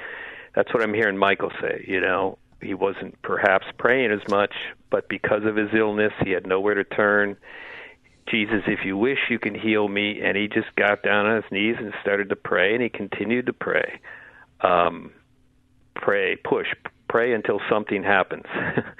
That's 0.55 0.73
what 0.73 0.83
I'm 0.83 0.93
hearing 0.93 1.17
Michael 1.17 1.51
say. 1.61 1.85
You 1.87 2.01
know, 2.01 2.37
he 2.61 2.73
wasn't 2.73 3.21
perhaps 3.21 3.65
praying 3.77 4.11
as 4.11 4.27
much, 4.29 4.53
but 4.89 5.07
because 5.07 5.45
of 5.45 5.55
his 5.55 5.69
illness, 5.73 6.13
he 6.23 6.31
had 6.31 6.45
nowhere 6.45 6.75
to 6.75 6.83
turn. 6.83 7.37
Jesus, 8.27 8.63
if 8.67 8.85
you 8.85 8.97
wish, 8.97 9.19
you 9.29 9.39
can 9.39 9.55
heal 9.55 9.87
me. 9.87 10.21
And 10.21 10.37
he 10.37 10.47
just 10.47 10.73
got 10.75 11.03
down 11.03 11.25
on 11.25 11.41
his 11.41 11.51
knees 11.51 11.75
and 11.79 11.93
started 12.01 12.29
to 12.29 12.35
pray, 12.35 12.73
and 12.73 12.83
he 12.83 12.89
continued 12.89 13.47
to 13.47 13.53
pray. 13.53 13.99
Um, 14.61 15.11
pray, 15.95 16.35
push, 16.37 16.67
pray 17.13 17.31
until 17.31 17.61
something 17.69 18.01
happens. 18.01 18.45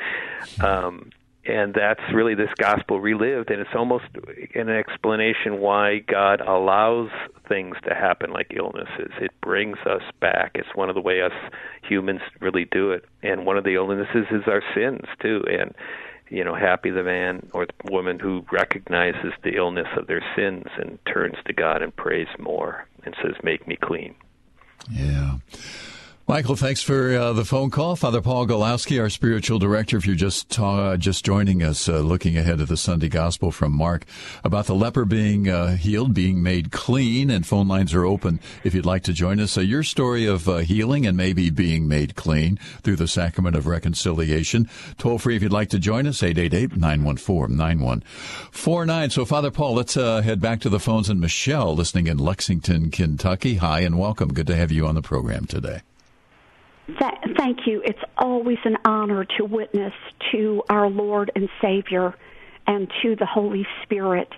um, 0.63 1.09
and 1.45 1.73
that's 1.73 1.99
really 2.13 2.35
this 2.35 2.51
gospel 2.57 3.01
relived, 3.01 3.49
and 3.49 3.59
it's 3.59 3.75
almost 3.75 4.05
an 4.53 4.69
explanation 4.69 5.59
why 5.59 5.97
God 5.97 6.39
allows 6.39 7.09
things 7.49 7.75
to 7.87 7.95
happen 7.95 8.31
like 8.31 8.53
illnesses. 8.55 9.11
It 9.19 9.31
brings 9.41 9.79
us 9.79 10.03
back. 10.21 10.51
It's 10.53 10.75
one 10.75 10.89
of 10.89 10.95
the 10.95 11.01
way 11.01 11.23
us 11.23 11.33
humans 11.81 12.21
really 12.39 12.65
do 12.65 12.91
it. 12.91 13.03
And 13.23 13.47
one 13.47 13.57
of 13.57 13.63
the 13.63 13.73
illnesses 13.73 14.27
is 14.29 14.43
our 14.45 14.61
sins 14.75 15.05
too. 15.19 15.43
And 15.49 15.73
you 16.29 16.43
know, 16.43 16.53
happy 16.53 16.91
the 16.91 17.03
man 17.03 17.49
or 17.51 17.65
the 17.65 17.91
woman 17.91 18.19
who 18.19 18.45
recognizes 18.51 19.33
the 19.43 19.55
illness 19.55 19.87
of 19.97 20.05
their 20.05 20.23
sins 20.35 20.65
and 20.77 20.99
turns 21.11 21.35
to 21.47 21.53
God 21.53 21.81
and 21.81 21.95
prays 21.95 22.27
more 22.37 22.87
and 23.05 23.15
says, 23.23 23.33
"Make 23.43 23.67
me 23.67 23.75
clean." 23.75 24.13
Yeah. 24.89 25.37
Michael, 26.33 26.55
thanks 26.55 26.81
for 26.81 27.15
uh, 27.15 27.33
the 27.33 27.45
phone 27.45 27.69
call. 27.69 27.95
Father 27.95 28.19
Paul 28.19 28.47
Gawlowski, 28.47 28.99
our 28.99 29.11
spiritual 29.11 29.59
director, 29.59 29.97
if 29.97 30.07
you're 30.07 30.15
just 30.15 30.49
just 30.49 31.23
joining 31.23 31.61
us, 31.61 31.87
uh, 31.87 31.99
looking 31.99 32.39
ahead 32.39 32.59
of 32.59 32.69
the 32.69 32.75
Sunday 32.75 33.07
Gospel 33.07 33.51
from 33.51 33.71
Mark 33.71 34.03
about 34.43 34.65
the 34.65 34.73
leper 34.73 35.05
being 35.05 35.47
uh, 35.47 35.75
healed, 35.75 36.15
being 36.15 36.41
made 36.41 36.71
clean, 36.71 37.29
and 37.29 37.45
phone 37.45 37.67
lines 37.67 37.93
are 37.93 38.03
open 38.03 38.39
if 38.63 38.73
you'd 38.73 38.83
like 38.83 39.03
to 39.03 39.13
join 39.13 39.39
us. 39.39 39.59
Uh, 39.59 39.61
your 39.61 39.83
story 39.83 40.25
of 40.25 40.49
uh, 40.49 40.57
healing 40.57 41.05
and 41.05 41.15
maybe 41.15 41.51
being 41.51 41.87
made 41.87 42.15
clean 42.15 42.57
through 42.81 42.95
the 42.95 43.07
sacrament 43.07 43.55
of 43.55 43.67
reconciliation. 43.67 44.67
Toll 44.97 45.19
free 45.19 45.35
if 45.35 45.43
you'd 45.43 45.51
like 45.51 45.69
to 45.69 45.77
join 45.77 46.07
us, 46.07 46.21
888-914-9149. 46.21 49.11
So, 49.11 49.23
Father 49.23 49.51
Paul, 49.51 49.75
let's 49.75 49.95
uh, 49.95 50.23
head 50.23 50.41
back 50.41 50.61
to 50.61 50.69
the 50.69 50.79
phones 50.79 51.09
and 51.09 51.21
Michelle, 51.21 51.75
listening 51.75 52.07
in 52.07 52.17
Lexington, 52.17 52.89
Kentucky. 52.89 53.57
Hi 53.57 53.81
and 53.81 53.99
welcome. 53.99 54.33
Good 54.33 54.47
to 54.47 54.55
have 54.55 54.71
you 54.71 54.87
on 54.87 54.95
the 54.95 55.03
program 55.03 55.45
today. 55.45 55.81
Th- 56.87 57.37
thank 57.37 57.59
you. 57.65 57.81
It's 57.85 57.99
always 58.17 58.57
an 58.65 58.77
honor 58.85 59.25
to 59.37 59.45
witness 59.45 59.93
to 60.31 60.63
our 60.69 60.89
Lord 60.89 61.31
and 61.35 61.49
Savior 61.61 62.13
and 62.67 62.91
to 63.01 63.15
the 63.15 63.25
Holy 63.25 63.65
Spirit. 63.83 64.29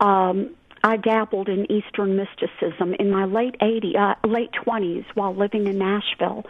Um, 0.00 0.50
I 0.82 0.96
dabbled 0.96 1.48
in 1.48 1.70
Eastern 1.70 2.16
mysticism 2.16 2.94
in 2.94 3.10
my 3.10 3.24
late 3.24 3.56
80, 3.60 3.96
uh, 3.96 4.14
late 4.24 4.50
20s 4.66 5.04
while 5.14 5.34
living 5.34 5.66
in 5.66 5.78
Nashville. 5.78 6.44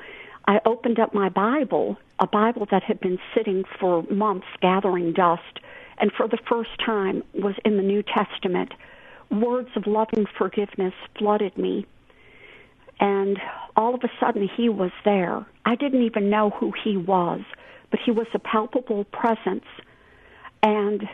I 0.47 0.61
opened 0.65 0.99
up 0.99 1.15
my 1.15 1.29
Bible, 1.29 1.97
a 2.19 2.27
Bible 2.27 2.67
that 2.71 2.83
had 2.83 3.01
been 3.01 3.19
sitting 3.35 3.65
for 3.79 4.03
months 4.05 4.47
gathering 4.61 5.13
dust, 5.13 5.61
and 5.99 6.13
for 6.13 6.29
the 6.29 6.39
first 6.49 6.71
time 6.85 7.23
was 7.35 7.55
in 7.65 7.77
the 7.77 7.83
New 7.83 8.03
Testament. 8.03 8.73
Words 9.31 9.71
of 9.77 9.87
loving 9.87 10.27
forgiveness 10.39 10.95
flooded 11.19 11.57
me 11.59 11.87
and 13.01 13.39
all 13.77 13.95
of 13.95 14.03
a 14.05 14.11
sudden 14.19 14.49
he 14.57 14.69
was 14.69 14.93
there. 15.05 15.47
I 15.65 15.75
didn't 15.75 16.03
even 16.03 16.31
know 16.31 16.51
who 16.51 16.73
he 16.85 16.97
was, 16.97 17.41
but 17.91 18.01
he 18.05 18.11
was 18.11 18.27
a 18.35 18.39
palpable 18.39 19.05
presence. 19.05 19.65
And 20.63 21.09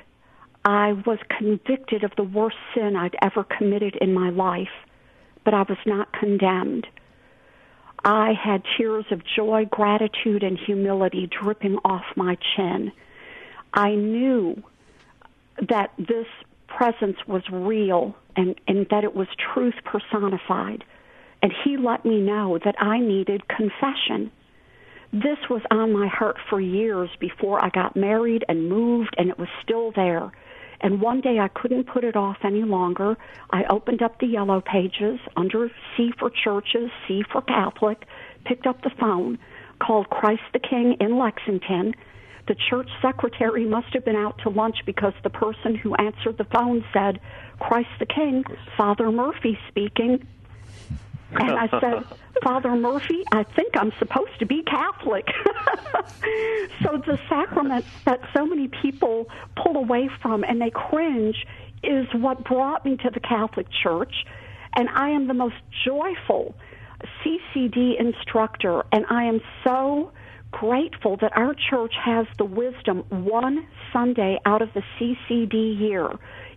I 0.65 0.93
was 0.93 1.19
convicted 1.37 2.05
of 2.05 2.13
the 2.17 2.23
worst 2.23 2.57
sin 2.75 2.97
I'd 2.97 3.17
ever 3.21 3.45
committed 3.45 3.97
in 4.01 4.15
my 4.15 4.31
life, 4.31 4.73
but 5.45 5.55
I 5.55 5.63
was 5.63 5.79
not 5.85 6.13
condemned. 6.13 6.87
I 8.05 8.33
had 8.33 8.63
tears 8.77 9.05
of 9.11 9.23
joy, 9.25 9.67
gratitude, 9.71 10.43
and 10.43 10.59
humility 10.59 11.29
dripping 11.29 11.79
off 11.85 12.05
my 12.17 12.37
chin. 12.57 12.93
I 13.75 13.95
knew 13.95 14.63
that 15.69 15.93
this 15.99 16.27
presence 16.67 17.19
was 17.27 17.43
real 17.51 18.17
and, 18.37 18.59
and 18.67 18.87
that 18.91 19.05
it 19.05 19.15
was 19.15 19.29
truth 19.55 19.75
personified. 19.85 20.85
And 21.43 21.53
he 21.65 21.77
let 21.77 22.05
me 22.05 22.21
know 22.21 22.59
that 22.65 22.77
I 22.81 22.99
needed 23.01 23.49
confession. 23.49 24.31
This 25.13 25.39
was 25.51 25.63
on 25.71 25.93
my 25.93 26.07
heart 26.07 26.37
for 26.49 26.61
years 26.61 27.11
before 27.21 27.63
I 27.63 27.69
got 27.69 27.97
married 27.97 28.45
and 28.49 28.69
moved, 28.69 29.15
and 29.19 29.29
it 29.29 29.39
was 29.39 29.49
still 29.63 29.93
there. 29.95 30.33
And 30.81 31.01
one 31.01 31.21
day 31.21 31.39
I 31.39 31.49
couldn't 31.49 31.85
put 31.85 32.03
it 32.03 32.17
off 32.17 32.39
any 32.45 32.63
longer. 32.63 33.17
I 33.51 33.65
opened 33.71 34.03
up 34.03 34.19
the 34.19 34.27
yellow 34.27 34.61
pages 34.61 35.21
under 35.37 35.71
C 35.97 36.13
for 36.19 36.31
churches, 36.31 36.91
C 37.07 37.23
for 37.31 37.43
Catholic, 37.43 38.05
picked 38.45 38.67
up 38.67 38.83
the 38.83 38.91
phone, 38.99 39.39
called 39.81 40.11
Christ 40.11 40.43
the 40.53 40.59
King 40.59 40.97
in 41.01 41.19
Lexington. 41.19 41.95
The 42.49 42.57
church 42.71 42.89
secretary 43.01 43.65
must 43.65 43.93
have 43.93 44.05
been 44.05 44.17
out 44.17 44.39
to 44.43 44.49
lunch 44.49 44.77
because 44.85 45.13
the 45.23 45.31
person 45.31 45.77
who 45.77 45.95
answered 45.95 46.39
the 46.39 46.47
phone 46.53 46.85
said, 46.93 47.21
Christ 47.61 47.91
the 48.01 48.07
King, 48.07 48.45
Father 48.77 49.13
Murphy 49.13 49.57
speaking. 49.69 50.27
And 51.35 51.59
I 51.59 51.69
said, 51.81 52.05
Father 52.43 52.75
Murphy, 52.75 53.25
I 53.33 53.45
think 53.45 53.77
I'm 53.77 53.93
supposed 53.99 54.39
to 54.41 54.47
be 54.47 54.63
Catholic. 54.63 55.27
so 56.83 57.03
the 57.07 57.19
sacrament 57.29 57.85
that 58.05 58.21
so 58.35 58.47
many 58.47 58.69
people 58.69 59.29
pull 59.57 59.77
away 59.77 60.11
from 60.21 60.45
and 60.45 60.61
they 60.61 60.71
cringe 60.71 61.47
is 61.83 62.07
what 62.15 62.45
brought 62.45 62.85
me 62.85 62.97
to 62.97 63.11
the 63.11 63.21
Catholic 63.21 63.67
Church. 63.83 64.15
And 64.75 64.89
I 64.89 65.11
am 65.11 65.27
the 65.27 65.35
most 65.35 65.57
joyful 65.85 66.55
CCD 67.23 67.99
instructor, 68.01 68.85
and 68.93 69.05
I 69.11 69.25
am 69.25 69.41
so 69.65 70.13
grateful 70.51 71.17
that 71.17 71.37
our 71.37 71.55
church 71.71 71.95
has 72.03 72.27
the 72.39 72.45
wisdom 72.45 73.05
one 73.09 73.67
Sunday 73.93 74.39
out 74.45 74.63
of 74.63 74.69
the 74.75 74.83
CCD 74.99 75.79
year 75.81 76.09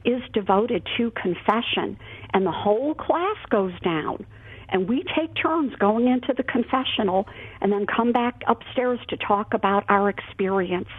is 0.04 0.22
devoted 0.34 0.88
to 0.98 1.12
confession, 1.12 1.98
and 2.34 2.46
the 2.46 2.52
whole 2.52 2.94
class 2.94 3.38
goes 3.50 3.74
down. 3.82 4.26
And 4.70 4.90
we 4.90 5.04
take 5.16 5.36
turns 5.36 5.76
going 5.76 6.08
into 6.08 6.34
the 6.36 6.44
confessional 6.44 7.28
and 7.62 7.72
then 7.72 7.86
come 7.86 8.12
back 8.12 8.42
upstairs 8.48 9.00
to 9.10 9.18
talk 9.18 9.54
about 9.54 9.84
our 9.90 10.10
experience. 10.10 10.90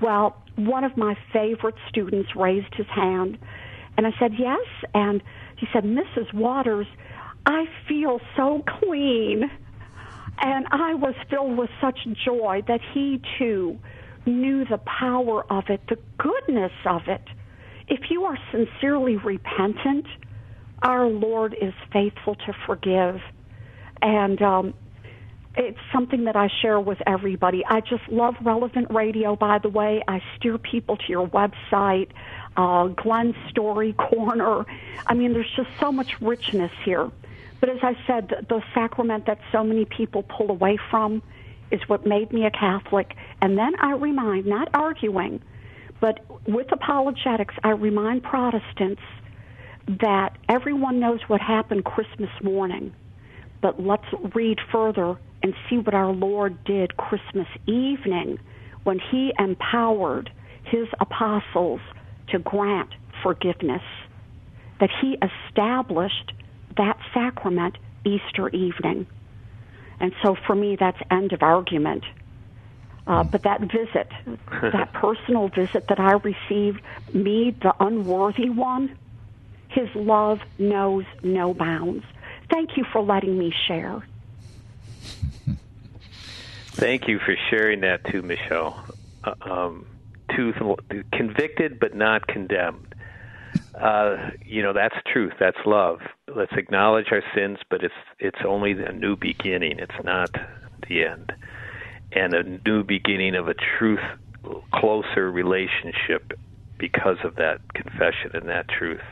Well, 0.00 0.36
one 0.56 0.84
of 0.84 0.96
my 0.96 1.16
favorite 1.32 1.76
students 1.88 2.34
raised 2.34 2.74
his 2.74 2.86
hand, 2.86 3.38
and 3.96 4.06
I 4.06 4.10
said, 4.18 4.32
Yes. 4.38 4.66
And 4.92 5.22
he 5.56 5.66
said, 5.72 5.84
Mrs. 5.84 6.32
Waters, 6.34 6.86
I 7.46 7.66
feel 7.88 8.20
so 8.36 8.64
clean. 8.80 9.50
And 10.38 10.66
I 10.72 10.94
was 10.94 11.14
filled 11.30 11.56
with 11.56 11.70
such 11.80 11.98
joy 12.24 12.62
that 12.66 12.80
he 12.92 13.20
too 13.38 13.78
knew 14.26 14.64
the 14.64 14.78
power 14.78 15.44
of 15.50 15.64
it, 15.68 15.80
the 15.88 15.98
goodness 16.18 16.72
of 16.86 17.02
it. 17.06 17.22
If 17.88 18.10
you 18.10 18.24
are 18.24 18.38
sincerely 18.50 19.16
repentant, 19.16 20.06
our 20.82 21.06
Lord 21.06 21.56
is 21.60 21.72
faithful 21.92 22.34
to 22.34 22.52
forgive. 22.66 23.20
And 24.02 24.40
um, 24.42 24.74
it's 25.56 25.78
something 25.92 26.24
that 26.24 26.36
I 26.36 26.48
share 26.60 26.80
with 26.80 26.98
everybody. 27.06 27.64
I 27.64 27.80
just 27.80 28.08
love 28.08 28.34
relevant 28.42 28.90
radio, 28.90 29.36
by 29.36 29.58
the 29.58 29.68
way. 29.68 30.02
I 30.06 30.20
steer 30.36 30.58
people 30.58 30.96
to 30.96 31.08
your 31.08 31.28
website, 31.28 32.08
uh, 32.56 32.88
Glenn's 32.88 33.36
Story 33.50 33.92
Corner. 33.92 34.66
I 35.06 35.14
mean, 35.14 35.32
there's 35.32 35.52
just 35.56 35.70
so 35.78 35.92
much 35.92 36.20
richness 36.20 36.72
here. 36.84 37.10
But 37.60 37.70
as 37.70 37.78
I 37.82 37.96
said, 38.06 38.46
the 38.48 38.62
sacrament 38.74 39.26
that 39.26 39.38
so 39.52 39.64
many 39.64 39.84
people 39.84 40.22
pull 40.22 40.50
away 40.50 40.76
from 40.90 41.22
is 41.70 41.80
what 41.88 42.04
made 42.04 42.32
me 42.32 42.44
a 42.44 42.50
Catholic. 42.50 43.16
And 43.40 43.56
then 43.56 43.74
I 43.80 43.92
remind, 43.92 44.46
not 44.46 44.68
arguing, 44.74 45.40
but 46.00 46.20
with 46.46 46.70
apologetics, 46.72 47.54
I 47.62 47.70
remind 47.70 48.22
Protestants 48.22 49.00
that 49.86 50.36
everyone 50.48 51.00
knows 51.00 51.20
what 51.26 51.40
happened 51.40 51.84
Christmas 51.84 52.30
morning. 52.42 52.92
But 53.60 53.80
let's 53.80 54.06
read 54.34 54.58
further 54.72 55.16
and 55.42 55.54
see 55.68 55.76
what 55.78 55.94
our 55.94 56.12
Lord 56.12 56.62
did 56.64 56.96
Christmas 56.96 57.48
evening 57.66 58.38
when 58.84 58.98
he 58.98 59.32
empowered 59.38 60.30
his 60.64 60.86
apostles 61.00 61.80
to 62.28 62.38
grant 62.38 62.90
forgiveness, 63.22 63.82
that 64.80 64.90
he 65.00 65.16
established 65.22 66.32
that 66.76 66.98
sacrament 67.12 67.76
Easter 68.04 68.48
evening. 68.50 69.06
And 70.00 70.12
so 70.22 70.36
for 70.46 70.54
me, 70.54 70.76
that's 70.78 70.98
end 71.10 71.32
of 71.32 71.42
argument. 71.42 72.04
Uh, 73.06 73.22
but 73.22 73.42
that 73.42 73.60
visit, 73.60 74.08
that 74.50 74.92
personal 74.94 75.48
visit 75.48 75.86
that 75.88 76.00
I 76.00 76.12
received, 76.12 76.80
me, 77.12 77.54
the 77.62 77.74
unworthy 77.80 78.48
one, 78.48 78.96
his 79.74 79.88
love 79.94 80.38
knows 80.58 81.04
no 81.22 81.54
bounds. 81.54 82.04
Thank 82.50 82.76
you 82.76 82.84
for 82.92 83.02
letting 83.02 83.38
me 83.38 83.52
share. 83.66 84.06
Thank 86.72 87.08
you 87.08 87.18
for 87.18 87.36
sharing 87.50 87.80
that 87.80 88.04
too, 88.10 88.22
Michelle. 88.22 88.84
Uh, 89.24 89.34
um, 89.40 89.86
to 90.36 90.76
convicted 91.12 91.78
but 91.78 91.94
not 91.94 92.26
condemned 92.26 92.94
uh, 93.80 94.30
you 94.44 94.62
know 94.62 94.72
that's 94.72 94.94
truth 95.12 95.32
that's 95.38 95.58
love 95.66 96.00
let's 96.34 96.52
acknowledge 96.52 97.06
our 97.10 97.22
sins 97.34 97.58
but 97.70 97.82
it's 97.82 97.94
it's 98.18 98.38
only 98.46 98.72
a 98.72 98.92
new 98.92 99.16
beginning 99.16 99.78
it's 99.78 100.04
not 100.04 100.30
the 100.88 101.04
end 101.04 101.32
and 102.12 102.34
a 102.34 102.42
new 102.66 102.82
beginning 102.82 103.34
of 103.34 103.48
a 103.48 103.54
truth 103.78 104.00
closer 104.72 105.30
relationship 105.30 106.32
because 106.78 107.16
of 107.24 107.36
that 107.36 107.60
confession 107.74 108.30
and 108.34 108.48
that 108.48 108.68
truth 108.68 109.02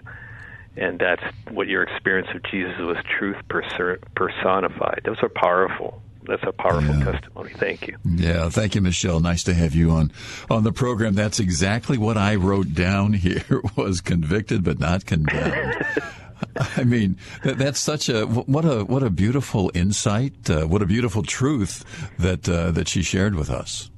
and 0.77 0.99
that's 0.99 1.23
what 1.51 1.69
your 1.69 1.83
experience 1.83 2.29
of 2.35 2.43
Jesus 2.45 2.79
was 2.79 2.97
truth 3.19 3.37
personified 3.49 5.03
those 5.05 5.23
are 5.23 5.29
powerful 5.29 6.03
that's 6.25 6.45
a 6.45 6.53
powerful 6.53 6.95
yeah. 6.95 7.05
testimony. 7.05 7.51
Thank 7.53 7.89
you. 7.89 7.97
Yeah, 8.05 8.49
thank 8.49 8.77
you, 8.77 8.81
Michelle. 8.81 9.19
Nice 9.19 9.43
to 9.43 9.55
have 9.55 9.75
you 9.75 9.91
on 9.91 10.13
on 10.49 10.63
the 10.63 10.71
program. 10.71 11.17
That's 11.17 11.41
exactly 11.41 11.99
what 11.99 12.17
I 12.17 12.37
wrote 12.37 12.75
down 12.75 13.13
here 13.15 13.61
was 13.75 14.01
convicted 14.01 14.63
but 14.63 14.79
not 14.79 15.05
condemned. 15.05 15.85
I 16.77 16.85
mean, 16.85 17.17
that, 17.43 17.59
that's 17.59 17.81
such 17.81 18.09
a 18.09 18.27
what 18.27 18.65
a 18.65 18.85
what 18.85 19.03
a 19.03 19.11
beautiful 19.11 19.71
insight, 19.75 20.51
uh, 20.51 20.67
what 20.67 20.83
a 20.83 20.87
beautiful 20.87 21.23
truth 21.23 21.85
that 22.19 22.49
uh, 22.49 22.71
that 22.73 22.89
she 22.89 23.03
shared 23.03 23.35
with 23.35 23.51
us. 23.51 23.91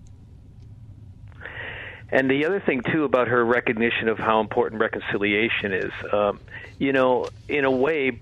And 2.14 2.30
the 2.30 2.46
other 2.46 2.62
thing 2.64 2.80
too 2.92 3.02
about 3.02 3.26
her 3.26 3.44
recognition 3.44 4.08
of 4.08 4.18
how 4.18 4.40
important 4.40 4.80
reconciliation 4.80 5.72
is, 5.72 5.92
um, 6.12 6.38
you 6.78 6.92
know, 6.92 7.26
in 7.48 7.64
a 7.64 7.70
way, 7.70 8.20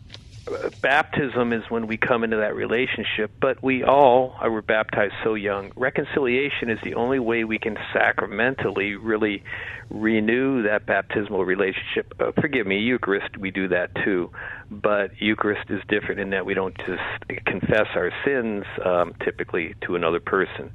baptism 0.81 1.53
is 1.53 1.63
when 1.69 1.87
we 1.87 1.99
come 1.99 2.25
into 2.25 2.39
that 2.39 2.55
relationship, 2.57 3.33
but 3.39 3.63
we 3.63 3.85
all 3.85 4.35
were 4.43 4.63
baptized 4.63 5.13
so 5.23 5.35
young. 5.35 5.73
Reconciliation 5.77 6.71
is 6.71 6.79
the 6.83 6.95
only 6.95 7.19
way 7.19 7.45
we 7.45 7.59
can 7.59 7.77
sacramentally 7.95 8.97
really 8.99 9.45
renew 9.91 10.63
that 10.63 10.87
baptismal 10.87 11.45
relationship. 11.45 12.15
Uh, 12.19 12.33
forgive 12.41 12.67
me, 12.67 12.79
Eucharist, 12.79 13.37
we 13.37 13.51
do 13.51 13.69
that 13.69 13.91
too, 14.03 14.31
but 14.71 15.11
Eucharist 15.21 15.69
is 15.69 15.83
different 15.89 16.19
in 16.19 16.31
that 16.31 16.47
we 16.47 16.55
don't 16.55 16.77
just 16.79 17.45
confess 17.45 17.89
our 17.95 18.11
sins 18.25 18.65
um, 18.87 19.13
typically 19.23 19.75
to 19.87 19.97
another 19.97 20.19
person. 20.19 20.73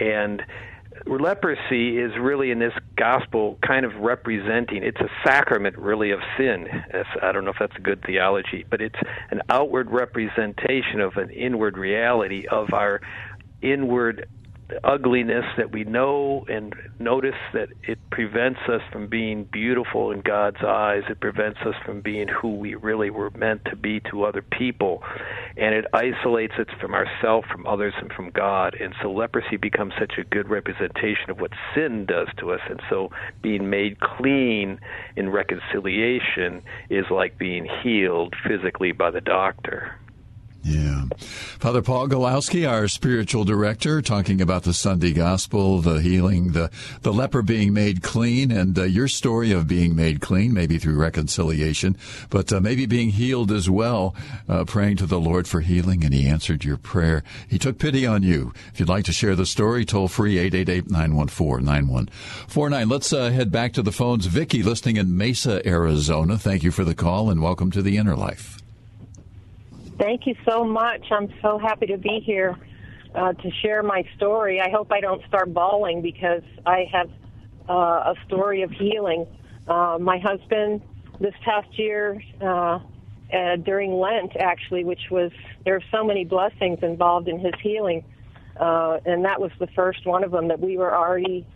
And 0.00 0.42
leprosy 1.06 1.98
is 1.98 2.12
really 2.20 2.50
in 2.50 2.58
this 2.58 2.72
gospel 2.96 3.58
kind 3.66 3.84
of 3.84 3.94
representing 3.96 4.82
it's 4.82 5.00
a 5.00 5.08
sacrament 5.24 5.76
really 5.76 6.10
of 6.10 6.20
sin. 6.36 6.66
I 7.22 7.32
don't 7.32 7.44
know 7.44 7.50
if 7.50 7.56
that's 7.58 7.76
a 7.76 7.80
good 7.80 8.02
theology 8.06 8.64
but 8.68 8.80
it's 8.80 8.98
an 9.30 9.42
outward 9.50 9.90
representation 9.90 11.00
of 11.00 11.16
an 11.16 11.30
inward 11.30 11.76
reality 11.76 12.46
of 12.50 12.72
our 12.72 13.00
inward 13.62 14.28
ugliness 14.82 15.44
that 15.56 15.72
we 15.72 15.84
know 15.84 16.44
and 16.48 16.74
notice 16.98 17.34
that 17.52 17.68
it 17.82 17.98
prevents 18.10 18.60
us 18.68 18.80
from 18.92 19.08
being 19.08 19.46
beautiful 19.52 20.10
in 20.10 20.20
God's 20.20 20.62
eyes. 20.66 21.02
It 21.08 21.20
prevents 21.20 21.60
us 21.66 21.74
from 21.84 22.00
being 22.00 22.28
who 22.28 22.56
we 22.56 22.74
really 22.74 23.10
were 23.10 23.30
meant 23.30 23.62
to 23.66 23.76
be 23.76 24.00
to 24.10 24.24
other 24.24 24.42
people. 24.42 25.02
And 25.56 25.74
it 25.74 25.84
isolates 25.92 26.54
us 26.58 26.66
from 26.80 26.94
ourselves, 26.94 27.46
from 27.50 27.66
others, 27.66 27.94
and 28.00 28.10
from 28.12 28.30
God. 28.30 28.74
And 28.80 28.94
so 29.02 29.10
leprosy 29.12 29.56
becomes 29.56 29.92
such 29.98 30.14
a 30.18 30.24
good 30.24 30.48
representation 30.48 31.30
of 31.30 31.40
what 31.40 31.52
sin 31.74 32.06
does 32.06 32.28
to 32.38 32.52
us. 32.52 32.60
And 32.68 32.80
so 32.88 33.10
being 33.42 33.68
made 33.68 34.00
clean 34.00 34.78
in 35.16 35.28
reconciliation 35.28 36.62
is 36.90 37.04
like 37.10 37.38
being 37.38 37.66
healed 37.82 38.34
physically 38.46 38.92
by 38.92 39.10
the 39.10 39.20
doctor. 39.20 39.98
Yeah. 40.64 41.04
Father 41.58 41.82
Paul 41.82 42.08
Gawlowski, 42.08 42.66
our 42.66 42.88
spiritual 42.88 43.44
director, 43.44 44.00
talking 44.00 44.40
about 44.40 44.62
the 44.62 44.72
Sunday 44.72 45.12
gospel, 45.12 45.82
the 45.82 46.00
healing, 46.00 46.52
the, 46.52 46.70
the 47.02 47.12
leper 47.12 47.42
being 47.42 47.74
made 47.74 48.02
clean, 48.02 48.50
and 48.50 48.78
uh, 48.78 48.84
your 48.84 49.06
story 49.06 49.52
of 49.52 49.68
being 49.68 49.94
made 49.94 50.22
clean, 50.22 50.54
maybe 50.54 50.78
through 50.78 50.96
reconciliation, 50.96 51.98
but 52.30 52.50
uh, 52.50 52.60
maybe 52.60 52.86
being 52.86 53.10
healed 53.10 53.52
as 53.52 53.68
well, 53.68 54.16
uh, 54.48 54.64
praying 54.64 54.96
to 54.96 55.04
the 55.04 55.20
Lord 55.20 55.46
for 55.46 55.60
healing, 55.60 56.02
and 56.02 56.14
he 56.14 56.26
answered 56.26 56.64
your 56.64 56.78
prayer. 56.78 57.22
He 57.46 57.58
took 57.58 57.78
pity 57.78 58.06
on 58.06 58.22
you. 58.22 58.54
If 58.72 58.80
you'd 58.80 58.88
like 58.88 59.04
to 59.04 59.12
share 59.12 59.36
the 59.36 59.44
story, 59.44 59.84
toll 59.84 60.08
free 60.08 60.36
888-914-9149. 60.50 62.90
Let's 62.90 63.12
uh, 63.12 63.28
head 63.28 63.52
back 63.52 63.74
to 63.74 63.82
the 63.82 63.92
phones. 63.92 64.24
Vicky, 64.24 64.62
listening 64.62 64.96
in 64.96 65.14
Mesa, 65.14 65.60
Arizona. 65.68 66.38
Thank 66.38 66.62
you 66.62 66.70
for 66.70 66.84
the 66.84 66.94
call, 66.94 67.28
and 67.28 67.42
welcome 67.42 67.70
to 67.70 67.82
the 67.82 67.98
Inner 67.98 68.16
Life. 68.16 68.63
Thank 69.98 70.26
you 70.26 70.34
so 70.48 70.64
much. 70.64 71.06
I'm 71.10 71.32
so 71.40 71.58
happy 71.58 71.86
to 71.86 71.98
be 71.98 72.20
here 72.24 72.58
uh, 73.14 73.32
to 73.32 73.50
share 73.62 73.82
my 73.82 74.04
story. 74.16 74.60
I 74.60 74.68
hope 74.70 74.90
I 74.90 75.00
don't 75.00 75.24
start 75.28 75.54
bawling 75.54 76.02
because 76.02 76.42
I 76.66 76.88
have 76.92 77.08
uh, 77.68 78.12
a 78.12 78.14
story 78.26 78.62
of 78.62 78.72
healing. 78.72 79.26
Uh, 79.68 79.98
my 80.00 80.18
husband, 80.18 80.82
this 81.20 81.34
past 81.44 81.78
year, 81.78 82.20
uh, 82.40 82.80
uh, 83.32 83.56
during 83.64 83.94
Lent, 83.94 84.36
actually, 84.36 84.82
which 84.82 85.10
was, 85.10 85.30
there 85.64 85.76
are 85.76 85.84
so 85.92 86.02
many 86.02 86.24
blessings 86.24 86.80
involved 86.82 87.28
in 87.28 87.38
his 87.38 87.54
healing. 87.62 88.04
Uh, 88.56 88.98
and 89.06 89.24
that 89.24 89.40
was 89.40 89.52
the 89.60 89.68
first 89.68 90.04
one 90.06 90.24
of 90.24 90.32
them 90.32 90.48
that 90.48 90.60
we 90.60 90.76
were 90.76 90.94
already 90.94 91.46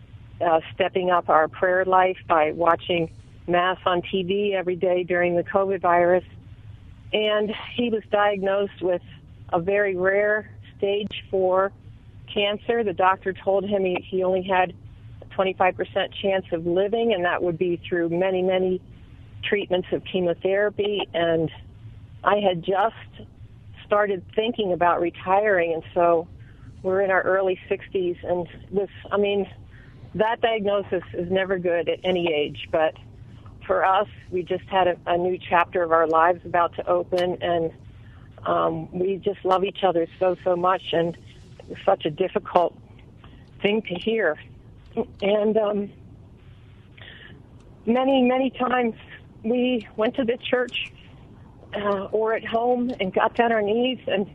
stepping 0.73 1.09
up 1.09 1.27
our 1.27 1.49
prayer 1.49 1.83
life 1.83 2.17
by 2.27 2.53
watching 2.53 3.11
Mass 3.47 3.77
on 3.85 4.01
TV 4.01 4.53
every 4.53 4.77
day 4.77 5.03
during 5.03 5.35
the 5.35 5.43
COVID 5.43 5.81
virus 5.81 6.23
and 7.13 7.51
he 7.75 7.89
was 7.89 8.03
diagnosed 8.11 8.81
with 8.81 9.01
a 9.51 9.59
very 9.59 9.95
rare 9.95 10.49
stage 10.77 11.23
four 11.29 11.71
cancer. 12.33 12.83
The 12.83 12.93
doctor 12.93 13.33
told 13.33 13.65
him 13.65 13.83
he, 13.83 14.05
he 14.07 14.23
only 14.23 14.43
had 14.43 14.73
a 15.21 15.25
25% 15.35 15.75
chance 16.21 16.45
of 16.51 16.65
living, 16.65 17.13
and 17.13 17.25
that 17.25 17.41
would 17.41 17.57
be 17.57 17.81
through 17.87 18.09
many, 18.09 18.41
many 18.41 18.81
treatments 19.43 19.87
of 19.91 20.03
chemotherapy. 20.03 21.01
And 21.13 21.49
I 22.23 22.37
had 22.37 22.63
just 22.63 23.27
started 23.85 24.23
thinking 24.35 24.73
about 24.73 25.01
retiring, 25.01 25.73
and 25.73 25.83
so 25.93 26.27
we're 26.83 27.01
in 27.01 27.11
our 27.11 27.23
early 27.23 27.59
60s. 27.69 28.17
And 28.23 28.47
this, 28.71 28.89
I 29.11 29.17
mean, 29.17 29.49
that 30.15 30.41
diagnosis 30.41 31.03
is 31.13 31.31
never 31.31 31.57
good 31.57 31.89
at 31.89 31.99
any 32.03 32.31
age, 32.31 32.67
but 32.71 32.93
for 33.69 33.85
us, 33.85 34.07
we 34.31 34.41
just 34.41 34.63
had 34.63 34.87
a, 34.87 34.97
a 35.05 35.15
new 35.15 35.37
chapter 35.37 35.83
of 35.83 35.91
our 35.91 36.07
lives 36.07 36.43
about 36.43 36.73
to 36.77 36.89
open, 36.89 37.37
and 37.39 37.71
um, 38.43 38.91
we 38.91 39.17
just 39.17 39.45
love 39.45 39.63
each 39.63 39.83
other 39.83 40.07
so 40.17 40.35
so 40.43 40.55
much, 40.55 40.81
and 40.91 41.15
such 41.85 42.03
a 42.05 42.09
difficult 42.09 42.75
thing 43.61 43.83
to 43.83 43.93
hear. 43.93 44.39
And 45.21 45.55
um, 45.55 45.91
many 47.85 48.23
many 48.23 48.49
times 48.49 48.95
we 49.43 49.87
went 49.95 50.15
to 50.15 50.23
the 50.23 50.37
church 50.37 50.91
uh, 51.75 52.05
or 52.05 52.33
at 52.33 52.43
home 52.43 52.91
and 52.99 53.13
got 53.13 53.35
down 53.35 53.51
our 53.51 53.61
knees 53.61 53.99
and 54.07 54.25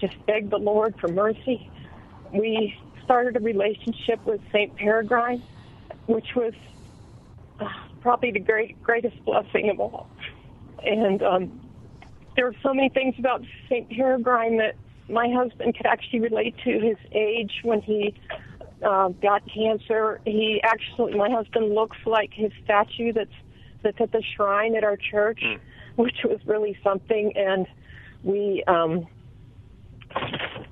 just 0.00 0.14
begged 0.24 0.48
the 0.48 0.56
Lord 0.56 0.94
for 0.98 1.08
mercy. 1.08 1.70
We 2.32 2.74
started 3.04 3.36
a 3.36 3.40
relationship 3.40 4.24
with 4.24 4.40
Saint 4.50 4.76
Peregrine, 4.76 5.42
which 6.06 6.34
was 6.34 6.54
uh, 7.60 7.68
probably 8.00 8.30
the 8.30 8.40
great 8.40 8.82
greatest 8.82 9.22
blessing 9.24 9.70
of 9.70 9.80
all. 9.80 10.08
And 10.84 11.22
um, 11.22 11.60
there 12.36 12.46
are 12.46 12.54
so 12.62 12.72
many 12.72 12.88
things 12.88 13.14
about 13.18 13.42
Saint 13.68 13.90
Peregrine 13.90 14.58
that 14.58 14.76
my 15.08 15.28
husband 15.30 15.76
could 15.76 15.86
actually 15.86 16.20
relate 16.20 16.54
to. 16.64 16.78
His 16.78 16.96
age 17.12 17.60
when 17.62 17.80
he 17.80 18.14
uh, 18.82 19.08
got 19.08 19.42
cancer, 19.52 20.20
he 20.24 20.60
actually 20.62 21.14
my 21.14 21.30
husband 21.30 21.74
looks 21.74 21.96
like 22.06 22.32
his 22.32 22.52
statue 22.64 23.12
that's 23.12 23.30
that's 23.82 24.00
at 24.00 24.12
the 24.12 24.22
shrine 24.36 24.76
at 24.76 24.84
our 24.84 24.96
church, 24.96 25.40
mm. 25.42 25.58
which 25.96 26.18
was 26.24 26.38
really 26.46 26.78
something. 26.82 27.32
And 27.36 27.66
we, 28.22 28.64
um, 28.66 29.06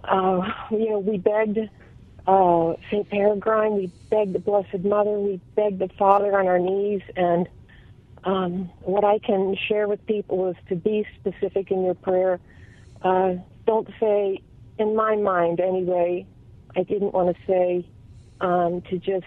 uh, 0.05 0.43
you 0.71 0.91
know, 0.91 0.99
we 0.99 1.19
begged 1.19 1.59
uh, 2.27 2.75
St. 2.91 3.09
Peregrine. 3.09 3.75
We 3.75 3.93
begged 4.11 4.35
the 4.35 4.39
Blessed 4.39 4.85
Mother. 4.85 5.19
We 5.19 5.41
begged 5.55 5.79
the 5.79 5.89
Father 5.99 6.39
on 6.39 6.47
our 6.47 6.59
knees. 6.59 7.03
And 7.17 7.49
um, 8.25 8.71
what 8.81 9.05
I 9.05 9.19
can 9.19 9.57
share 9.69 9.89
with 9.89 10.05
people 10.07 10.49
is 10.51 10.57
to 10.69 10.77
be 10.77 11.07
specific 11.21 11.71
in 11.71 11.85
your 11.85 11.95
prayer. 11.95 12.41
Uh, 13.03 13.35
don't 13.67 13.89
say, 14.01 14.43
in 14.79 14.97
my 14.97 15.17
mind 15.17 15.61
anyway, 15.61 16.27
I 16.77 16.83
didn't 16.83 17.15
want 17.15 17.37
to 17.37 17.43
say 17.47 17.89
um, 18.41 18.83
to 18.91 18.99
just, 18.99 19.27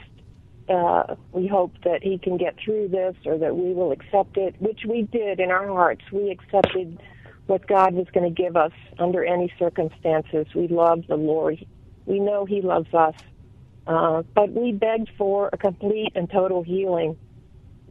uh, 0.68 1.16
we 1.32 1.48
hope 1.48 1.74
that 1.84 2.04
he 2.04 2.20
can 2.20 2.38
get 2.38 2.56
through 2.64 2.90
this 2.90 3.16
or 3.26 3.38
that 3.38 3.56
we 3.56 3.74
will 3.74 3.92
accept 3.92 4.38
it, 4.38 4.56
which 4.60 4.82
we 4.88 5.04
did 5.04 5.40
in 5.40 5.50
our 5.50 5.68
hearts. 5.68 6.04
We 6.12 6.30
accepted 6.30 7.02
what 7.48 7.66
God 7.68 7.96
was 7.96 8.06
going 8.14 8.34
to 8.34 8.42
give 8.44 8.56
us 8.56 8.72
under 9.00 9.26
any 9.26 9.52
circumstances. 9.58 10.46
We 10.54 10.68
loved 10.68 11.08
the 11.08 11.16
Lord. 11.16 11.66
We 12.10 12.20
know 12.20 12.44
He 12.44 12.62
loves 12.62 12.92
us. 12.94 13.16
Uh, 13.86 14.24
but 14.36 14.52
we 14.52 14.72
begged 14.72 15.10
for 15.18 15.50
a 15.54 15.58
complete 15.58 16.12
and 16.16 16.30
total 16.30 16.64
healing. 16.64 17.18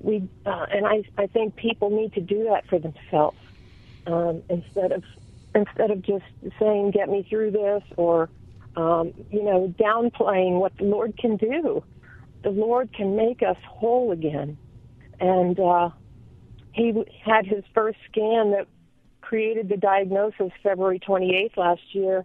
We 0.00 0.28
uh, 0.44 0.66
and 0.70 0.86
I, 0.86 1.04
I 1.16 1.26
think 1.28 1.56
people 1.56 1.90
need 1.90 2.12
to 2.14 2.20
do 2.20 2.44
that 2.50 2.66
for 2.68 2.78
themselves 2.78 3.38
um, 4.06 4.42
instead 4.50 4.92
of 4.92 5.04
instead 5.54 5.90
of 5.90 6.02
just 6.02 6.24
saying 6.58 6.90
"Get 6.92 7.08
me 7.08 7.26
through 7.28 7.52
this" 7.52 7.82
or 7.96 8.28
um, 8.76 9.12
you 9.30 9.42
know 9.42 9.72
downplaying 9.78 10.58
what 10.58 10.76
the 10.76 10.84
Lord 10.84 11.16
can 11.16 11.36
do. 11.36 11.84
The 12.42 12.50
Lord 12.50 12.92
can 12.92 13.16
make 13.16 13.42
us 13.42 13.56
whole 13.68 14.12
again, 14.12 14.56
and 15.20 15.58
uh, 15.58 15.90
He 16.72 16.92
had 17.24 17.46
His 17.46 17.64
first 17.74 17.98
scan 18.10 18.52
that 18.52 18.66
created 19.20 19.68
the 19.68 19.76
diagnosis 19.76 20.52
February 20.62 21.00
28th 21.00 21.56
last 21.56 21.82
year 21.92 22.24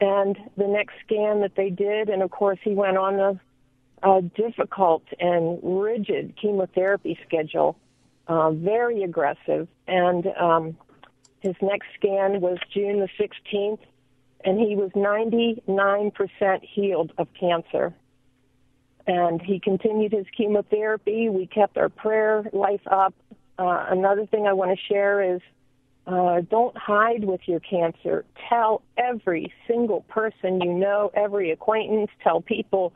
and 0.00 0.36
the 0.56 0.66
next 0.66 0.94
scan 1.04 1.40
that 1.40 1.54
they 1.56 1.70
did, 1.70 2.08
and 2.08 2.22
of 2.22 2.30
course 2.30 2.58
he 2.62 2.72
went 2.74 2.96
on 2.96 3.18
a, 3.18 3.40
a 4.08 4.22
difficult 4.22 5.02
and 5.18 5.58
rigid 5.62 6.34
chemotherapy 6.40 7.18
schedule, 7.26 7.76
uh, 8.28 8.50
very 8.52 9.02
aggressive. 9.02 9.66
And 9.88 10.26
um, 10.38 10.76
his 11.40 11.54
next 11.60 11.86
scan 11.98 12.40
was 12.40 12.58
June 12.72 13.00
the 13.00 13.08
16th, 13.18 13.80
and 14.44 14.60
he 14.60 14.76
was 14.76 14.90
99% 14.92 16.60
healed 16.62 17.12
of 17.18 17.26
cancer. 17.38 17.92
And 19.06 19.40
he 19.40 19.58
continued 19.58 20.12
his 20.12 20.26
chemotherapy. 20.36 21.28
We 21.28 21.46
kept 21.46 21.76
our 21.76 21.88
prayer 21.88 22.44
life 22.52 22.86
up. 22.86 23.14
Uh, 23.58 23.86
another 23.88 24.26
thing 24.26 24.46
I 24.46 24.52
want 24.52 24.78
to 24.78 24.84
share 24.86 25.34
is 25.34 25.40
uh, 26.08 26.40
don't 26.40 26.76
hide 26.76 27.24
with 27.24 27.42
your 27.44 27.60
cancer. 27.60 28.24
Tell 28.48 28.82
every 28.96 29.52
single 29.66 30.00
person 30.02 30.60
you 30.60 30.72
know, 30.72 31.10
every 31.14 31.50
acquaintance. 31.50 32.10
Tell 32.24 32.40
people 32.40 32.94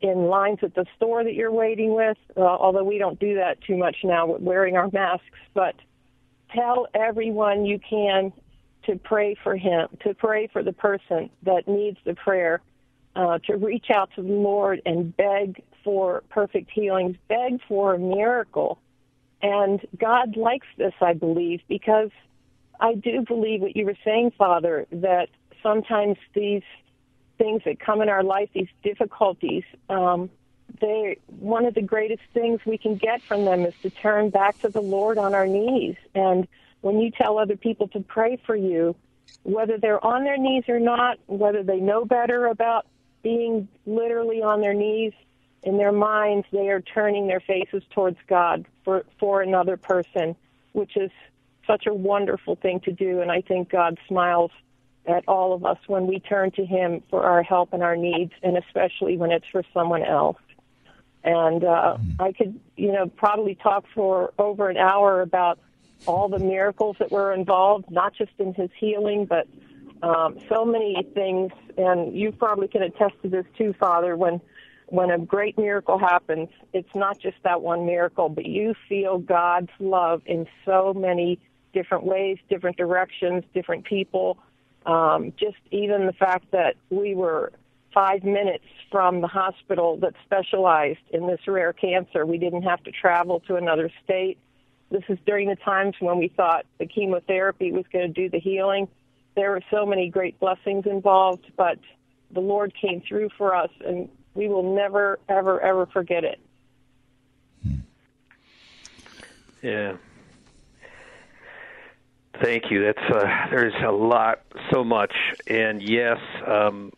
in 0.00 0.26
lines 0.26 0.60
at 0.62 0.74
the 0.74 0.86
store 0.96 1.24
that 1.24 1.34
you're 1.34 1.52
waiting 1.52 1.94
with, 1.94 2.16
uh, 2.36 2.40
although 2.40 2.84
we 2.84 2.98
don't 2.98 3.20
do 3.20 3.34
that 3.34 3.60
too 3.60 3.76
much 3.76 3.96
now 4.02 4.26
with 4.26 4.40
wearing 4.40 4.76
our 4.76 4.88
masks. 4.92 5.26
But 5.52 5.74
tell 6.54 6.86
everyone 6.94 7.66
you 7.66 7.78
can 7.78 8.32
to 8.86 8.96
pray 8.96 9.36
for 9.42 9.56
him, 9.56 9.88
to 10.02 10.14
pray 10.14 10.46
for 10.46 10.62
the 10.62 10.72
person 10.72 11.30
that 11.42 11.68
needs 11.68 11.98
the 12.04 12.14
prayer, 12.14 12.62
uh, 13.14 13.38
to 13.46 13.56
reach 13.56 13.86
out 13.94 14.10
to 14.16 14.22
the 14.22 14.28
Lord 14.32 14.80
and 14.86 15.14
beg 15.14 15.62
for 15.82 16.22
perfect 16.30 16.70
healings, 16.70 17.16
beg 17.28 17.60
for 17.68 17.94
a 17.94 17.98
miracle. 17.98 18.78
And 19.42 19.80
God 19.98 20.38
likes 20.38 20.66
this, 20.78 20.94
I 21.02 21.12
believe, 21.12 21.60
because 21.68 22.10
I 22.80 22.94
do 22.94 23.22
believe 23.26 23.60
what 23.60 23.76
you 23.76 23.84
were 23.84 23.96
saying, 24.04 24.32
Father, 24.36 24.86
that 24.90 25.28
sometimes 25.62 26.16
these 26.34 26.62
things 27.38 27.62
that 27.64 27.80
come 27.80 28.02
in 28.02 28.08
our 28.08 28.22
life, 28.22 28.48
these 28.54 28.68
difficulties, 28.82 29.64
um, 29.88 30.30
they 30.80 31.18
one 31.28 31.66
of 31.66 31.74
the 31.74 31.82
greatest 31.82 32.22
things 32.32 32.60
we 32.66 32.78
can 32.78 32.96
get 32.96 33.20
from 33.28 33.44
them 33.44 33.64
is 33.64 33.74
to 33.82 33.90
turn 33.90 34.30
back 34.30 34.58
to 34.60 34.68
the 34.68 34.80
Lord 34.80 35.18
on 35.18 35.34
our 35.34 35.46
knees. 35.46 35.96
And 36.14 36.48
when 36.80 36.98
you 37.00 37.10
tell 37.10 37.38
other 37.38 37.56
people 37.56 37.88
to 37.88 38.00
pray 38.00 38.38
for 38.44 38.56
you, 38.56 38.96
whether 39.42 39.78
they're 39.78 40.04
on 40.04 40.24
their 40.24 40.38
knees 40.38 40.64
or 40.68 40.80
not, 40.80 41.18
whether 41.26 41.62
they 41.62 41.78
know 41.78 42.04
better 42.04 42.46
about 42.46 42.86
being 43.22 43.68
literally 43.86 44.42
on 44.42 44.60
their 44.60 44.74
knees, 44.74 45.12
in 45.62 45.78
their 45.78 45.92
minds 45.92 46.46
they 46.52 46.68
are 46.68 46.80
turning 46.80 47.26
their 47.26 47.40
faces 47.40 47.82
towards 47.90 48.18
God 48.26 48.66
for 48.84 49.04
for 49.18 49.42
another 49.42 49.76
person, 49.76 50.36
which 50.72 50.96
is 50.96 51.10
such 51.66 51.86
a 51.86 51.94
wonderful 51.94 52.56
thing 52.56 52.80
to 52.80 52.92
do, 52.92 53.20
and 53.20 53.30
I 53.30 53.40
think 53.40 53.70
God 53.70 53.98
smiles 54.08 54.50
at 55.06 55.24
all 55.28 55.52
of 55.52 55.64
us 55.64 55.78
when 55.86 56.06
we 56.06 56.20
turn 56.20 56.50
to 56.52 56.64
Him 56.64 57.02
for 57.10 57.24
our 57.24 57.42
help 57.42 57.72
and 57.72 57.82
our 57.82 57.96
needs, 57.96 58.32
and 58.42 58.56
especially 58.56 59.16
when 59.16 59.30
it's 59.30 59.46
for 59.50 59.62
someone 59.72 60.02
else. 60.02 60.38
And 61.22 61.64
uh, 61.64 61.98
I 62.20 62.32
could, 62.32 62.58
you 62.76 62.92
know, 62.92 63.06
probably 63.06 63.54
talk 63.54 63.84
for 63.94 64.32
over 64.38 64.68
an 64.68 64.76
hour 64.76 65.22
about 65.22 65.58
all 66.06 66.28
the 66.28 66.38
miracles 66.38 66.96
that 66.98 67.10
were 67.10 67.32
involved, 67.32 67.90
not 67.90 68.14
just 68.14 68.32
in 68.38 68.54
His 68.54 68.70
healing, 68.78 69.26
but 69.26 69.46
um, 70.02 70.38
so 70.48 70.64
many 70.64 70.96
things, 71.14 71.50
and 71.78 72.14
you 72.16 72.30
probably 72.32 72.68
can 72.68 72.82
attest 72.82 73.14
to 73.22 73.28
this 73.28 73.46
too, 73.56 73.74
Father. 73.78 74.16
When 74.16 74.40
when 74.88 75.10
a 75.10 75.18
great 75.18 75.56
miracle 75.56 75.98
happens, 75.98 76.50
it's 76.74 76.94
not 76.94 77.18
just 77.18 77.36
that 77.42 77.62
one 77.62 77.86
miracle, 77.86 78.28
but 78.28 78.44
you 78.44 78.74
feel 78.86 79.18
God's 79.18 79.70
love 79.80 80.20
in 80.26 80.46
so 80.64 80.92
many 80.94 81.38
different 81.74 82.04
ways, 82.04 82.38
different 82.48 82.78
directions, 82.78 83.44
different 83.52 83.84
people. 83.84 84.38
Um, 84.86 85.32
just 85.38 85.56
even 85.70 86.06
the 86.06 86.12
fact 86.12 86.50
that 86.52 86.76
we 86.90 87.14
were 87.14 87.52
five 87.92 88.24
minutes 88.24 88.64
from 88.90 89.20
the 89.20 89.28
hospital 89.28 89.96
that 89.98 90.14
specialized 90.24 90.98
in 91.10 91.26
this 91.26 91.40
rare 91.46 91.72
cancer. 91.72 92.26
We 92.26 92.38
didn't 92.38 92.62
have 92.62 92.82
to 92.84 92.90
travel 92.90 93.40
to 93.40 93.56
another 93.56 93.90
state. 94.02 94.38
This 94.90 95.04
is 95.08 95.18
during 95.24 95.48
the 95.48 95.56
times 95.56 95.94
when 96.00 96.18
we 96.18 96.28
thought 96.28 96.66
the 96.78 96.86
chemotherapy 96.86 97.72
was 97.72 97.84
going 97.92 98.12
to 98.12 98.12
do 98.12 98.28
the 98.28 98.38
healing. 98.38 98.88
There 99.36 99.50
were 99.52 99.62
so 99.70 99.86
many 99.86 100.10
great 100.10 100.38
blessings 100.38 100.86
involved, 100.86 101.50
but 101.56 101.78
the 102.30 102.40
Lord 102.40 102.72
came 102.80 103.00
through 103.00 103.30
for 103.38 103.54
us, 103.54 103.70
and 103.84 104.08
we 104.34 104.48
will 104.48 104.74
never, 104.74 105.18
ever, 105.28 105.60
ever 105.60 105.86
forget 105.86 106.24
it. 106.24 106.40
Yeah. 109.62 109.96
Thank 112.42 112.70
you. 112.70 112.84
That's 112.84 113.10
uh, 113.14 113.46
there's 113.50 113.74
a 113.86 113.92
lot, 113.92 114.40
so 114.72 114.82
much, 114.82 115.14
and 115.46 115.80
yes, 115.82 116.18
um, 116.46 116.92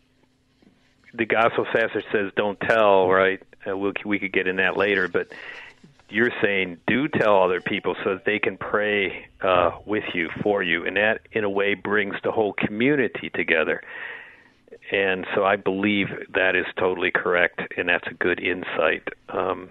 the 1.12 1.26
gospel 1.26 1.66
pastor 1.66 2.02
says 2.10 2.32
don't 2.36 2.58
tell, 2.60 3.08
right? 3.08 3.42
Uh, 3.68 3.76
we'll, 3.76 3.92
we 4.04 4.18
could 4.18 4.32
get 4.32 4.46
in 4.46 4.56
that 4.56 4.76
later, 4.76 5.08
but 5.08 5.32
you're 6.08 6.30
saying 6.42 6.78
do 6.86 7.08
tell 7.08 7.42
other 7.42 7.60
people 7.60 7.96
so 8.04 8.14
that 8.14 8.24
they 8.24 8.38
can 8.38 8.56
pray 8.56 9.26
uh, 9.42 9.72
with 9.84 10.04
you 10.14 10.30
for 10.42 10.62
you, 10.62 10.86
and 10.86 10.96
that 10.96 11.20
in 11.32 11.44
a 11.44 11.50
way 11.50 11.74
brings 11.74 12.14
the 12.24 12.32
whole 12.32 12.54
community 12.54 13.30
together. 13.30 13.82
And 14.90 15.26
so 15.34 15.44
I 15.44 15.56
believe 15.56 16.08
that 16.34 16.54
is 16.54 16.66
totally 16.78 17.10
correct, 17.10 17.60
and 17.76 17.88
that's 17.88 18.06
a 18.06 18.14
good 18.14 18.40
insight. 18.40 19.08
Um, 19.28 19.70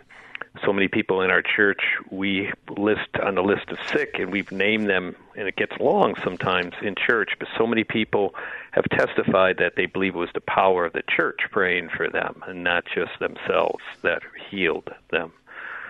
so 0.64 0.72
many 0.72 0.88
people 0.88 1.22
in 1.22 1.30
our 1.32 1.42
church 1.42 1.82
we 2.12 2.52
list 2.78 3.10
on 3.24 3.36
the 3.36 3.44
list 3.44 3.70
of 3.70 3.78
sick 3.92 4.16
and 4.20 4.32
we've 4.32 4.52
named 4.52 4.90
them 4.90 5.16
and 5.36 5.48
it 5.48 5.56
gets 5.56 5.74
long 5.80 6.16
sometimes 6.24 6.74
in 6.82 6.96
church 6.96 7.32
but 7.40 7.48
so 7.58 7.66
many 7.66 7.84
people 7.84 8.34
have 8.72 8.86
testified 8.86 9.58
that 9.58 9.76
they 9.76 9.86
believe 9.86 10.16
it 10.16 10.20
was 10.20 10.30
the 10.34 10.42
power 10.42 10.86
of 10.86 10.94
the 10.94 11.04
church 11.10 11.40
praying 11.52 11.90
for 11.90 12.10
them 12.10 12.44
and 12.48 12.64
not 12.64 12.86
just 12.94 13.12
themselves 13.20 13.84
that 14.02 14.22
healed 14.50 14.90
them 15.12 15.32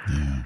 yeah. 0.09 0.43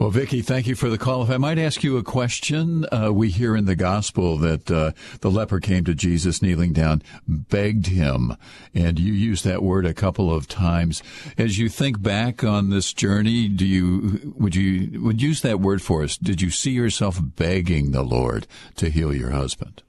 Well, 0.00 0.08
Vicki, 0.08 0.40
thank 0.40 0.66
you 0.66 0.76
for 0.76 0.88
the 0.88 0.96
call. 0.96 1.24
If 1.24 1.28
I 1.28 1.36
might 1.36 1.58
ask 1.58 1.84
you 1.84 1.98
a 1.98 2.02
question, 2.02 2.86
uh, 2.90 3.12
we 3.12 3.28
hear 3.28 3.54
in 3.54 3.66
the 3.66 3.76
gospel 3.76 4.38
that 4.38 4.70
uh, 4.70 4.92
the 5.20 5.30
leper 5.30 5.60
came 5.60 5.84
to 5.84 5.94
Jesus, 5.94 6.40
kneeling 6.40 6.72
down, 6.72 7.02
begged 7.28 7.88
him, 7.88 8.34
and 8.74 8.98
you 8.98 9.12
use 9.12 9.42
that 9.42 9.62
word 9.62 9.84
a 9.84 9.92
couple 9.92 10.32
of 10.32 10.48
times. 10.48 11.02
As 11.36 11.58
you 11.58 11.68
think 11.68 12.00
back 12.00 12.42
on 12.42 12.70
this 12.70 12.94
journey, 12.94 13.46
do 13.46 13.66
you 13.66 14.32
would 14.38 14.56
you 14.56 15.02
would 15.02 15.20
use 15.20 15.42
that 15.42 15.60
word 15.60 15.82
for 15.82 16.02
us? 16.02 16.16
Did 16.16 16.40
you 16.40 16.48
see 16.48 16.70
yourself 16.70 17.20
begging 17.20 17.90
the 17.90 18.02
Lord 18.02 18.46
to 18.76 18.88
heal 18.88 19.14
your 19.14 19.32
husband? 19.32 19.82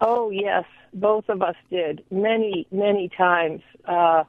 Oh 0.00 0.30
yes, 0.30 0.64
both 0.92 1.28
of 1.28 1.42
us 1.42 1.56
did 1.70 2.02
many 2.10 2.66
many 2.72 3.08
times. 3.16 3.62
Uh, 3.84 4.24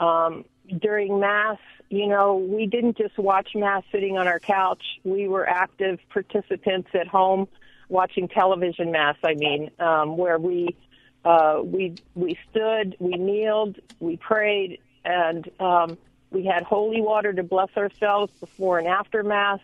um, 0.00 0.44
during 0.80 1.20
Mass, 1.20 1.58
you 1.88 2.06
know, 2.06 2.36
we 2.36 2.66
didn't 2.66 2.96
just 2.96 3.18
watch 3.18 3.50
Mass 3.54 3.84
sitting 3.92 4.18
on 4.18 4.26
our 4.26 4.40
couch. 4.40 4.82
We 5.04 5.28
were 5.28 5.48
active 5.48 6.00
participants 6.10 6.88
at 6.94 7.06
home 7.06 7.48
watching 7.88 8.28
television 8.28 8.90
Mass, 8.90 9.16
I 9.22 9.34
mean, 9.34 9.70
um, 9.78 10.16
where 10.16 10.38
we, 10.38 10.76
uh, 11.24 11.60
we, 11.62 11.94
we 12.14 12.36
stood, 12.50 12.96
we 12.98 13.12
kneeled, 13.12 13.78
we 14.00 14.16
prayed, 14.16 14.80
and 15.04 15.48
um, 15.60 15.96
we 16.30 16.44
had 16.44 16.64
holy 16.64 17.00
water 17.00 17.32
to 17.32 17.42
bless 17.42 17.70
ourselves 17.76 18.32
before 18.40 18.78
and 18.78 18.88
after 18.88 19.22
Mass. 19.22 19.60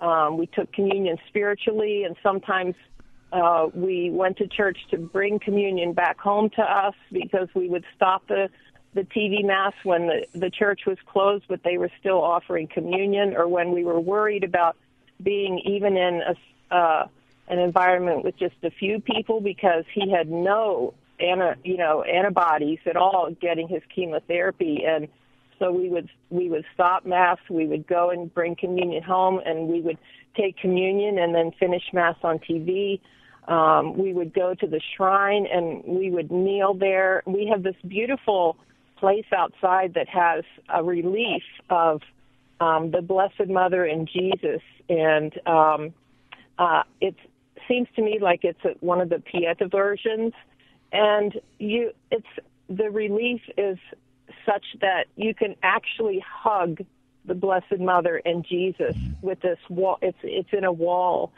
Um, 0.00 0.36
we 0.36 0.46
took 0.46 0.72
communion 0.72 1.18
spiritually, 1.28 2.04
and 2.04 2.16
sometimes 2.22 2.74
uh, 3.32 3.66
we 3.74 4.10
went 4.10 4.36
to 4.38 4.46
church 4.46 4.78
to 4.90 4.98
bring 4.98 5.38
communion 5.38 5.92
back 5.92 6.18
home 6.20 6.50
to 6.50 6.62
us 6.62 6.94
because 7.10 7.48
we 7.54 7.68
would 7.68 7.84
stop 7.94 8.26
the 8.28 8.48
the 8.96 9.02
TV 9.02 9.44
mass 9.44 9.74
when 9.84 10.08
the, 10.08 10.26
the 10.34 10.50
church 10.50 10.80
was 10.86 10.98
closed, 11.06 11.44
but 11.48 11.62
they 11.62 11.78
were 11.78 11.90
still 12.00 12.20
offering 12.20 12.66
communion, 12.66 13.36
or 13.36 13.46
when 13.46 13.72
we 13.72 13.84
were 13.84 14.00
worried 14.00 14.42
about 14.42 14.76
being 15.22 15.60
even 15.60 15.96
in 15.96 16.22
a, 16.22 16.74
uh, 16.74 17.06
an 17.48 17.58
environment 17.58 18.24
with 18.24 18.36
just 18.36 18.56
a 18.64 18.70
few 18.70 19.00
people 19.00 19.40
because 19.40 19.84
he 19.94 20.10
had 20.10 20.28
no 20.28 20.94
ana, 21.20 21.56
you 21.62 21.76
know 21.76 22.02
antibodies 22.02 22.80
at 22.86 22.96
all 22.96 23.30
getting 23.40 23.68
his 23.68 23.82
chemotherapy. 23.94 24.84
And 24.84 25.06
so 25.58 25.70
we 25.70 25.88
would 25.88 26.10
we 26.30 26.50
would 26.50 26.64
stop 26.74 27.06
mass 27.06 27.38
we 27.48 27.66
would 27.66 27.86
go 27.86 28.10
and 28.10 28.32
bring 28.34 28.56
communion 28.56 29.02
home 29.02 29.40
and 29.46 29.68
we 29.68 29.80
would 29.80 29.98
take 30.36 30.58
communion 30.58 31.18
and 31.18 31.34
then 31.34 31.52
finish 31.52 31.84
mass 31.92 32.16
on 32.22 32.38
TV 32.40 33.00
um, 33.48 33.96
we 33.96 34.12
would 34.12 34.34
go 34.34 34.54
to 34.54 34.66
the 34.66 34.80
shrine 34.96 35.46
and 35.46 35.82
we 35.84 36.10
would 36.10 36.30
kneel 36.30 36.74
there. 36.74 37.22
We 37.26 37.46
have 37.46 37.62
this 37.62 37.76
beautiful 37.86 38.56
place 38.96 39.26
outside 39.36 39.94
that 39.94 40.08
has 40.08 40.44
a 40.68 40.82
relief 40.82 41.42
of 41.70 42.02
um, 42.60 42.90
the 42.90 43.02
Blessed 43.02 43.48
Mother 43.48 43.84
and 43.84 44.08
Jesus, 44.08 44.62
and 44.88 45.32
um, 45.46 45.94
uh, 46.58 46.82
it 47.00 47.14
seems 47.68 47.88
to 47.96 48.02
me 48.02 48.18
like 48.20 48.44
it's 48.44 48.64
a, 48.64 48.74
one 48.80 49.00
of 49.00 49.08
the 49.08 49.20
Pieta 49.20 49.68
versions, 49.68 50.32
and 50.92 51.38
you, 51.58 51.92
it's 52.10 52.26
the 52.68 52.90
relief 52.90 53.42
is 53.56 53.78
such 54.44 54.64
that 54.80 55.06
you 55.16 55.34
can 55.34 55.54
actually 55.62 56.24
hug 56.26 56.80
the 57.26 57.34
Blessed 57.34 57.78
Mother 57.78 58.22
and 58.24 58.44
Jesus 58.44 58.96
with 59.20 59.40
this 59.40 59.58
wall. 59.68 59.98
It's 60.00 60.18
it's 60.22 60.52
in 60.52 60.64
a 60.64 60.72
wall, 60.72 61.32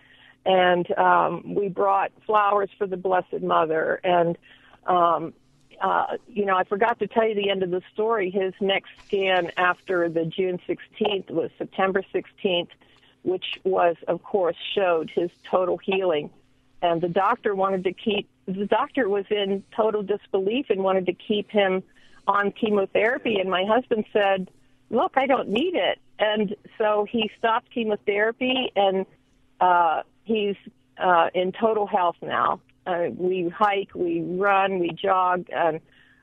and 0.46 0.88
um, 0.98 1.54
we 1.54 1.68
brought 1.68 2.12
flowers 2.26 2.70
for 2.78 2.86
the 2.86 2.96
Blessed 2.96 3.42
Mother, 3.42 4.00
and 4.04 4.38
um, 4.86 5.32
uh, 5.80 6.16
you 6.28 6.44
know, 6.44 6.56
I 6.56 6.64
forgot 6.64 6.98
to 6.98 7.06
tell 7.06 7.26
you 7.26 7.34
the 7.34 7.50
end 7.50 7.62
of 7.62 7.70
the 7.70 7.82
story. 7.92 8.30
His 8.30 8.52
next 8.60 8.90
scan 9.06 9.50
after 9.56 10.08
the 10.08 10.24
June 10.24 10.60
16th 10.68 11.30
was 11.30 11.50
September 11.58 12.02
16th, 12.14 12.68
which 13.22 13.44
was, 13.64 13.96
of 14.06 14.22
course, 14.22 14.56
showed 14.74 15.10
his 15.10 15.30
total 15.44 15.78
healing. 15.78 16.30
And 16.82 17.00
the 17.00 17.08
doctor 17.08 17.54
wanted 17.54 17.84
to 17.84 17.92
keep, 17.92 18.28
the 18.46 18.66
doctor 18.66 19.08
was 19.08 19.24
in 19.30 19.64
total 19.74 20.02
disbelief 20.02 20.66
and 20.70 20.82
wanted 20.82 21.06
to 21.06 21.12
keep 21.12 21.50
him 21.50 21.82
on 22.26 22.52
chemotherapy. 22.52 23.38
And 23.38 23.50
my 23.50 23.64
husband 23.64 24.04
said, 24.12 24.50
Look, 24.90 25.14
I 25.16 25.26
don't 25.26 25.50
need 25.50 25.74
it. 25.74 25.98
And 26.18 26.56
so 26.78 27.06
he 27.08 27.30
stopped 27.38 27.70
chemotherapy 27.70 28.72
and 28.74 29.04
uh, 29.60 30.02
he's 30.24 30.56
uh, 30.96 31.28
in 31.34 31.52
total 31.52 31.86
health 31.86 32.16
now. 32.22 32.60
Uh, 32.88 33.10
we 33.14 33.50
hike, 33.50 33.90
we 33.94 34.22
run, 34.22 34.78
we 34.78 34.90
jog, 34.90 35.46
and 35.54 35.80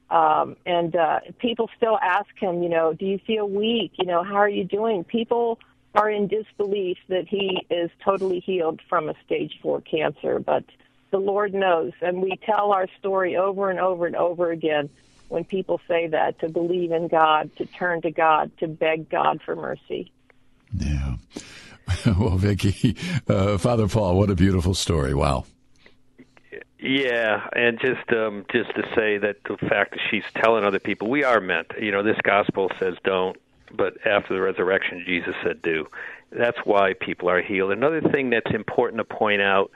um, 0.09 0.55
and 0.65 0.95
uh, 0.95 1.19
people 1.39 1.69
still 1.77 1.97
ask 2.01 2.29
him, 2.39 2.63
you 2.63 2.69
know, 2.69 2.93
do 2.93 3.05
you 3.05 3.19
feel 3.25 3.47
weak? 3.47 3.93
You 3.97 4.05
know, 4.05 4.23
how 4.23 4.35
are 4.35 4.49
you 4.49 4.63
doing? 4.63 5.03
People 5.03 5.59
are 5.93 6.09
in 6.09 6.27
disbelief 6.27 6.97
that 7.09 7.27
he 7.27 7.65
is 7.69 7.91
totally 8.03 8.39
healed 8.39 8.81
from 8.89 9.09
a 9.09 9.15
stage 9.25 9.59
four 9.61 9.81
cancer, 9.81 10.39
but 10.39 10.63
the 11.11 11.17
Lord 11.19 11.53
knows, 11.53 11.93
and 12.01 12.21
we 12.21 12.37
tell 12.45 12.71
our 12.71 12.87
story 12.99 13.37
over 13.37 13.69
and 13.69 13.79
over 13.79 14.07
and 14.07 14.15
over 14.15 14.51
again 14.51 14.89
when 15.29 15.43
people 15.43 15.79
say 15.87 16.07
that 16.07 16.39
to 16.39 16.49
believe 16.49 16.91
in 16.91 17.07
God, 17.07 17.55
to 17.57 17.65
turn 17.65 18.01
to 18.01 18.11
God, 18.11 18.51
to 18.59 18.67
beg 18.67 19.09
God 19.09 19.41
for 19.43 19.55
mercy. 19.55 20.11
Yeah. 20.77 21.15
well, 22.19 22.37
Vicki, 22.37 22.95
uh, 23.27 23.57
Father 23.57 23.87
Paul, 23.87 24.17
what 24.17 24.29
a 24.29 24.35
beautiful 24.35 24.73
story! 24.73 25.13
Wow. 25.13 25.45
Yeah, 26.85 27.47
and 27.53 27.79
just 27.79 28.11
um, 28.11 28.45
just 28.51 28.69
to 28.75 28.83
say 28.95 29.17
that 29.17 29.37
the 29.45 29.57
fact 29.57 29.91
that 29.91 29.99
she's 30.11 30.23
telling 30.35 30.63
other 30.63 30.79
people, 30.79 31.09
we 31.09 31.23
are 31.23 31.41
meant. 31.41 31.71
You 31.81 31.91
know, 31.91 32.03
this 32.03 32.17
gospel 32.21 32.69
says 32.79 32.93
don't, 33.03 33.37
but 33.71 34.05
after 34.05 34.35
the 34.35 34.41
resurrection, 34.41 35.03
Jesus 35.05 35.33
said 35.43 35.63
do. 35.63 35.87
That's 36.31 36.57
why 36.63 36.93
people 36.93 37.27
are 37.29 37.41
healed. 37.41 37.71
Another 37.71 38.01
thing 38.01 38.29
that's 38.29 38.53
important 38.53 38.99
to 38.99 39.03
point 39.03 39.41
out 39.41 39.71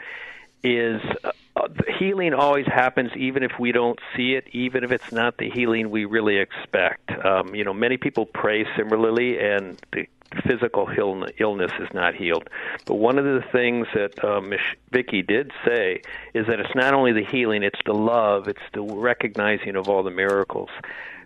is 0.64 1.02
uh, 1.24 1.68
healing 1.98 2.36
always 2.36 2.68
happens 2.68 3.10
even 3.16 3.42
if 3.42 3.54
we 3.60 3.72
don't 3.72 3.98
see 4.16 4.34
it, 4.34 4.46
even 4.52 4.84
if 4.84 4.92
it's 4.92 5.12
not 5.12 5.38
the 5.38 5.50
healing 5.50 5.90
we 5.90 6.06
really 6.06 6.38
expect. 6.38 7.10
Um, 7.26 7.56
you 7.56 7.64
know, 7.64 7.74
many 7.74 7.98
people 7.98 8.28
pray 8.28 8.68
similarly, 8.78 9.40
and 9.40 9.82
the 9.94 10.06
physical 10.46 10.90
illness 11.38 11.72
is 11.80 11.90
not 11.94 12.16
healed. 12.16 12.50
But 12.86 12.96
one 12.96 13.18
of 13.18 13.26
the 13.26 13.44
things 13.52 13.88
that 13.94 14.24
uh, 14.24 14.42
Ms. 14.42 14.60
Vicki 14.92 15.22
did 15.22 15.52
say 15.66 16.02
is 16.34 16.48
that 16.48 16.60
it's 16.60 16.76
not 16.76 16.94
only 16.94 17.14
the 17.14 17.26
healing, 17.26 17.64
it's 17.64 17.80
the 17.86 17.94
love, 17.94 18.48
it's 18.48 18.60
the 18.74 18.82
recognizing 18.82 19.76
of 19.76 19.90
all 19.90 20.04
the 20.04 20.12
miracles. 20.12 20.70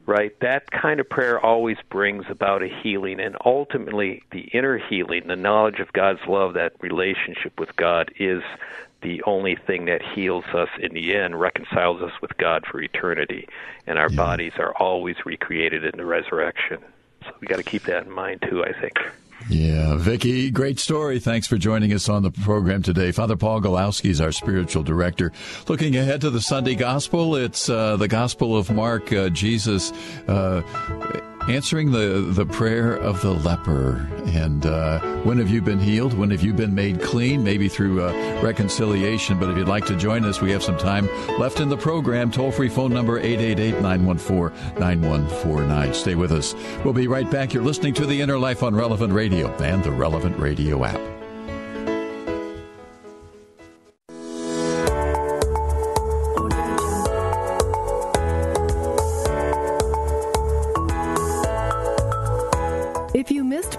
Right? 0.06 0.38
That 0.42 0.70
kind 0.70 1.00
of 1.00 1.10
prayer 1.10 1.40
always 1.40 1.78
brings 1.90 2.26
about 2.30 2.62
a 2.62 2.68
healing, 2.68 3.22
and 3.22 3.38
ultimately, 3.46 4.22
the 4.32 4.42
inner 4.52 4.78
healing, 4.78 5.28
the 5.28 5.38
knowledge 5.38 5.80
of 5.80 5.94
God's 5.94 6.20
love, 6.28 6.56
that 6.56 6.74
relationship 6.82 7.58
with 7.58 7.74
God, 7.78 8.12
is 8.20 8.44
the 9.02 9.24
only 9.24 9.56
thing 9.56 9.86
that 9.86 10.02
heals 10.02 10.44
us 10.54 10.68
in 10.78 10.94
the 10.94 11.16
end, 11.16 11.40
reconciles 11.40 12.02
us 12.02 12.12
with 12.22 12.36
God 12.38 12.66
for 12.70 12.82
eternity, 12.82 13.48
and 13.88 13.98
our 13.98 14.10
yeah. 14.10 14.18
bodies 14.18 14.54
are 14.58 14.74
always 14.76 15.16
recreated 15.26 15.86
in 15.86 15.96
the 15.96 16.06
resurrection. 16.06 16.80
So 17.26 17.32
we 17.40 17.48
got 17.48 17.58
to 17.58 17.64
keep 17.64 17.84
that 17.84 18.06
in 18.06 18.12
mind 18.12 18.44
too. 18.50 18.64
I 18.64 18.74
think. 18.80 18.98
Yeah, 19.50 19.98
Vicki, 19.98 20.52
great 20.52 20.80
story. 20.80 21.20
Thanks 21.20 21.48
for 21.48 21.58
joining 21.58 21.92
us 21.92 22.08
on 22.08 22.24
the 22.24 22.32
program 22.32 22.82
today. 22.82 23.12
Father 23.12 23.36
Paul 23.36 23.62
Gawlowski 23.62 24.10
is 24.10 24.22
our 24.22 24.32
spiritual 24.32 24.84
director. 24.84 25.34
Looking 25.68 25.98
ahead 25.98 26.22
to 26.22 26.30
the 26.30 26.40
Sunday 26.40 26.76
Gospel, 26.76 27.36
it's 27.36 27.70
uh, 27.70 27.98
the 27.98 28.08
Gospel 28.08 28.56
of 28.56 28.72
Mark. 28.72 29.12
Uh, 29.12 29.28
Jesus 29.30 29.92
uh, 30.30 30.62
answering 31.50 31.92
the, 31.92 32.32
the 32.32 32.46
prayer 32.46 32.94
of 32.94 33.22
the 33.22 33.32
leper. 33.32 34.08
And 34.28 34.66
uh, 34.66 35.00
when 35.24 35.38
have 35.38 35.50
you 35.50 35.62
been 35.62 35.80
healed? 35.80 36.14
When 36.14 36.32
have 36.32 36.42
you 36.42 36.54
been 36.54 36.74
made 36.74 37.02
clean? 37.02 37.44
Maybe 37.44 37.68
through 37.68 38.04
uh, 38.04 38.42
reconciliation. 38.42 39.40
But 39.40 39.50
if 39.50 39.58
you'd 39.58 39.68
like 39.68 39.86
to 39.86 39.96
join 39.96 40.26
us, 40.26 40.42
we 40.42 40.52
have 40.52 40.64
some 40.64 40.78
time 40.78 41.08
left 41.40 41.60
in 41.60 41.70
the 41.70 41.78
program. 41.78 42.32
Toll 42.32 42.52
free 42.52 42.70
phone 42.70 42.94
number 42.94 43.20
888 43.20 43.82
914 43.82 44.80
9149. 44.80 45.94
Stay 45.94 46.16
with 46.16 46.32
us. 46.32 46.56
We'll 46.84 46.94
be 46.94 47.08
right 47.08 47.30
back. 47.30 47.54
You're 47.54 47.64
listening 47.64 47.94
to 47.96 48.06
The 48.06 48.22
Inner 48.22 48.38
Life 48.38 48.64
on 48.64 48.76
Relevant 48.76 49.14
Radio 49.14 49.54
and 49.58 49.84
the 49.84 49.92
Relevant 49.92 50.38
Radio 50.40 50.84
app. 50.84 51.23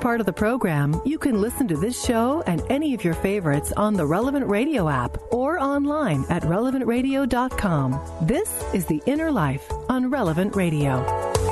Part 0.00 0.20
of 0.20 0.26
the 0.26 0.32
program, 0.32 1.00
you 1.04 1.18
can 1.18 1.40
listen 1.40 1.66
to 1.66 1.76
this 1.76 2.04
show 2.04 2.42
and 2.46 2.62
any 2.70 2.94
of 2.94 3.02
your 3.02 3.14
favorites 3.14 3.72
on 3.76 3.94
the 3.94 4.06
Relevant 4.06 4.46
Radio 4.46 4.88
app 4.88 5.18
or 5.32 5.58
online 5.58 6.24
at 6.28 6.42
relevantradio.com. 6.44 8.00
This 8.22 8.62
is 8.72 8.86
The 8.86 9.02
Inner 9.06 9.32
Life 9.32 9.72
on 9.88 10.08
Relevant 10.08 10.54
Radio. 10.54 11.43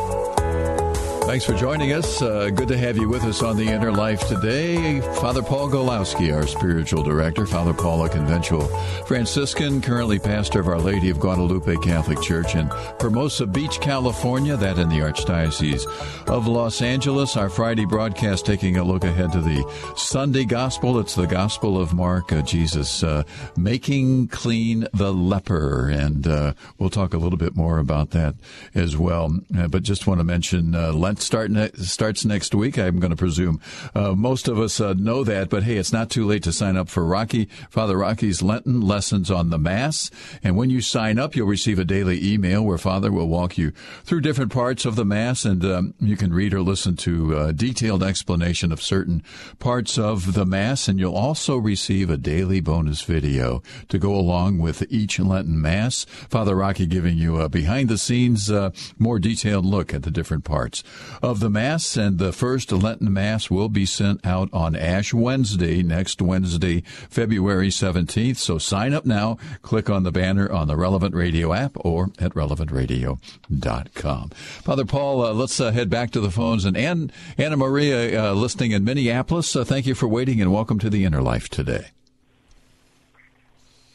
Thanks 1.24 1.44
for 1.46 1.54
joining 1.54 1.92
us. 1.92 2.20
Uh, 2.20 2.50
good 2.50 2.68
to 2.68 2.76
have 2.76 2.98
you 2.98 3.08
with 3.08 3.22
us 3.22 3.42
on 3.42 3.56
The 3.56 3.66
Inner 3.66 3.92
Life 3.92 4.26
today. 4.28 5.00
Father 5.20 5.40
Paul 5.40 5.70
Gawlowski, 5.70 6.34
our 6.34 6.46
spiritual 6.46 7.02
director. 7.04 7.46
Father 7.46 7.72
Paul, 7.72 8.04
a 8.04 8.08
conventual 8.08 8.66
Franciscan, 9.06 9.80
currently 9.80 10.18
pastor 10.18 10.60
of 10.60 10.66
Our 10.66 10.80
Lady 10.80 11.10
of 11.10 11.20
Guadalupe 11.20 11.76
Catholic 11.76 12.20
Church 12.20 12.54
in 12.56 12.66
Hermosa 13.00 13.46
Beach, 13.46 13.80
California, 13.80 14.56
that 14.56 14.78
in 14.78 14.88
the 14.88 14.98
Archdiocese 14.98 15.86
of 16.28 16.48
Los 16.48 16.82
Angeles. 16.82 17.36
Our 17.36 17.48
Friday 17.48 17.86
broadcast 17.86 18.44
taking 18.44 18.76
a 18.76 18.84
look 18.84 19.04
ahead 19.04 19.32
to 19.32 19.40
the 19.40 19.64
Sunday 19.96 20.44
Gospel. 20.44 20.98
It's 20.98 21.14
the 21.14 21.26
Gospel 21.26 21.80
of 21.80 21.94
Mark, 21.94 22.32
uh, 22.32 22.42
Jesus 22.42 23.02
uh, 23.02 23.22
making 23.56 24.28
clean 24.28 24.86
the 24.92 25.14
leper. 25.14 25.88
And 25.88 26.26
uh, 26.26 26.52
we'll 26.78 26.90
talk 26.90 27.14
a 27.14 27.18
little 27.18 27.38
bit 27.38 27.56
more 27.56 27.78
about 27.78 28.10
that 28.10 28.34
as 28.74 28.98
well. 28.98 29.38
Uh, 29.56 29.68
but 29.68 29.82
just 29.84 30.06
want 30.06 30.20
to 30.20 30.24
mention 30.24 30.74
uh, 31.18 31.20
start 31.20 31.50
ne- 31.50 31.70
starts 31.72 32.24
next 32.24 32.54
week. 32.54 32.78
I'm 32.78 33.00
going 33.00 33.10
to 33.10 33.16
presume 33.16 33.60
uh, 33.94 34.12
most 34.12 34.48
of 34.48 34.58
us 34.58 34.80
uh, 34.80 34.94
know 34.94 35.24
that, 35.24 35.48
but 35.48 35.62
hey, 35.62 35.76
it's 35.76 35.92
not 35.92 36.10
too 36.10 36.26
late 36.26 36.42
to 36.44 36.52
sign 36.52 36.76
up 36.76 36.88
for 36.88 37.04
Rocky 37.04 37.46
Father 37.70 37.96
Rocky's 37.96 38.42
Lenten 38.42 38.80
lessons 38.80 39.30
on 39.30 39.50
the 39.50 39.58
Mass. 39.58 40.10
And 40.42 40.56
when 40.56 40.70
you 40.70 40.80
sign 40.80 41.18
up, 41.18 41.34
you'll 41.34 41.46
receive 41.46 41.78
a 41.78 41.84
daily 41.84 42.32
email 42.32 42.64
where 42.64 42.78
Father 42.78 43.12
will 43.12 43.28
walk 43.28 43.58
you 43.58 43.72
through 44.04 44.20
different 44.20 44.52
parts 44.52 44.84
of 44.84 44.96
the 44.96 45.04
Mass, 45.04 45.44
and 45.44 45.64
um, 45.64 45.94
you 46.00 46.16
can 46.16 46.32
read 46.32 46.54
or 46.54 46.60
listen 46.60 46.96
to 46.96 47.38
a 47.38 47.52
detailed 47.52 48.02
explanation 48.02 48.72
of 48.72 48.82
certain 48.82 49.22
parts 49.58 49.98
of 49.98 50.34
the 50.34 50.46
Mass. 50.46 50.88
And 50.88 50.98
you'll 50.98 51.16
also 51.16 51.56
receive 51.56 52.10
a 52.10 52.16
daily 52.16 52.60
bonus 52.60 53.02
video 53.02 53.62
to 53.88 53.98
go 53.98 54.14
along 54.14 54.58
with 54.58 54.84
each 54.90 55.18
Lenten 55.18 55.60
Mass. 55.60 56.04
Father 56.28 56.54
Rocky 56.54 56.86
giving 56.86 57.16
you 57.16 57.40
a 57.40 57.48
behind 57.48 57.88
the 57.88 57.98
scenes, 57.98 58.50
uh, 58.50 58.70
more 58.98 59.18
detailed 59.18 59.64
look 59.64 59.94
at 59.94 60.02
the 60.02 60.10
different 60.10 60.44
parts 60.44 60.82
of 61.22 61.40
the 61.40 61.50
Mass, 61.50 61.96
and 61.96 62.18
the 62.18 62.32
first 62.32 62.72
Lenten 62.72 63.12
Mass 63.12 63.50
will 63.50 63.68
be 63.68 63.86
sent 63.86 64.24
out 64.24 64.48
on 64.52 64.74
Ash 64.74 65.14
Wednesday, 65.14 65.82
next 65.82 66.20
Wednesday, 66.20 66.80
February 66.80 67.68
17th. 67.68 68.36
So 68.36 68.58
sign 68.58 68.94
up 68.94 69.06
now. 69.06 69.38
Click 69.62 69.88
on 69.90 70.02
the 70.02 70.12
banner 70.12 70.50
on 70.50 70.68
the 70.68 70.76
Relevant 70.76 71.14
Radio 71.14 71.52
app 71.52 71.72
or 71.76 72.10
at 72.18 72.32
relevantradio.com. 72.34 74.28
Father 74.30 74.84
Paul, 74.84 75.24
uh, 75.24 75.32
let's 75.32 75.60
uh, 75.60 75.70
head 75.70 75.90
back 75.90 76.10
to 76.12 76.20
the 76.20 76.30
phones. 76.30 76.64
And 76.64 76.76
Ann, 76.76 77.12
Anna 77.38 77.56
Maria, 77.56 78.30
uh, 78.30 78.34
listening 78.34 78.72
in 78.72 78.84
Minneapolis, 78.84 79.54
uh, 79.54 79.64
thank 79.64 79.86
you 79.86 79.94
for 79.94 80.08
waiting 80.08 80.40
and 80.40 80.52
welcome 80.52 80.78
to 80.80 80.90
the 80.90 81.04
Inner 81.04 81.22
Life 81.22 81.48
today. 81.48 81.88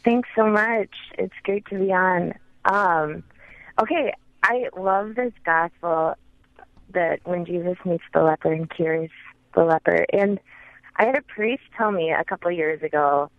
Thanks 0.04 0.30
so 0.36 0.48
much. 0.48 0.92
It's 1.18 1.34
great 1.44 1.66
to 1.66 1.78
be 1.78 1.92
on. 1.92 2.34
Um, 2.64 3.24
okay, 3.82 4.14
I 4.42 4.70
love 4.78 5.16
this 5.16 5.34
gospel 5.44 6.16
that 6.94 7.20
when 7.24 7.46
Jesus 7.46 7.78
meets 7.86 8.04
the 8.14 8.22
leper 8.22 8.52
and 8.52 8.70
cures 8.70 9.10
the 9.56 9.64
leper. 9.64 10.06
And 10.14 10.40
I 10.96 11.06
had 11.06 11.18
a 11.18 11.22
priest 11.22 11.64
tell 11.78 11.92
me 11.92 12.12
a 12.12 12.24
couple 12.24 12.50
of 12.50 12.58
years 12.58 12.82
ago 12.82 13.30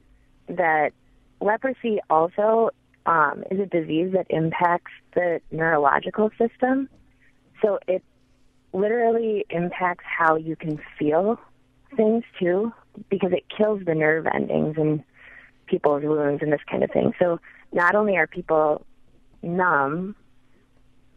that 0.49 0.92
leprosy 1.40 2.01
also 2.09 2.70
um, 3.07 3.44
is 3.51 3.59
a 3.61 3.66
disease 3.66 4.12
that 4.12 4.26
impacts 4.30 4.92
the 5.14 5.40
neurological 5.51 6.30
system. 6.38 6.88
So 7.62 7.78
it 7.86 8.03
literally 8.72 9.44
impacts 9.51 10.05
how 10.07 10.36
you 10.36 10.57
can 10.57 10.78
feel 10.99 11.40
things 11.96 12.24
too, 12.38 12.72
because 13.09 13.32
it 13.32 13.44
kills 13.57 13.82
the 13.84 13.94
nerve 13.94 14.26
endings 14.26 14.76
and 14.76 15.03
people's 15.66 16.03
wounds 16.03 16.42
and 16.42 16.53
this 16.53 16.61
kind 16.70 16.82
of 16.84 16.90
thing. 16.90 17.12
So 17.18 17.40
not 17.72 17.94
only 17.94 18.16
are 18.16 18.26
people 18.26 18.84
numb 19.42 20.14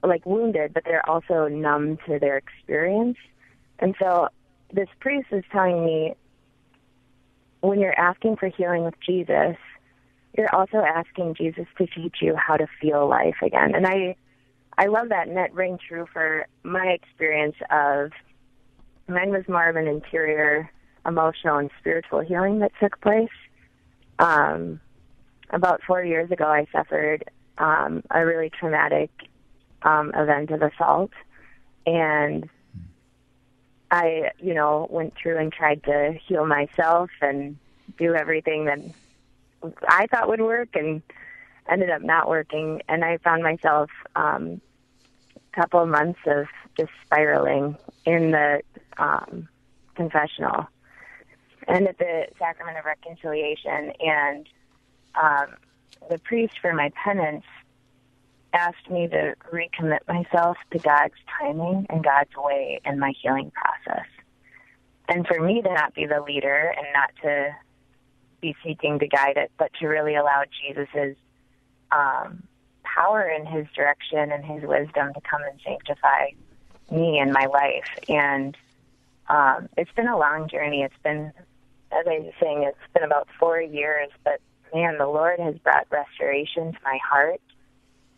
like 0.04 0.26
wounded, 0.26 0.74
but 0.74 0.84
they're 0.84 1.08
also 1.08 1.48
numb 1.48 1.98
to 2.08 2.20
their 2.20 2.38
experience. 2.38 3.18
And 3.80 3.96
so 4.00 4.30
this 4.74 4.90
priest 5.00 5.28
is 5.32 5.44
telling 5.52 5.86
me 5.86 6.16
when 7.62 7.80
you're 7.80 7.98
asking 7.98 8.38
for 8.38 8.48
healing 8.48 8.84
with 8.84 8.96
Jesus, 9.06 9.56
you're 10.38 10.54
also 10.54 10.78
asking 10.78 11.36
Jesus 11.36 11.66
to 11.78 11.88
teach 11.88 12.18
you 12.22 12.36
how 12.36 12.58
to 12.58 12.68
feel 12.82 13.08
life 13.08 13.36
again. 13.42 13.76
And 13.76 13.86
I 13.86 14.16
I 14.78 14.88
love 14.88 15.10
that 15.10 15.28
and 15.28 15.38
that 15.38 15.54
rang 15.54 15.78
true 15.78 16.08
for 16.12 16.48
my 16.64 16.88
experience 16.88 17.56
of 17.70 18.12
mine 19.08 19.30
was 19.30 19.48
more 19.48 19.68
of 19.68 19.76
an 19.76 19.88
interior 19.88 20.72
emotional 21.06 21.58
and 21.58 21.70
spiritual 21.80 22.22
healing 22.22 22.60
that 22.60 22.72
took 22.80 23.00
place. 23.02 23.30
Um, 24.20 24.80
about 25.50 25.82
four 25.86 26.04
years 26.04 26.32
ago, 26.32 26.46
I 26.46 26.68
suffered 26.72 27.26
um, 27.58 28.04
a 28.10 28.26
really 28.26 28.50
traumatic 28.50 29.12
um, 29.84 30.12
event 30.16 30.52
of 30.52 30.62
assault, 30.62 31.12
and 31.86 32.50
I, 33.90 34.32
you 34.40 34.54
know, 34.54 34.88
went 34.90 35.16
through 35.16 35.38
and 35.38 35.52
tried 35.52 35.84
to 35.84 36.14
heal 36.26 36.46
myself 36.46 37.10
and 37.22 37.58
do 37.98 38.16
everything 38.16 38.66
that 38.66 38.80
I 39.88 40.08
thought 40.08 40.30
would 40.30 40.42
work, 40.42 40.70
and 40.76 41.02
ended 41.70 41.90
up 41.90 42.02
not 42.02 42.28
working. 42.28 42.82
And 42.88 43.04
I 43.04 43.18
found 43.18 43.44
myself 43.44 43.90
um, 44.16 44.62
a 45.36 45.56
couple 45.60 45.82
of 45.82 45.90
months 45.90 46.20
of 46.26 46.48
just 46.78 46.92
spiraling 47.06 47.78
in 48.06 48.32
the 48.32 48.62
um, 48.98 49.48
confessional 49.96 50.68
and 51.68 51.88
at 51.88 51.98
the 51.98 52.28
sacrament 52.40 52.78
of 52.78 52.86
reconciliation. 52.86 53.94
And 54.00 54.48
um, 55.22 55.48
the 56.10 56.18
priest 56.18 56.60
for 56.60 56.74
my 56.74 56.92
penance 57.04 57.46
asked 58.54 58.90
me 58.90 59.08
to 59.08 59.36
recommit 59.52 60.00
myself 60.08 60.58
to 60.72 60.80
God's 60.80 61.14
timing 61.40 61.86
and 61.90 62.04
God's 62.04 62.36
way 62.36 62.82
in 62.86 63.00
my 63.00 63.14
healing 63.22 63.52
process. 63.52 64.06
And 65.08 65.26
for 65.26 65.40
me 65.40 65.62
to 65.62 65.74
not 65.74 65.94
be 65.94 66.06
the 66.06 66.22
leader 66.22 66.74
and 66.78 66.88
not 66.94 67.12
to 67.24 67.56
be 68.42 68.56
seeking 68.64 69.00
to 69.00 69.08
guide 69.08 69.38
it, 69.38 69.52
but 69.58 69.72
to 69.80 69.88
really 69.88 70.16
allow 70.16 70.44
Jesus's 70.62 71.16
um, 71.92 72.44
power 72.84 73.22
and 73.22 73.48
his 73.48 73.68
direction 73.76 74.32
and 74.32 74.44
his 74.44 74.64
wisdom 74.64 75.14
to 75.14 75.22
come 75.22 75.42
and 75.44 75.60
sanctify 75.66 76.32
me 76.92 77.20
and 77.20 77.32
my 77.32 77.46
life. 77.46 77.88
And 78.10 78.58
um, 79.30 79.70
it's 79.78 79.92
been 79.92 80.08
a 80.08 80.18
long 80.18 80.50
journey. 80.50 80.82
It's 80.84 80.94
been, 81.04 81.32
as 81.92 82.06
I 82.08 82.20
was 82.20 82.34
saying, 82.42 82.64
it's 82.64 82.94
been 82.94 83.04
about 83.04 83.28
four 83.40 83.62
years, 83.62 84.10
but 84.24 84.42
man, 84.74 84.98
the 84.98 85.08
Lord 85.08 85.40
has 85.40 85.56
brought 85.60 85.88
restoration 85.90 86.74
to 86.74 86.80
my 86.84 87.00
heart 87.04 87.42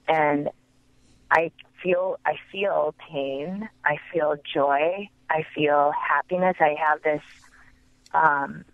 and 0.07 0.49
I 1.31 1.51
feel 1.81 2.19
I 2.25 2.35
feel 2.51 2.95
pain, 3.09 3.69
I 3.85 3.97
feel 4.11 4.35
joy, 4.53 5.09
I 5.29 5.45
feel 5.55 5.91
happiness. 5.91 6.55
I 6.59 6.75
have 6.79 7.01
this 7.03 7.21
um, 8.13 8.65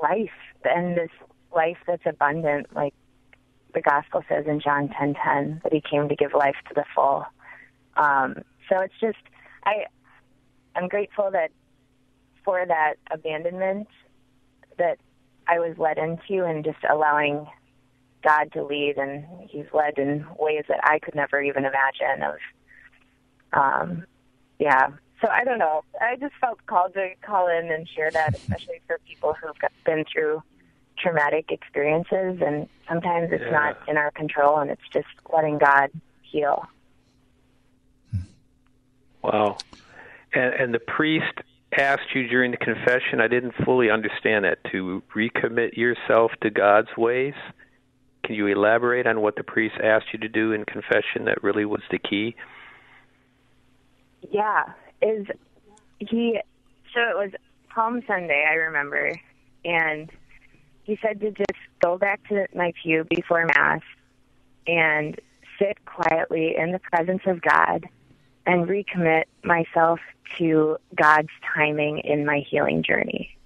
life 0.00 0.30
and 0.64 0.96
this 0.96 1.10
life 1.54 1.78
that's 1.86 2.06
abundant, 2.06 2.74
like 2.74 2.94
the 3.74 3.80
gospel 3.80 4.24
says 4.28 4.46
in 4.46 4.60
John 4.60 4.88
ten 4.88 5.14
ten 5.14 5.60
that 5.62 5.72
He 5.72 5.80
came 5.80 6.08
to 6.08 6.16
give 6.16 6.32
life 6.34 6.56
to 6.68 6.74
the 6.74 6.84
full. 6.94 7.24
Um, 7.96 8.36
so 8.68 8.80
it's 8.80 8.94
just 9.00 9.18
I 9.64 9.86
I'm 10.74 10.88
grateful 10.88 11.30
that 11.30 11.50
for 12.44 12.64
that 12.66 12.94
abandonment 13.10 13.88
that 14.78 14.98
I 15.46 15.58
was 15.58 15.78
led 15.78 15.98
into 15.98 16.44
and 16.44 16.64
just 16.64 16.78
allowing 16.88 17.46
God 18.24 18.50
to 18.54 18.64
lead 18.64 18.96
and 18.96 19.24
he's 19.48 19.66
led 19.72 19.98
in 19.98 20.26
ways 20.38 20.64
that 20.68 20.80
I 20.82 20.98
could 20.98 21.14
never 21.14 21.40
even 21.42 21.64
imagine 21.64 22.22
of 22.22 22.36
um 23.52 24.04
yeah. 24.58 24.88
So 25.22 25.28
I 25.30 25.44
don't 25.44 25.58
know. 25.58 25.82
I 26.00 26.16
just 26.16 26.34
felt 26.40 26.58
called 26.66 26.94
to 26.94 27.10
call 27.24 27.48
in 27.48 27.70
and 27.70 27.88
share 27.88 28.10
that, 28.10 28.34
especially 28.38 28.80
for 28.86 28.98
people 29.06 29.34
who've 29.40 29.56
been 29.84 30.04
through 30.12 30.42
traumatic 30.98 31.50
experiences 31.50 32.40
and 32.44 32.68
sometimes 32.88 33.30
it's 33.32 33.42
Yeah. 33.44 33.50
not 33.50 33.78
in 33.88 33.96
our 33.96 34.10
control 34.12 34.58
and 34.58 34.70
it's 34.70 34.88
just 34.92 35.08
letting 35.32 35.58
God 35.58 35.90
heal. 36.22 36.66
Wow. 39.22 39.58
And, 40.32 40.54
and 40.54 40.74
the 40.74 40.78
priest 40.80 41.32
asked 41.76 42.14
you 42.14 42.28
during 42.28 42.50
the 42.50 42.56
confession, 42.56 43.20
I 43.20 43.28
didn't 43.28 43.54
fully 43.64 43.90
understand 43.90 44.44
that, 44.44 44.58
to 44.72 45.02
recommit 45.14 45.76
yourself 45.76 46.32
to 46.42 46.50
God's 46.50 46.94
ways. 46.96 47.34
Can 48.24 48.34
you 48.34 48.46
elaborate 48.46 49.06
on 49.06 49.20
what 49.20 49.36
the 49.36 49.44
priest 49.44 49.76
asked 49.82 50.06
you 50.12 50.18
to 50.20 50.28
do 50.28 50.52
in 50.52 50.64
confession 50.64 51.26
that 51.26 51.42
really 51.42 51.66
was 51.66 51.82
the 51.90 51.98
key? 51.98 52.34
Yeah, 54.30 54.64
is 55.02 55.26
he? 55.98 56.40
So 56.94 57.00
it 57.00 57.16
was 57.16 57.30
Palm 57.68 58.02
Sunday, 58.06 58.46
I 58.48 58.54
remember, 58.54 59.12
and 59.64 60.10
he 60.84 60.98
said 61.02 61.20
to 61.20 61.32
just 61.32 61.52
go 61.82 61.98
back 61.98 62.26
to 62.28 62.46
my 62.54 62.72
pew 62.82 63.04
before 63.04 63.44
Mass 63.44 63.82
and 64.66 65.20
sit 65.58 65.84
quietly 65.84 66.56
in 66.56 66.72
the 66.72 66.78
presence 66.78 67.22
of 67.26 67.42
God 67.42 67.86
and 68.46 68.66
recommit 68.66 69.24
myself 69.42 70.00
to 70.38 70.78
God's 70.94 71.28
timing 71.54 71.98
in 71.98 72.24
my 72.24 72.42
healing 72.48 72.82
journey. 72.82 73.36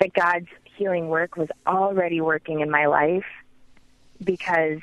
That 0.00 0.12
God's 0.12 0.48
healing 0.76 1.08
work 1.08 1.36
was 1.36 1.48
already 1.66 2.20
working 2.20 2.60
in 2.60 2.70
my 2.70 2.86
life 2.86 3.24
because 4.22 4.80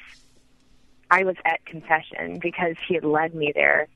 I 1.12 1.24
was 1.24 1.36
at 1.46 1.66
confession, 1.66 2.40
because 2.40 2.76
He 2.88 2.96
had 2.96 3.04
led 3.04 3.34
me 3.34 3.52
there 3.54 3.88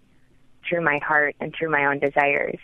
through 0.68 0.82
my 0.82 1.00
heart 1.00 1.36
and 1.40 1.54
through 1.54 1.70
my 1.70 1.86
own 1.86 2.00
desires. 2.00 2.60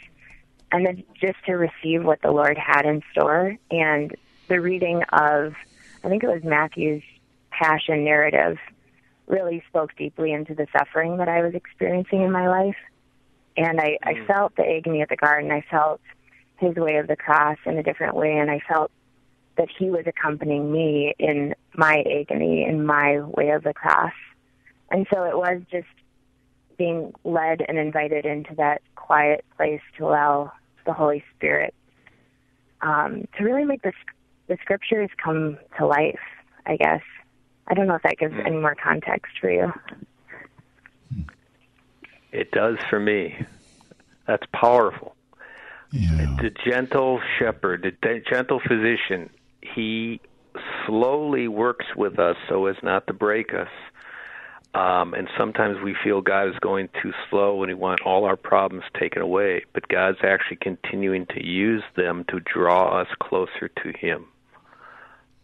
And 0.71 0.85
then 0.85 1.03
just 1.19 1.37
to 1.45 1.53
receive 1.53 2.03
what 2.03 2.21
the 2.21 2.31
Lord 2.31 2.57
had 2.57 2.85
in 2.85 3.01
store 3.11 3.57
and 3.71 4.15
the 4.47 4.61
reading 4.61 5.03
of, 5.11 5.55
I 6.03 6.09
think 6.09 6.23
it 6.23 6.29
was 6.29 6.43
Matthew's 6.43 7.03
passion 7.49 8.03
narrative, 8.03 8.57
really 9.27 9.63
spoke 9.67 9.95
deeply 9.95 10.31
into 10.31 10.55
the 10.55 10.67
suffering 10.75 11.17
that 11.17 11.27
I 11.27 11.41
was 11.41 11.53
experiencing 11.53 12.21
in 12.21 12.31
my 12.31 12.47
life. 12.47 12.77
And 13.57 13.79
I, 13.79 13.97
I 14.03 14.13
mm. 14.13 14.27
felt 14.27 14.55
the 14.55 14.67
agony 14.67 15.01
at 15.01 15.09
the 15.09 15.15
garden. 15.15 15.51
I 15.51 15.61
felt 15.69 16.01
his 16.57 16.75
way 16.75 16.97
of 16.97 17.07
the 17.07 17.15
cross 17.15 17.57
in 17.65 17.77
a 17.77 17.83
different 17.83 18.15
way. 18.15 18.37
And 18.37 18.49
I 18.49 18.59
felt 18.67 18.91
that 19.59 19.67
he 19.77 19.89
was 19.89 20.05
accompanying 20.07 20.71
me 20.71 21.13
in 21.19 21.53
my 21.75 22.01
agony, 22.09 22.63
in 22.63 22.85
my 22.85 23.19
way 23.19 23.49
of 23.49 23.63
the 23.63 23.73
cross. 23.73 24.13
And 24.89 25.05
so 25.13 25.25
it 25.25 25.37
was 25.37 25.61
just 25.69 25.85
being 26.77 27.13
led 27.25 27.61
and 27.67 27.77
invited 27.77 28.25
into 28.25 28.55
that 28.55 28.81
quiet 28.95 29.43
place 29.57 29.81
to 29.97 30.07
allow 30.07 30.53
the 30.85 30.93
Holy 30.93 31.21
Spirit 31.35 31.75
um, 32.81 33.27
to 33.37 33.43
really 33.43 33.65
make 33.65 33.81
the, 33.81 33.91
the 34.47 34.57
scriptures 34.61 35.09
come 35.21 35.57
to 35.77 35.85
life, 35.85 36.21
I 36.65 36.77
guess. 36.77 37.01
I 37.67 37.73
don't 37.73 37.85
know 37.85 37.95
if 37.95 38.03
that 38.03 38.17
gives 38.17 38.35
any 38.45 38.57
more 38.57 38.75
context 38.81 39.33
for 39.41 39.51
you. 39.51 39.73
It 42.31 42.51
does 42.51 42.77
for 42.89 42.99
me. 42.99 43.45
That's 44.25 44.45
powerful. 44.53 45.15
Yeah. 45.91 46.37
The 46.41 46.51
gentle 46.63 47.19
shepherd, 47.37 47.81
the 48.01 48.21
gentle 48.21 48.61
physician, 48.61 49.29
he 49.75 50.21
slowly 50.85 51.47
works 51.47 51.85
with 51.95 52.19
us 52.19 52.35
so 52.47 52.65
as 52.65 52.75
not 52.83 53.07
to 53.07 53.13
break 53.13 53.53
us. 53.53 53.69
Um, 54.73 55.15
and 55.15 55.27
sometimes 55.37 55.77
we 55.83 55.95
feel 56.03 56.21
God 56.21 56.49
is 56.49 56.59
going 56.61 56.89
too 57.01 57.11
slow 57.29 57.63
and 57.63 57.69
we 57.69 57.73
want 57.73 58.01
all 58.01 58.25
our 58.25 58.35
problems 58.35 58.83
taken 58.99 59.21
away. 59.21 59.65
But 59.73 59.87
God's 59.87 60.19
actually 60.23 60.57
continuing 60.57 61.25
to 61.27 61.43
use 61.43 61.83
them 61.95 62.23
to 62.29 62.39
draw 62.39 63.01
us 63.01 63.07
closer 63.21 63.69
to 63.83 63.93
Him. 63.97 64.25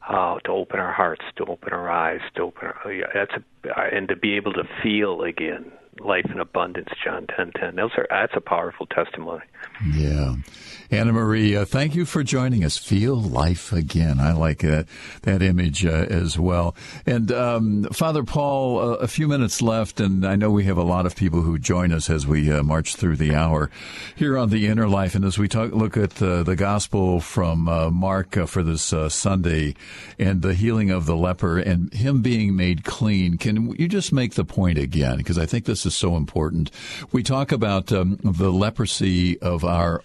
Oh, 0.07 0.37
to 0.45 0.51
open 0.51 0.79
our 0.79 0.93
hearts, 0.93 1.23
to 1.37 1.45
open 1.45 1.73
our 1.73 1.89
eyes, 1.89 2.21
to 2.35 2.43
open 2.43 2.67
our, 2.67 2.93
yeah, 2.93 3.07
that's 3.11 3.31
a, 3.33 3.81
and 3.91 4.07
to 4.09 4.15
be 4.15 4.35
able 4.35 4.53
to 4.53 4.63
feel 4.83 5.23
again 5.23 5.71
life 5.99 6.25
in 6.31 6.39
abundance. 6.39 6.89
John 7.03 7.27
ten 7.27 7.51
ten. 7.51 7.75
Those 7.75 7.91
are 7.97 8.07
that's 8.09 8.33
a 8.35 8.41
powerful 8.41 8.85
testimony. 8.85 9.43
Yeah. 9.93 10.35
Anna 10.91 11.11
Marie, 11.11 11.55
uh, 11.55 11.65
thank 11.65 11.95
you 11.95 12.05
for 12.05 12.23
joining 12.23 12.63
us. 12.63 12.77
Feel 12.77 13.19
life 13.19 13.73
again. 13.73 14.19
I 14.19 14.33
like 14.33 14.59
that, 14.59 14.85
that 15.23 15.41
image 15.41 15.83
uh, 15.83 15.89
as 15.89 16.37
well. 16.37 16.75
And 17.07 17.31
um, 17.31 17.85
Father 17.85 18.23
Paul, 18.23 18.79
uh, 18.79 18.93
a 18.97 19.07
few 19.07 19.27
minutes 19.27 19.63
left, 19.63 19.99
and 19.99 20.25
I 20.25 20.35
know 20.35 20.51
we 20.51 20.65
have 20.65 20.77
a 20.77 20.83
lot 20.83 21.07
of 21.07 21.15
people 21.15 21.41
who 21.41 21.57
join 21.57 21.91
us 21.91 22.07
as 22.09 22.27
we 22.27 22.51
uh, 22.51 22.61
march 22.61 22.95
through 22.95 23.15
the 23.15 23.33
hour 23.33 23.71
here 24.15 24.37
on 24.37 24.49
the 24.51 24.67
Inner 24.67 24.87
Life. 24.87 25.15
And 25.15 25.25
as 25.25 25.39
we 25.39 25.47
talk, 25.47 25.71
look 25.71 25.97
at 25.97 26.21
uh, 26.21 26.43
the 26.43 26.55
gospel 26.55 27.19
from 27.19 27.67
uh, 27.67 27.89
Mark 27.89 28.35
for 28.47 28.61
this 28.61 28.93
Sunday 29.09 29.73
and 30.19 30.43
the 30.43 30.53
healing 30.53 30.91
of 30.91 31.07
the 31.07 31.15
leper 31.15 31.57
and 31.57 31.91
him 31.93 32.21
being 32.21 32.55
made 32.55 32.83
clean, 32.83 33.37
can 33.37 33.71
you 33.71 33.87
just 33.87 34.13
make 34.13 34.35
the 34.35 34.45
point 34.45 34.77
again? 34.77 35.17
Because 35.17 35.39
I 35.39 35.47
think 35.47 35.65
this 35.65 35.84
is 35.85 35.95
so 35.95 36.15
important. 36.15 36.71
We 37.11 37.23
talk 37.23 37.51
about 37.51 37.91
um, 37.91 38.19
the 38.23 38.51
leprosy 38.51 39.39
of 39.41 39.63
our 39.63 40.03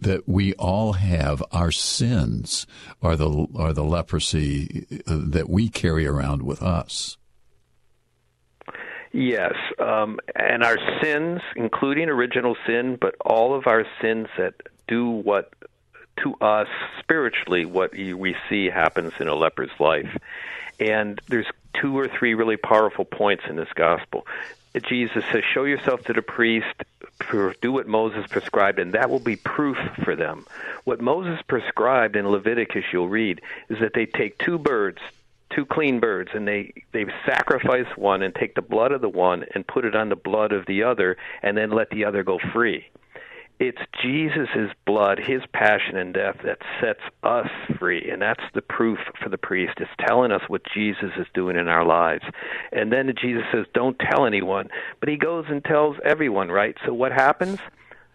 that 0.00 0.26
we 0.26 0.54
all 0.54 0.94
have 0.94 1.42
our 1.52 1.70
sins 1.70 2.66
are 3.02 3.16
the 3.16 3.46
are 3.54 3.72
the 3.72 3.84
leprosy 3.84 4.86
uh, 5.06 5.18
that 5.20 5.48
we 5.50 5.68
carry 5.68 6.06
around 6.06 6.42
with 6.42 6.62
us. 6.62 7.18
Yes, 9.12 9.54
um, 9.78 10.20
and 10.36 10.62
our 10.62 10.78
sins, 11.02 11.40
including 11.56 12.08
original 12.08 12.56
sin, 12.66 12.96
but 13.00 13.16
all 13.20 13.54
of 13.54 13.66
our 13.66 13.84
sins 14.00 14.28
that 14.38 14.54
do 14.86 15.08
what 15.08 15.52
to 16.22 16.34
us 16.40 16.68
spiritually 17.00 17.64
what 17.64 17.92
we 17.92 18.36
see 18.48 18.66
happens 18.66 19.12
in 19.18 19.26
a 19.26 19.34
leper's 19.34 19.70
life. 19.78 20.16
And 20.78 21.20
there's 21.28 21.46
two 21.80 21.98
or 21.98 22.08
three 22.08 22.34
really 22.34 22.56
powerful 22.56 23.04
points 23.04 23.44
in 23.48 23.56
this 23.56 23.68
gospel. 23.74 24.26
Jesus 24.78 25.24
says, 25.32 25.42
Show 25.52 25.64
yourself 25.64 26.04
to 26.04 26.12
the 26.12 26.22
priest, 26.22 26.66
do 27.60 27.72
what 27.72 27.88
Moses 27.88 28.26
prescribed, 28.28 28.78
and 28.78 28.92
that 28.92 29.10
will 29.10 29.18
be 29.18 29.36
proof 29.36 29.76
for 30.04 30.14
them. 30.14 30.46
What 30.84 31.00
Moses 31.00 31.40
prescribed 31.48 32.16
in 32.16 32.28
Leviticus, 32.28 32.84
you'll 32.92 33.08
read, 33.08 33.40
is 33.68 33.78
that 33.80 33.94
they 33.94 34.06
take 34.06 34.38
two 34.38 34.58
birds, 34.58 34.98
two 35.54 35.66
clean 35.66 35.98
birds, 35.98 36.30
and 36.34 36.46
they, 36.46 36.72
they 36.92 37.06
sacrifice 37.26 37.88
one 37.96 38.22
and 38.22 38.34
take 38.34 38.54
the 38.54 38.62
blood 38.62 38.92
of 38.92 39.00
the 39.00 39.08
one 39.08 39.44
and 39.54 39.66
put 39.66 39.84
it 39.84 39.96
on 39.96 40.08
the 40.08 40.16
blood 40.16 40.52
of 40.52 40.66
the 40.66 40.84
other, 40.84 41.16
and 41.42 41.56
then 41.56 41.70
let 41.70 41.90
the 41.90 42.04
other 42.04 42.22
go 42.22 42.38
free 42.52 42.86
it's 43.60 43.82
Jesus' 44.02 44.72
blood, 44.86 45.18
his 45.18 45.42
passion 45.52 45.98
and 45.98 46.14
death 46.14 46.38
that 46.44 46.60
sets 46.80 47.02
us 47.22 47.48
free. 47.78 48.10
And 48.10 48.22
that's 48.22 48.42
the 48.54 48.62
proof 48.62 48.98
for 49.22 49.28
the 49.28 49.36
priest. 49.36 49.74
It's 49.76 49.90
telling 50.00 50.32
us 50.32 50.40
what 50.48 50.62
Jesus 50.72 51.10
is 51.18 51.26
doing 51.34 51.58
in 51.58 51.68
our 51.68 51.84
lives. 51.84 52.24
And 52.72 52.90
then 52.90 53.12
Jesus 53.20 53.42
says, 53.52 53.66
Don't 53.74 53.98
tell 53.98 54.24
anyone. 54.24 54.70
But 54.98 55.10
he 55.10 55.18
goes 55.18 55.44
and 55.48 55.62
tells 55.62 55.98
everyone, 56.02 56.50
right? 56.50 56.74
So 56.86 56.94
what 56.94 57.12
happens? 57.12 57.58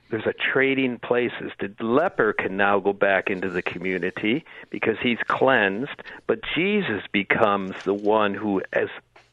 There's 0.09 0.25
a 0.25 0.33
trading 0.33 0.97
places. 0.97 1.51
The 1.59 1.71
leper 1.79 2.33
can 2.33 2.57
now 2.57 2.79
go 2.79 2.93
back 2.93 3.29
into 3.29 3.49
the 3.49 3.61
community 3.61 4.45
because 4.71 4.97
he's 5.01 5.19
cleansed, 5.27 6.01
but 6.25 6.39
Jesus 6.55 7.03
becomes 7.11 7.75
the 7.83 7.93
one 7.93 8.33
who 8.33 8.63
as 8.73 8.89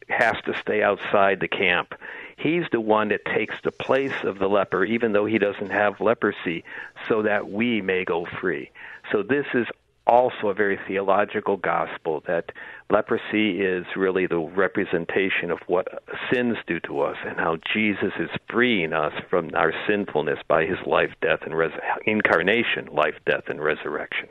has 0.08 0.36
to 0.44 0.54
stay 0.60 0.82
outside 0.82 1.40
the 1.40 1.48
camp. 1.48 1.94
He's 2.42 2.64
the 2.72 2.80
one 2.80 3.08
that 3.08 3.24
takes 3.24 3.54
the 3.62 3.70
place 3.70 4.24
of 4.24 4.40
the 4.40 4.48
leper, 4.48 4.84
even 4.84 5.12
though 5.12 5.26
he 5.26 5.38
doesn't 5.38 5.70
have 5.70 6.00
leprosy, 6.00 6.64
so 7.08 7.22
that 7.22 7.48
we 7.48 7.80
may 7.80 8.04
go 8.04 8.26
free. 8.40 8.70
So, 9.12 9.22
this 9.22 9.46
is 9.54 9.66
also 10.08 10.48
a 10.48 10.54
very 10.54 10.76
theological 10.88 11.56
gospel 11.56 12.24
that 12.26 12.50
leprosy 12.90 13.60
is 13.60 13.86
really 13.94 14.26
the 14.26 14.40
representation 14.40 15.52
of 15.52 15.60
what 15.68 15.86
sins 16.32 16.56
do 16.66 16.80
to 16.80 17.02
us 17.02 17.16
and 17.24 17.38
how 17.38 17.58
Jesus 17.72 18.12
is 18.18 18.30
freeing 18.50 18.92
us 18.92 19.12
from 19.30 19.50
our 19.54 19.72
sinfulness 19.86 20.40
by 20.48 20.64
his 20.64 20.78
life, 20.84 21.10
death, 21.20 21.40
and 21.42 21.56
res- 21.56 21.70
incarnation, 22.06 22.88
life, 22.92 23.14
death, 23.24 23.44
and 23.46 23.62
resurrection. 23.62 24.28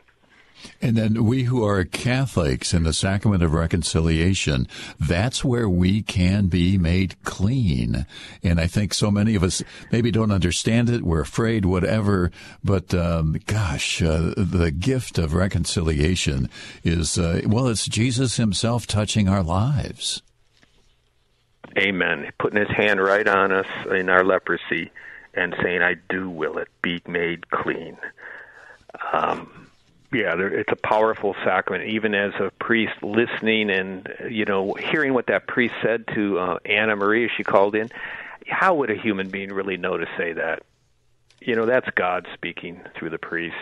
And 0.81 0.95
then 0.97 1.25
we 1.25 1.43
who 1.43 1.65
are 1.65 1.83
Catholics 1.83 2.73
in 2.73 2.83
the 2.83 2.93
sacrament 2.93 3.43
of 3.43 3.53
reconciliation, 3.53 4.67
that's 4.99 5.43
where 5.43 5.69
we 5.69 6.01
can 6.01 6.47
be 6.47 6.77
made 6.77 7.21
clean. 7.23 8.05
And 8.43 8.59
I 8.59 8.67
think 8.67 8.93
so 8.93 9.11
many 9.11 9.35
of 9.35 9.43
us 9.43 9.63
maybe 9.91 10.11
don't 10.11 10.31
understand 10.31 10.89
it. 10.89 11.03
We're 11.03 11.21
afraid, 11.21 11.65
whatever. 11.65 12.31
But 12.63 12.93
um, 12.93 13.37
gosh, 13.45 14.01
uh, 14.01 14.33
the 14.37 14.71
gift 14.71 15.17
of 15.17 15.33
reconciliation 15.33 16.49
is, 16.83 17.17
uh, 17.17 17.41
well, 17.45 17.67
it's 17.67 17.87
Jesus 17.87 18.37
himself 18.37 18.87
touching 18.87 19.27
our 19.27 19.43
lives. 19.43 20.21
Amen. 21.77 22.29
Putting 22.39 22.59
his 22.59 22.75
hand 22.75 23.01
right 23.01 23.27
on 23.27 23.51
us 23.51 23.67
in 23.89 24.09
our 24.09 24.23
leprosy 24.23 24.91
and 25.33 25.55
saying, 25.61 25.81
I 25.81 25.95
do 26.09 26.29
will 26.29 26.57
it, 26.57 26.67
be 26.81 27.01
made 27.07 27.49
clean. 27.49 27.97
Um, 29.13 29.60
Yeah, 30.13 30.35
it's 30.37 30.71
a 30.71 30.75
powerful 30.75 31.35
sacrament. 31.45 31.89
Even 31.89 32.13
as 32.13 32.33
a 32.39 32.51
priest 32.59 33.01
listening 33.01 33.69
and 33.69 34.13
you 34.29 34.43
know 34.43 34.73
hearing 34.73 35.13
what 35.13 35.27
that 35.27 35.47
priest 35.47 35.73
said 35.81 36.05
to 36.15 36.37
uh, 36.37 36.59
Anna 36.65 36.95
Maria, 36.97 37.29
she 37.35 37.43
called 37.43 37.75
in. 37.75 37.89
How 38.45 38.75
would 38.75 38.91
a 38.91 38.95
human 38.95 39.29
being 39.29 39.53
really 39.53 39.77
know 39.77 39.97
to 39.97 40.05
say 40.17 40.33
that? 40.33 40.63
You 41.39 41.55
know, 41.55 41.65
that's 41.65 41.89
God 41.95 42.27
speaking 42.33 42.81
through 42.95 43.11
the 43.11 43.17
priest. 43.17 43.55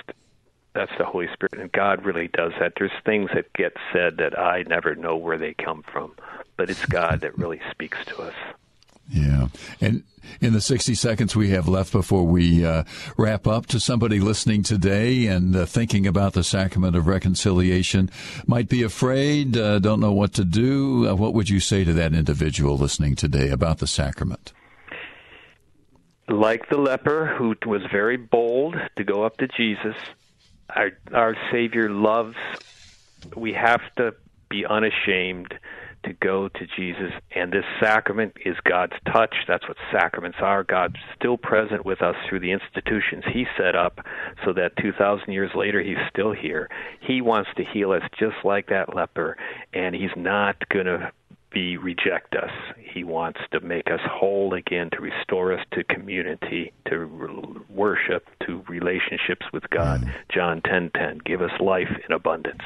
That's 0.74 0.91
the 0.97 1.06
Holy 1.06 1.28
Spirit, 1.34 1.54
and 1.54 1.72
God 1.72 2.04
really 2.04 2.28
does 2.28 2.54
that. 2.60 2.74
There's 2.78 2.91
things 3.06 3.30
that 3.34 3.52
get 3.54 3.76
said 3.91 4.18
that 4.18 4.38
I 4.38 4.64
never 4.64 4.95
know 4.95 5.18
where 5.18 5.38
they 5.38 5.54
come 5.54 5.84
from, 5.84 6.14
but 6.58 6.70
it's 6.70 6.86
God 6.86 7.22
that 7.22 7.38
really 7.38 7.62
speaks 7.72 7.97
to 8.06 8.22
us. 8.22 8.36
Yeah. 9.10 9.47
And 9.82 10.03
in 10.39 10.53
the 10.53 10.62
60 10.62 10.93
seconds 10.95 11.36
we 11.36 11.49
have 11.49 11.68
left 11.68 11.91
before 11.91 12.26
we 12.26 12.66
uh, 12.66 12.84
wrap 13.18 13.47
up, 13.47 13.66
to 13.68 13.80
somebody 13.80 14.20
listening 14.20 14.64
today 14.64 15.26
and 15.26 15.55
uh, 15.55 15.66
thinking 15.66 16.07
about 16.07 16.34
the 16.34 16.43
sacrament 16.43 16.95
of 16.95 17.07
reconciliation, 17.07 18.10
might 18.45 18.70
be 18.70 18.84
afraid, 18.84 19.57
uh, 19.57 19.80
don't 19.80 19.99
know 19.99 20.12
what 20.12 20.34
to 20.34 20.45
do, 20.45 21.07
uh, 21.07 21.16
what 21.16 21.34
would 21.34 21.49
you 21.49 21.60
say 21.60 21.84
to 21.84 21.93
that 21.93 22.14
individual 22.14 22.78
listening 22.78 23.16
today 23.16 23.49
about 23.49 23.80
the 23.80 23.88
sacrament? 23.88 24.53
Like 26.28 26.70
the 26.70 26.78
leper 26.78 27.26
who 27.26 27.55
was 27.66 27.82
very 27.91 28.18
bold 28.18 28.76
to 28.97 29.03
go 29.03 29.24
up 29.24 29.38
to 29.38 29.47
Jesus, 29.47 29.95
our, 30.76 30.91
our 31.12 31.36
Savior 31.51 31.89
loves, 31.89 32.38
we 33.36 33.53
have 33.53 33.82
to 33.97 34.14
be 34.49 34.66
unashamed 34.66 35.53
to 36.04 36.14
go 36.14 36.50
to 36.50 36.68
Jesus. 36.76 37.12
And 37.36 37.52
this 37.52 37.66
sacrament 37.80 38.34
is 38.45 38.56
God's 38.64 38.93
touch. 39.12 39.36
That's 39.47 39.68
what 39.68 39.78
sacraments 39.91 40.38
are. 40.41 40.64
God's 40.64 40.95
still 41.16 41.38
present 41.38 41.86
with 41.86 42.02
us 42.02 42.16
through 42.28 42.39
the 42.39 42.52
institutions 42.52 43.24
He 43.32 43.45
set 43.58 43.76
up 43.76 44.00
so 44.45 44.54
that 44.54 44.78
2,000 44.78 45.32
years 45.32 45.52
later 45.56 45.82
He's 45.82 45.97
still 46.12 46.32
here. 46.32 46.70
He 47.02 47.22
wants 47.22 47.50
to 47.58 47.64
heal 47.64 47.91
us 47.91 48.04
just 48.20 48.38
like 48.43 48.68
that 48.68 48.95
leper, 48.95 49.38
and 49.74 49.95
He's 49.95 50.16
not 50.16 50.68
going 50.70 50.86
to 50.86 51.12
be 51.52 51.78
reject 51.78 52.36
us. 52.36 52.52
He 52.78 53.04
wants 53.04 53.39
to 53.52 53.60
make 53.60 53.88
us 53.88 54.00
whole 54.04 54.54
again, 54.54 54.89
to 54.91 55.02
restore 55.02 55.54
us 55.54 55.66
to 55.74 55.84
community, 55.84 56.72
to 56.89 57.64
worship, 57.70 58.28
to 58.45 58.64
relationships 58.68 59.45
with 59.52 59.70
God. 59.70 60.02
Mm. 60.02 60.14
John 60.34 60.62
10:10, 60.62 61.24
give 61.24 61.41
us 61.41 61.52
life 61.60 61.89
in 62.08 62.14
abundance. 62.14 62.62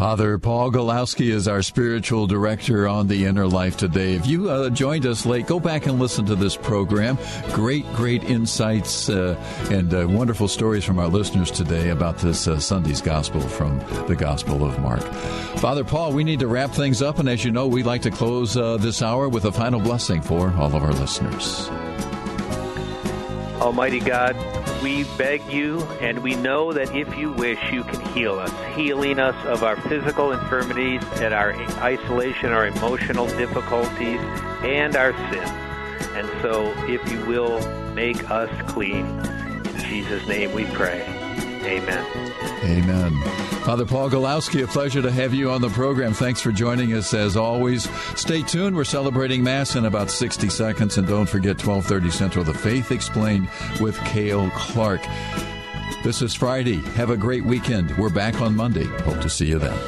Father 0.00 0.38
Paul 0.38 0.72
Gawlowski 0.72 1.30
is 1.30 1.46
our 1.46 1.60
spiritual 1.60 2.26
director 2.26 2.88
on 2.88 3.06
the 3.06 3.26
Inner 3.26 3.46
Life 3.46 3.76
today. 3.76 4.14
If 4.14 4.26
you 4.26 4.48
uh, 4.48 4.70
joined 4.70 5.04
us 5.04 5.26
late, 5.26 5.46
go 5.46 5.60
back 5.60 5.84
and 5.84 5.98
listen 5.98 6.24
to 6.24 6.34
this 6.34 6.56
program. 6.56 7.18
Great, 7.52 7.84
great 7.92 8.24
insights 8.24 9.10
uh, 9.10 9.36
and 9.70 9.92
uh, 9.92 10.08
wonderful 10.08 10.48
stories 10.48 10.86
from 10.86 10.98
our 10.98 11.06
listeners 11.06 11.50
today 11.50 11.90
about 11.90 12.16
this 12.16 12.48
uh, 12.48 12.58
Sunday's 12.58 13.02
Gospel 13.02 13.42
from 13.42 13.78
the 14.08 14.16
Gospel 14.16 14.64
of 14.64 14.78
Mark. 14.78 15.02
Father 15.58 15.84
Paul, 15.84 16.14
we 16.14 16.24
need 16.24 16.40
to 16.40 16.48
wrap 16.48 16.70
things 16.70 17.02
up, 17.02 17.18
and 17.18 17.28
as 17.28 17.44
you 17.44 17.50
know, 17.50 17.66
we'd 17.66 17.84
like 17.84 18.00
to 18.00 18.10
close 18.10 18.56
uh, 18.56 18.78
this 18.78 19.02
hour 19.02 19.28
with 19.28 19.44
a 19.44 19.52
final 19.52 19.80
blessing 19.80 20.22
for 20.22 20.50
all 20.52 20.74
of 20.74 20.82
our 20.82 20.94
listeners. 20.94 21.68
Almighty 23.60 24.00
God, 24.00 24.34
we 24.82 25.04
beg 25.18 25.42
you, 25.52 25.82
and 26.00 26.20
we 26.20 26.34
know 26.34 26.72
that 26.72 26.94
if 26.96 27.14
you 27.18 27.30
wish, 27.32 27.58
you 27.70 27.84
can 27.84 28.00
heal 28.14 28.38
us, 28.38 28.50
healing 28.74 29.18
us 29.18 29.36
of 29.44 29.62
our 29.62 29.76
physical 29.82 30.32
infirmities 30.32 31.02
and 31.20 31.34
our 31.34 31.52
isolation, 31.82 32.52
our 32.52 32.66
emotional 32.66 33.26
difficulties, 33.26 34.20
and 34.62 34.96
our 34.96 35.12
sin. 35.30 35.48
And 36.16 36.28
so, 36.40 36.72
if 36.88 37.12
you 37.12 37.22
will, 37.26 37.60
make 37.92 38.30
us 38.30 38.50
clean. 38.70 39.04
In 39.06 39.78
Jesus' 39.80 40.26
name 40.26 40.52
we 40.54 40.64
pray. 40.64 41.19
Amen. 41.62 42.06
Amen. 42.64 43.12
Father 43.64 43.84
Paul 43.84 44.10
Gawlowski, 44.10 44.64
a 44.64 44.66
pleasure 44.66 45.02
to 45.02 45.10
have 45.10 45.34
you 45.34 45.50
on 45.50 45.60
the 45.60 45.68
program. 45.68 46.12
Thanks 46.12 46.40
for 46.40 46.52
joining 46.52 46.94
us 46.94 47.12
as 47.12 47.36
always. 47.36 47.88
Stay 48.18 48.42
tuned. 48.42 48.74
We're 48.74 48.84
celebrating 48.84 49.44
Mass 49.44 49.76
in 49.76 49.84
about 49.84 50.10
60 50.10 50.48
seconds. 50.48 50.98
And 50.98 51.06
don't 51.06 51.28
forget 51.28 51.64
1230 51.64 52.10
Central, 52.10 52.44
The 52.44 52.54
Faith 52.54 52.90
Explained 52.90 53.48
with 53.80 53.98
Cale 54.00 54.50
Clark. 54.50 55.02
This 56.02 56.22
is 56.22 56.34
Friday. 56.34 56.76
Have 56.94 57.10
a 57.10 57.16
great 57.16 57.44
weekend. 57.44 57.96
We're 57.98 58.08
back 58.08 58.40
on 58.40 58.56
Monday. 58.56 58.84
Hope 58.84 59.20
to 59.20 59.28
see 59.28 59.46
you 59.46 59.58
then. 59.58 59.78